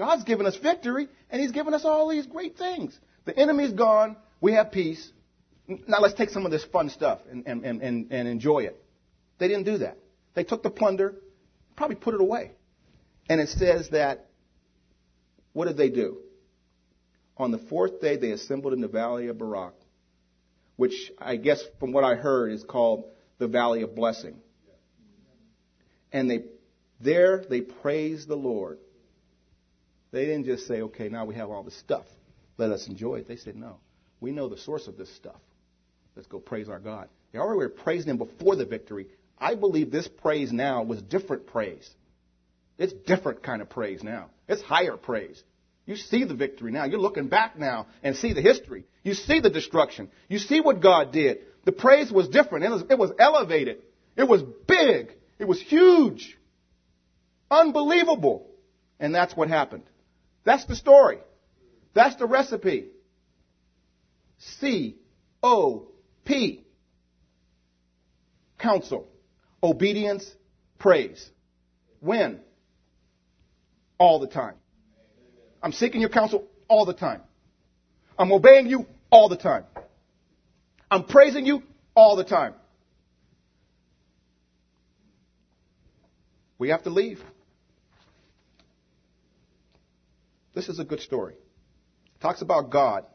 God's 0.00 0.24
given 0.24 0.46
us 0.46 0.56
victory, 0.56 1.08
and 1.28 1.42
He's 1.42 1.52
given 1.52 1.74
us 1.74 1.84
all 1.84 2.08
these 2.08 2.24
great 2.24 2.56
things. 2.56 2.98
The 3.26 3.38
enemy's 3.38 3.74
gone. 3.74 4.16
We 4.40 4.54
have 4.54 4.72
peace. 4.72 5.12
Now 5.68 6.00
let's 6.00 6.14
take 6.14 6.30
some 6.30 6.46
of 6.46 6.50
this 6.50 6.64
fun 6.64 6.88
stuff 6.88 7.18
and, 7.30 7.46
and, 7.46 7.66
and, 7.66 8.10
and 8.10 8.26
enjoy 8.26 8.60
it. 8.60 8.82
They 9.38 9.46
didn't 9.46 9.64
do 9.64 9.76
that. 9.78 9.98
They 10.32 10.42
took 10.42 10.62
the 10.62 10.70
plunder, 10.70 11.16
probably 11.76 11.96
put 11.96 12.14
it 12.14 12.20
away. 12.22 12.52
And 13.28 13.42
it 13.42 13.50
says 13.50 13.90
that, 13.90 14.30
what 15.52 15.66
did 15.66 15.76
they 15.76 15.90
do? 15.90 16.20
On 17.36 17.50
the 17.50 17.58
fourth 17.58 18.00
day, 18.00 18.16
they 18.16 18.30
assembled 18.30 18.72
in 18.72 18.80
the 18.80 18.88
valley 18.88 19.28
of 19.28 19.36
Barak, 19.36 19.74
which 20.76 21.12
I 21.18 21.36
guess 21.36 21.62
from 21.78 21.92
what 21.92 22.04
I 22.04 22.14
heard 22.14 22.52
is 22.52 22.64
called 22.64 23.04
the 23.36 23.48
valley 23.48 23.82
of 23.82 23.94
blessing. 23.94 24.36
And 26.10 26.30
they, 26.30 26.44
there 27.02 27.44
they 27.50 27.60
praised 27.60 28.28
the 28.28 28.36
Lord 28.36 28.78
they 30.12 30.26
didn't 30.26 30.44
just 30.44 30.66
say, 30.66 30.82
okay, 30.82 31.08
now 31.08 31.24
we 31.24 31.34
have 31.36 31.50
all 31.50 31.62
this 31.62 31.78
stuff. 31.78 32.04
Let 32.58 32.70
us 32.70 32.88
enjoy 32.88 33.16
it. 33.16 33.28
They 33.28 33.36
said, 33.36 33.56
no. 33.56 33.76
We 34.20 34.32
know 34.32 34.48
the 34.48 34.58
source 34.58 34.86
of 34.86 34.96
this 34.96 35.14
stuff. 35.14 35.40
Let's 36.16 36.28
go 36.28 36.38
praise 36.38 36.68
our 36.68 36.80
God. 36.80 37.08
They 37.32 37.38
already 37.38 37.58
were 37.58 37.68
praising 37.68 38.10
Him 38.10 38.18
before 38.18 38.56
the 38.56 38.66
victory. 38.66 39.06
I 39.38 39.54
believe 39.54 39.90
this 39.90 40.08
praise 40.08 40.52
now 40.52 40.82
was 40.82 41.00
different 41.00 41.46
praise. 41.46 41.88
It's 42.76 42.92
different 42.92 43.42
kind 43.42 43.62
of 43.62 43.70
praise 43.70 44.02
now. 44.02 44.30
It's 44.48 44.62
higher 44.62 44.96
praise. 44.96 45.42
You 45.86 45.96
see 45.96 46.24
the 46.24 46.34
victory 46.34 46.72
now. 46.72 46.84
You're 46.84 47.00
looking 47.00 47.28
back 47.28 47.58
now 47.58 47.86
and 48.02 48.16
see 48.16 48.32
the 48.32 48.42
history. 48.42 48.84
You 49.02 49.14
see 49.14 49.40
the 49.40 49.50
destruction. 49.50 50.10
You 50.28 50.38
see 50.38 50.60
what 50.60 50.80
God 50.80 51.12
did. 51.12 51.38
The 51.64 51.72
praise 51.72 52.12
was 52.12 52.28
different. 52.28 52.64
It 52.64 52.70
was, 52.70 52.84
it 52.90 52.98
was 52.98 53.12
elevated. 53.18 53.78
It 54.16 54.24
was 54.24 54.42
big. 54.42 55.12
It 55.38 55.48
was 55.48 55.60
huge. 55.60 56.38
Unbelievable. 57.50 58.46
And 58.98 59.14
that's 59.14 59.34
what 59.34 59.48
happened. 59.48 59.84
That's 60.44 60.64
the 60.64 60.76
story. 60.76 61.18
That's 61.94 62.16
the 62.16 62.26
recipe. 62.26 62.88
C 64.38 64.96
O 65.42 65.88
P. 66.24 66.64
Counsel. 68.58 69.08
Obedience. 69.62 70.30
Praise. 70.78 71.30
When? 72.00 72.40
All 73.98 74.18
the 74.18 74.26
time. 74.26 74.54
I'm 75.62 75.72
seeking 75.72 76.00
your 76.00 76.10
counsel 76.10 76.46
all 76.68 76.86
the 76.86 76.94
time. 76.94 77.20
I'm 78.18 78.32
obeying 78.32 78.66
you 78.66 78.86
all 79.10 79.28
the 79.28 79.36
time. 79.36 79.64
I'm 80.90 81.04
praising 81.04 81.44
you 81.44 81.62
all 81.94 82.16
the 82.16 82.24
time. 82.24 82.54
We 86.58 86.70
have 86.70 86.82
to 86.84 86.90
leave. 86.90 87.22
This 90.60 90.68
is 90.68 90.78
a 90.78 90.84
good 90.84 91.00
story. 91.00 91.32
It 91.32 92.20
talks 92.20 92.42
about 92.42 92.68
God. 92.68 93.06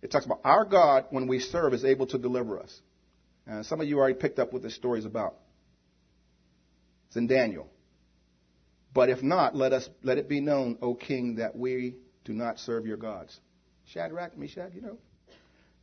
It 0.00 0.10
talks 0.10 0.24
about 0.24 0.40
our 0.44 0.64
God, 0.64 1.04
when 1.10 1.26
we 1.26 1.40
serve, 1.40 1.74
is 1.74 1.84
able 1.84 2.06
to 2.06 2.16
deliver 2.16 2.58
us. 2.58 2.80
And 3.46 3.66
some 3.66 3.82
of 3.82 3.86
you 3.86 3.98
already 3.98 4.14
picked 4.14 4.38
up 4.38 4.50
what 4.50 4.62
this 4.62 4.74
story 4.74 4.98
is 4.98 5.04
about. 5.04 5.34
It's 7.08 7.16
in 7.16 7.26
Daniel. 7.26 7.68
But 8.94 9.10
if 9.10 9.22
not, 9.22 9.54
let 9.54 9.74
us 9.74 9.90
let 10.02 10.16
it 10.16 10.26
be 10.26 10.40
known, 10.40 10.78
O 10.80 10.94
king, 10.94 11.34
that 11.34 11.54
we 11.54 11.96
do 12.24 12.32
not 12.32 12.60
serve 12.60 12.86
your 12.86 12.96
gods. 12.96 13.38
Shadrach, 13.92 14.38
Meshach, 14.38 14.72
you 14.74 14.80
know. 14.80 14.96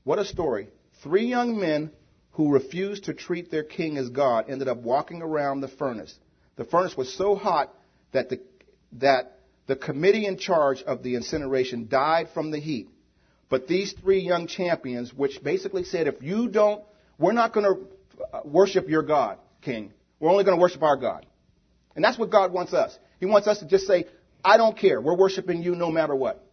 What 0.03 0.17
a 0.17 0.25
story. 0.25 0.69
Three 1.03 1.27
young 1.27 1.59
men 1.59 1.91
who 2.31 2.51
refused 2.51 3.03
to 3.03 3.13
treat 3.13 3.51
their 3.51 3.63
king 3.63 3.99
as 3.99 4.09
God 4.09 4.45
ended 4.49 4.67
up 4.67 4.77
walking 4.79 5.21
around 5.21 5.61
the 5.61 5.67
furnace. 5.67 6.17
The 6.55 6.65
furnace 6.65 6.97
was 6.97 7.15
so 7.15 7.35
hot 7.35 7.71
that 8.13 8.29
the, 8.29 8.41
that 8.93 9.41
the 9.67 9.75
committee 9.75 10.25
in 10.25 10.37
charge 10.37 10.81
of 10.83 11.03
the 11.03 11.15
incineration 11.15 11.87
died 11.87 12.29
from 12.33 12.51
the 12.51 12.59
heat. 12.59 12.89
But 13.49 13.67
these 13.67 13.93
three 13.93 14.19
young 14.19 14.47
champions, 14.47 15.13
which 15.13 15.43
basically 15.43 15.83
said, 15.83 16.07
if 16.07 16.21
you 16.21 16.49
don't, 16.49 16.83
we're 17.17 17.33
not 17.33 17.53
going 17.53 17.65
to 17.65 18.23
uh, 18.33 18.41
worship 18.43 18.89
your 18.89 19.03
God, 19.03 19.37
king. 19.61 19.93
We're 20.19 20.31
only 20.31 20.43
going 20.43 20.57
to 20.57 20.61
worship 20.61 20.81
our 20.83 20.97
God. 20.97 21.25
And 21.95 22.03
that's 22.03 22.17
what 22.17 22.29
God 22.29 22.51
wants 22.51 22.73
us. 22.73 22.97
He 23.19 23.25
wants 23.25 23.47
us 23.47 23.59
to 23.59 23.67
just 23.67 23.85
say, 23.85 24.05
I 24.43 24.57
don't 24.57 24.77
care. 24.77 24.99
We're 24.99 25.15
worshiping 25.15 25.61
you 25.61 25.75
no 25.75 25.91
matter 25.91 26.15
what. 26.15 26.43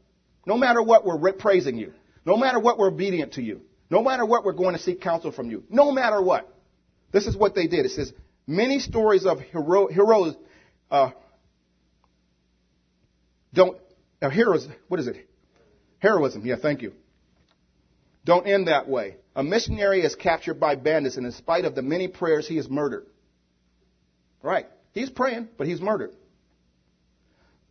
No 0.47 0.57
matter 0.57 0.83
what, 0.83 1.05
we're 1.05 1.33
praising 1.33 1.79
you. 1.79 1.93
No 2.25 2.37
matter 2.37 2.61
what, 2.61 2.79
we're 2.79 2.89
obedient 2.89 3.35
to 3.35 3.43
you. 3.43 3.63
No 3.89 4.03
matter 4.03 4.25
what, 4.25 4.45
we're 4.45 4.53
going 4.53 4.75
to 4.75 4.81
seek 4.81 5.01
counsel 5.01 5.33
from 5.33 5.51
you. 5.51 5.65
No 5.69 5.91
matter 5.91 6.21
what. 6.23 6.55
This 7.13 7.27
is 7.27 7.37
what 7.37 7.55
they 7.55 7.67
did. 7.67 7.87
It 7.87 7.91
says, 7.91 8.13
many 8.47 8.79
stories 8.79 9.27
of 9.27 9.41
hero, 9.41 9.89
heroes, 9.89 10.37
uh, 10.91 11.11
don't, 13.53 13.79
uh, 14.23 14.31
heroes, 14.31 14.67
what 14.89 15.01
is 15.01 15.07
it? 15.07 15.29
Heroism. 15.99 16.45
Yeah, 16.45 16.57
thank 16.61 16.83
you. 16.83 16.93
Don't 18.25 18.47
end 18.47 18.69
that 18.69 18.89
way. 18.89 19.17
A 19.35 19.43
missionary 19.43 20.03
is 20.03 20.15
captured 20.15 20.61
by 20.61 20.75
bandits, 20.75 21.17
and 21.17 21.27
in 21.27 21.33
spite 21.33 21.65
of 21.65 21.75
the 21.75 21.83
many 21.83 22.09
prayers, 22.09 22.47
he 22.47 22.59
is 22.59 22.69
murdered. 22.69 23.07
Right. 24.43 24.67
He's 24.93 25.11
praying, 25.11 25.49
but 25.57 25.67
he's 25.67 25.81
murdered. 25.81 26.15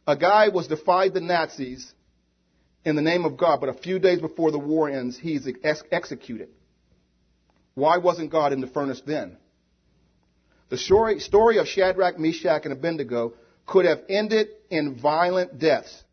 A 0.07 0.15
guy 0.15 0.49
was 0.49 0.67
defied 0.67 1.13
the 1.13 1.21
Nazis 1.21 1.93
in 2.83 2.95
the 2.95 3.01
name 3.01 3.25
of 3.25 3.37
God, 3.37 3.59
but 3.59 3.69
a 3.69 3.73
few 3.73 3.99
days 3.99 4.19
before 4.19 4.51
the 4.51 4.59
war 4.59 4.89
ends, 4.89 5.17
he's 5.17 5.47
ex- 5.63 5.83
executed. 5.91 6.49
Why 7.75 7.97
wasn't 7.97 8.31
God 8.31 8.53
in 8.53 8.61
the 8.61 8.67
furnace 8.67 9.01
then? 9.05 9.37
The 10.69 10.77
story, 10.77 11.19
story 11.19 11.57
of 11.57 11.67
Shadrach, 11.67 12.17
Meshach, 12.17 12.63
and 12.63 12.73
Abednego 12.73 13.33
could 13.69 13.85
have 13.85 14.01
ended 14.09 14.47
in 14.71 14.99
violent 14.99 15.59
deaths. 15.59 16.03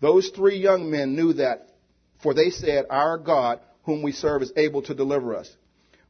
Those 0.00 0.28
three 0.28 0.58
young 0.58 0.90
men 0.90 1.16
knew 1.16 1.32
that, 1.34 1.68
for 2.22 2.34
they 2.34 2.50
said, 2.50 2.86
Our 2.88 3.18
God, 3.18 3.60
whom 3.82 4.02
we 4.02 4.12
serve, 4.12 4.42
is 4.42 4.52
able 4.56 4.82
to 4.82 4.94
deliver 4.94 5.34
us. 5.34 5.50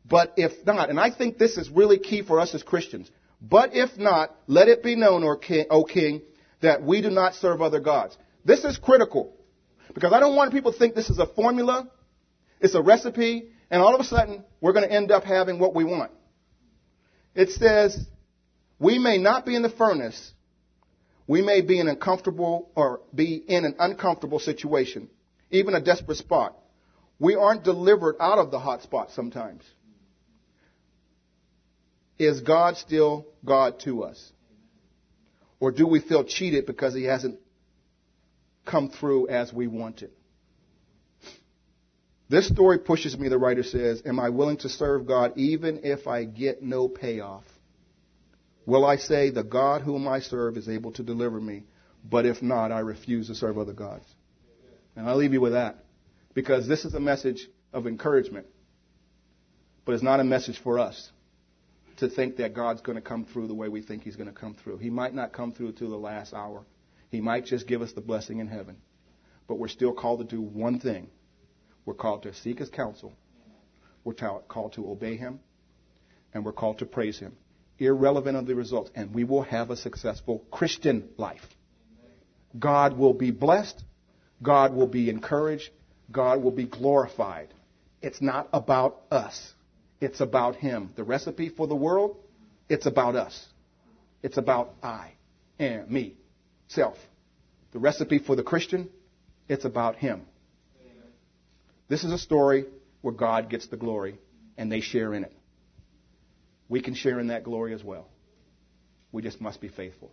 But 0.05 0.35
if 0.37 0.53
not, 0.67 0.91
and 0.91 1.01
I 1.01 1.11
think 1.11 1.39
this 1.39 1.57
is 1.57 1.71
really 1.71 1.99
key 1.99 2.23
for 2.23 2.39
us 2.39 2.55
as 2.55 2.63
Christians, 2.63 3.11
but 3.41 3.71
if 3.75 3.97
not, 3.97 4.37
let 4.47 4.69
it 4.69 4.83
be 4.83 4.95
known, 4.95 5.25
O 5.25 5.85
king, 5.85 6.21
that 6.61 6.83
we 6.83 7.01
do 7.01 7.11
not 7.11 7.35
serve 7.35 7.63
other 7.63 7.81
gods. 7.81 8.17
This 8.45 8.65
is 8.65 8.77
critical. 8.77 9.35
Because 9.95 10.13
I 10.13 10.21
don't 10.21 10.37
want 10.37 10.53
people 10.53 10.73
to 10.73 10.79
think 10.79 10.95
this 10.95 11.11
is 11.11 11.19
a 11.19 11.27
formula, 11.27 11.91
it's 12.61 12.75
a 12.75 12.83
recipe, 12.83 13.49
and 13.71 13.81
all 13.81 13.95
of 13.95 14.01
a 14.01 14.05
sudden 14.05 14.45
we're 14.61 14.75
going 14.75 14.87
to 14.87 14.95
end 14.95 15.11
up 15.11 15.25
having 15.25 15.59
what 15.59 15.75
we 15.75 15.85
want. 15.85 16.13
It 17.35 17.51
says, 17.51 17.99
we 18.79 18.99
may 18.99 19.17
not 19.19 19.47
be 19.47 19.57
in 19.57 19.63
the 19.63 19.71
furnace, 19.71 20.33
we 21.31 21.43
may 21.43 21.61
be 21.61 21.79
in 21.79 21.87
an 21.87 21.95
uncomfortable 21.95 22.73
or 22.75 23.03
be 23.15 23.37
in 23.37 23.65
an 23.65 23.77
uncomfortable 23.79 24.41
situation, 24.41 25.09
even 25.53 25.77
a 25.77 25.81
desperate 25.81 26.19
spot. 26.19 26.57
We 27.21 27.37
aren't 27.37 27.63
delivered 27.63 28.17
out 28.19 28.39
of 28.39 28.51
the 28.51 28.59
hot 28.59 28.83
spot 28.83 29.13
sometimes. 29.13 29.63
Is 32.19 32.41
God 32.41 32.79
still 32.79 33.29
God 33.45 33.79
to 33.85 34.03
us? 34.03 34.33
Or 35.61 35.71
do 35.71 35.87
we 35.87 36.01
feel 36.01 36.25
cheated 36.25 36.67
because 36.67 36.95
he 36.95 37.05
hasn't 37.05 37.39
come 38.65 38.91
through 38.91 39.29
as 39.29 39.53
we 39.53 39.69
want 39.69 40.03
it. 40.03 40.13
This 42.29 42.49
story 42.49 42.81
pushes 42.81 43.17
me, 43.17 43.29
the 43.29 43.39
writer 43.39 43.63
says, 43.63 44.03
Am 44.05 44.19
I 44.19 44.31
willing 44.31 44.57
to 44.59 44.69
serve 44.69 45.07
God 45.07 45.35
even 45.37 45.83
if 45.85 46.09
I 46.09 46.25
get 46.25 46.61
no 46.61 46.89
payoff? 46.89 47.45
Will 48.67 48.85
I 48.85 48.97
say, 48.97 49.31
The 49.31 49.45
God 49.45 49.83
whom 49.83 50.07
I 50.07 50.21
serve 50.21 50.57
is 50.57 50.69
able 50.69 50.93
to 50.93 51.03
deliver 51.03 51.41
me, 51.41 51.65
but 52.05 52.27
if 52.27 52.43
not, 52.43 52.73
I 52.73 52.81
refuse 52.81 53.29
to 53.29 53.35
serve 53.35 53.59
other 53.59 53.73
gods? 53.73 54.07
And 54.97 55.09
I'll 55.09 55.17
leave 55.17 55.33
you 55.33 55.41
with 55.41 55.53
that 55.53 55.85
because 56.35 56.69
this 56.69 56.85
is 56.85 56.95
a 56.95 57.01
message 57.01 57.49
of 57.73 57.87
encouragement, 57.87 58.47
but 59.85 59.93
it's 59.93 60.03
not 60.03 60.21
a 60.21 60.25
message 60.25 60.59
for 60.63 60.79
us 60.79 61.11
to 61.99 62.09
think 62.09 62.37
that 62.37 62.55
God's 62.55 62.81
going 62.81 62.97
to 62.97 63.03
come 63.03 63.25
through 63.25 63.47
the 63.47 63.55
way 63.55 63.69
we 63.69 63.83
think 63.83 64.03
He's 64.03 64.17
going 64.17 64.29
to 64.29 64.35
come 64.35 64.55
through. 64.55 64.79
He 64.79 64.91
might 64.91 65.15
not 65.15 65.33
come 65.33 65.53
through 65.53 65.73
till 65.73 65.91
the 65.91 65.97
last 65.97 66.33
hour. 66.35 66.65
He 67.11 67.21
might 67.21 67.45
just 67.45 67.67
give 67.67 67.83
us 67.83 67.93
the 67.93 68.01
blessing 68.01 68.39
in 68.39 68.49
heaven. 68.49 68.77
But 69.47 69.57
we're 69.57 69.69
still 69.69 69.93
called 69.93 70.21
to 70.21 70.25
do 70.25 70.41
one 70.41 70.81
thing. 70.81 71.09
We're 71.85 71.95
called 71.95 72.23
to 72.23 72.35
seek 72.35 72.59
His 72.59 72.71
counsel. 72.71 73.13
We're 74.05 74.15
called 74.15 74.73
to 74.75 74.91
obey 74.91 75.17
Him. 75.17 75.41
And 76.33 76.45
we're 76.45 76.53
called 76.53 76.79
to 76.79 76.87
praise 76.87 77.19
Him, 77.19 77.37
irrelevant 77.87 78.37
of 78.37 78.47
the 78.47 78.55
results. 78.55 78.91
And 78.95 79.15
we 79.15 79.25
will 79.25 79.43
have 79.43 79.71
a 79.71 79.77
successful 79.77 80.45
Christian 80.51 81.09
life. 81.17 81.47
God 82.59 82.99
will 82.99 83.15
be 83.15 83.31
blessed. 83.31 83.83
God 84.43 84.75
will 84.75 84.87
be 84.87 85.11
encouraged. 85.11 85.71
God 86.11 86.43
will 86.43 86.51
be 86.51 86.67
glorified. 86.67 87.49
It's 88.03 88.21
not 88.21 88.49
about 88.53 89.03
us. 89.11 89.53
It's 90.01 90.21
about 90.21 90.57
Him. 90.57 90.91
The 90.97 91.05
recipe 91.05 91.49
for 91.49 91.67
the 91.67 91.77
world, 91.77 92.17
it's 92.69 92.87
about 92.87 93.17
us. 93.17 93.47
It's 94.23 94.37
about 94.37 94.75
I 94.83 95.13
and 95.59 95.91
me 95.91 96.15
self. 96.69 96.97
The 97.73 97.79
recipe 97.79 98.19
for 98.19 98.37
the 98.37 98.43
Christian, 98.43 98.89
it's 99.49 99.65
about 99.65 99.97
him. 99.97 100.23
This 101.89 102.05
is 102.05 102.13
a 102.13 102.19
story 102.19 102.67
where 103.01 103.15
God 103.15 103.51
gets 103.51 103.67
the 103.67 103.77
glory 103.77 104.19
and 104.57 104.71
they 104.71 104.81
share 104.81 105.15
in 105.15 105.25
it. 105.25 105.33
We 106.71 106.81
can 106.81 106.95
share 106.95 107.19
in 107.19 107.27
that 107.27 107.45
glory 107.45 107.75
as 107.75 107.85
well. 107.85 108.09
We 109.13 109.23
just 109.23 109.41
must 109.41 109.61
be 109.61 109.69
faithful. 109.69 110.13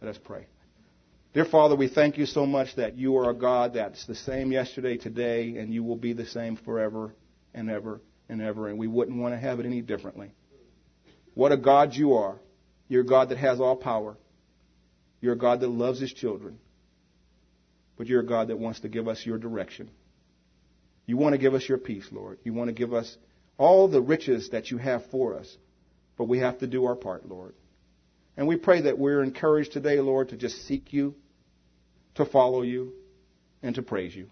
Let 0.00 0.10
us 0.10 0.18
pray. 0.24 0.46
Dear 1.34 1.44
Father, 1.44 1.74
we 1.74 1.88
thank 1.88 2.16
you 2.16 2.24
so 2.24 2.46
much 2.46 2.76
that 2.76 2.96
you 2.96 3.16
are 3.16 3.30
a 3.30 3.34
God 3.34 3.74
that's 3.74 4.06
the 4.06 4.14
same 4.14 4.52
yesterday, 4.52 4.96
today, 4.96 5.56
and 5.56 5.74
you 5.74 5.82
will 5.82 5.96
be 5.96 6.12
the 6.12 6.26
same 6.26 6.56
forever 6.56 7.14
and 7.52 7.68
ever 7.68 8.00
and 8.28 8.40
ever, 8.40 8.68
and 8.68 8.78
we 8.78 8.86
wouldn't 8.86 9.18
want 9.18 9.34
to 9.34 9.38
have 9.38 9.58
it 9.58 9.66
any 9.66 9.82
differently. 9.82 10.30
What 11.34 11.50
a 11.50 11.56
God 11.56 11.94
you 11.94 12.14
are. 12.14 12.38
You're 12.88 13.02
a 13.02 13.06
God 13.06 13.30
that 13.30 13.38
has 13.38 13.60
all 13.60 13.76
power. 13.76 14.16
You're 15.20 15.32
a 15.32 15.38
God 15.38 15.60
that 15.60 15.68
loves 15.68 15.98
His 15.98 16.12
children. 16.12 16.58
But 17.96 18.06
you're 18.06 18.20
a 18.20 18.26
God 18.26 18.48
that 18.48 18.58
wants 18.58 18.80
to 18.80 18.88
give 18.88 19.08
us 19.08 19.26
your 19.26 19.38
direction. 19.38 19.90
You 21.06 21.16
want 21.16 21.32
to 21.32 21.38
give 21.38 21.54
us 21.54 21.68
your 21.68 21.78
peace, 21.78 22.06
Lord. 22.12 22.38
You 22.44 22.54
want 22.54 22.68
to 22.68 22.72
give 22.72 22.94
us 22.94 23.16
all 23.58 23.88
the 23.88 24.00
riches 24.00 24.50
that 24.50 24.70
you 24.70 24.78
have 24.78 25.04
for 25.10 25.36
us. 25.36 25.56
But 26.16 26.24
we 26.24 26.38
have 26.38 26.58
to 26.58 26.66
do 26.66 26.84
our 26.84 26.94
part, 26.94 27.28
Lord. 27.28 27.54
And 28.36 28.46
we 28.46 28.56
pray 28.56 28.82
that 28.82 28.98
we're 28.98 29.22
encouraged 29.22 29.72
today, 29.72 30.00
Lord, 30.00 30.30
to 30.30 30.36
just 30.36 30.66
seek 30.66 30.92
you, 30.92 31.14
to 32.14 32.24
follow 32.24 32.62
you, 32.62 32.92
and 33.62 33.74
to 33.74 33.82
praise 33.82 34.14
you 34.14 34.28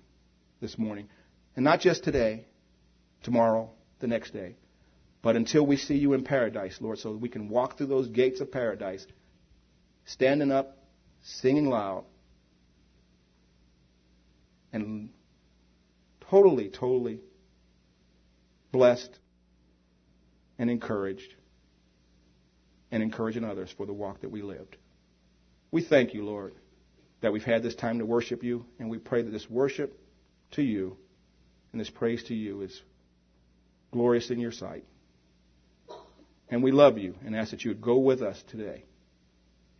this 0.60 0.78
morning. 0.78 1.08
And 1.56 1.64
not 1.64 1.80
just 1.80 2.04
today, 2.04 2.46
tomorrow, 3.22 3.70
the 4.00 4.06
next 4.06 4.32
day, 4.32 4.56
but 5.22 5.36
until 5.36 5.66
we 5.66 5.76
see 5.76 5.96
you 5.96 6.14
in 6.14 6.24
paradise, 6.24 6.78
Lord, 6.80 6.98
so 6.98 7.12
that 7.12 7.18
we 7.18 7.28
can 7.28 7.48
walk 7.48 7.76
through 7.76 7.88
those 7.88 8.08
gates 8.08 8.40
of 8.40 8.50
paradise, 8.50 9.06
standing 10.06 10.50
up 10.50 10.78
singing 11.22 11.66
loud, 11.66 12.04
and 14.72 15.10
totally, 16.30 16.68
totally 16.68 17.20
blessed 18.72 19.10
and 20.58 20.70
encouraged 20.70 21.34
and 22.90 23.02
encouraging 23.02 23.44
others 23.44 23.72
for 23.76 23.86
the 23.86 23.92
walk 23.92 24.20
that 24.20 24.30
we 24.30 24.42
lived. 24.42 24.76
We 25.70 25.82
thank 25.82 26.14
you, 26.14 26.24
Lord, 26.24 26.54
that 27.20 27.32
we've 27.32 27.44
had 27.44 27.62
this 27.62 27.74
time 27.74 27.98
to 27.98 28.06
worship 28.06 28.42
you, 28.42 28.64
and 28.78 28.90
we 28.90 28.98
pray 28.98 29.22
that 29.22 29.30
this 29.30 29.48
worship 29.48 29.98
to 30.52 30.62
you 30.62 30.96
and 31.72 31.80
this 31.80 31.90
praise 31.90 32.24
to 32.24 32.34
you 32.34 32.62
is 32.62 32.82
glorious 33.92 34.30
in 34.30 34.40
your 34.40 34.52
sight. 34.52 34.84
And 36.48 36.62
we 36.62 36.72
love 36.72 36.98
you 36.98 37.14
and 37.24 37.36
ask 37.36 37.52
that 37.52 37.64
you 37.64 37.70
would 37.70 37.80
go 37.80 37.98
with 37.98 38.22
us 38.22 38.42
today. 38.48 38.84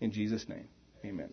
In 0.01 0.13
Jesus' 0.13 0.49
name, 0.49 0.69
amen. 1.05 1.31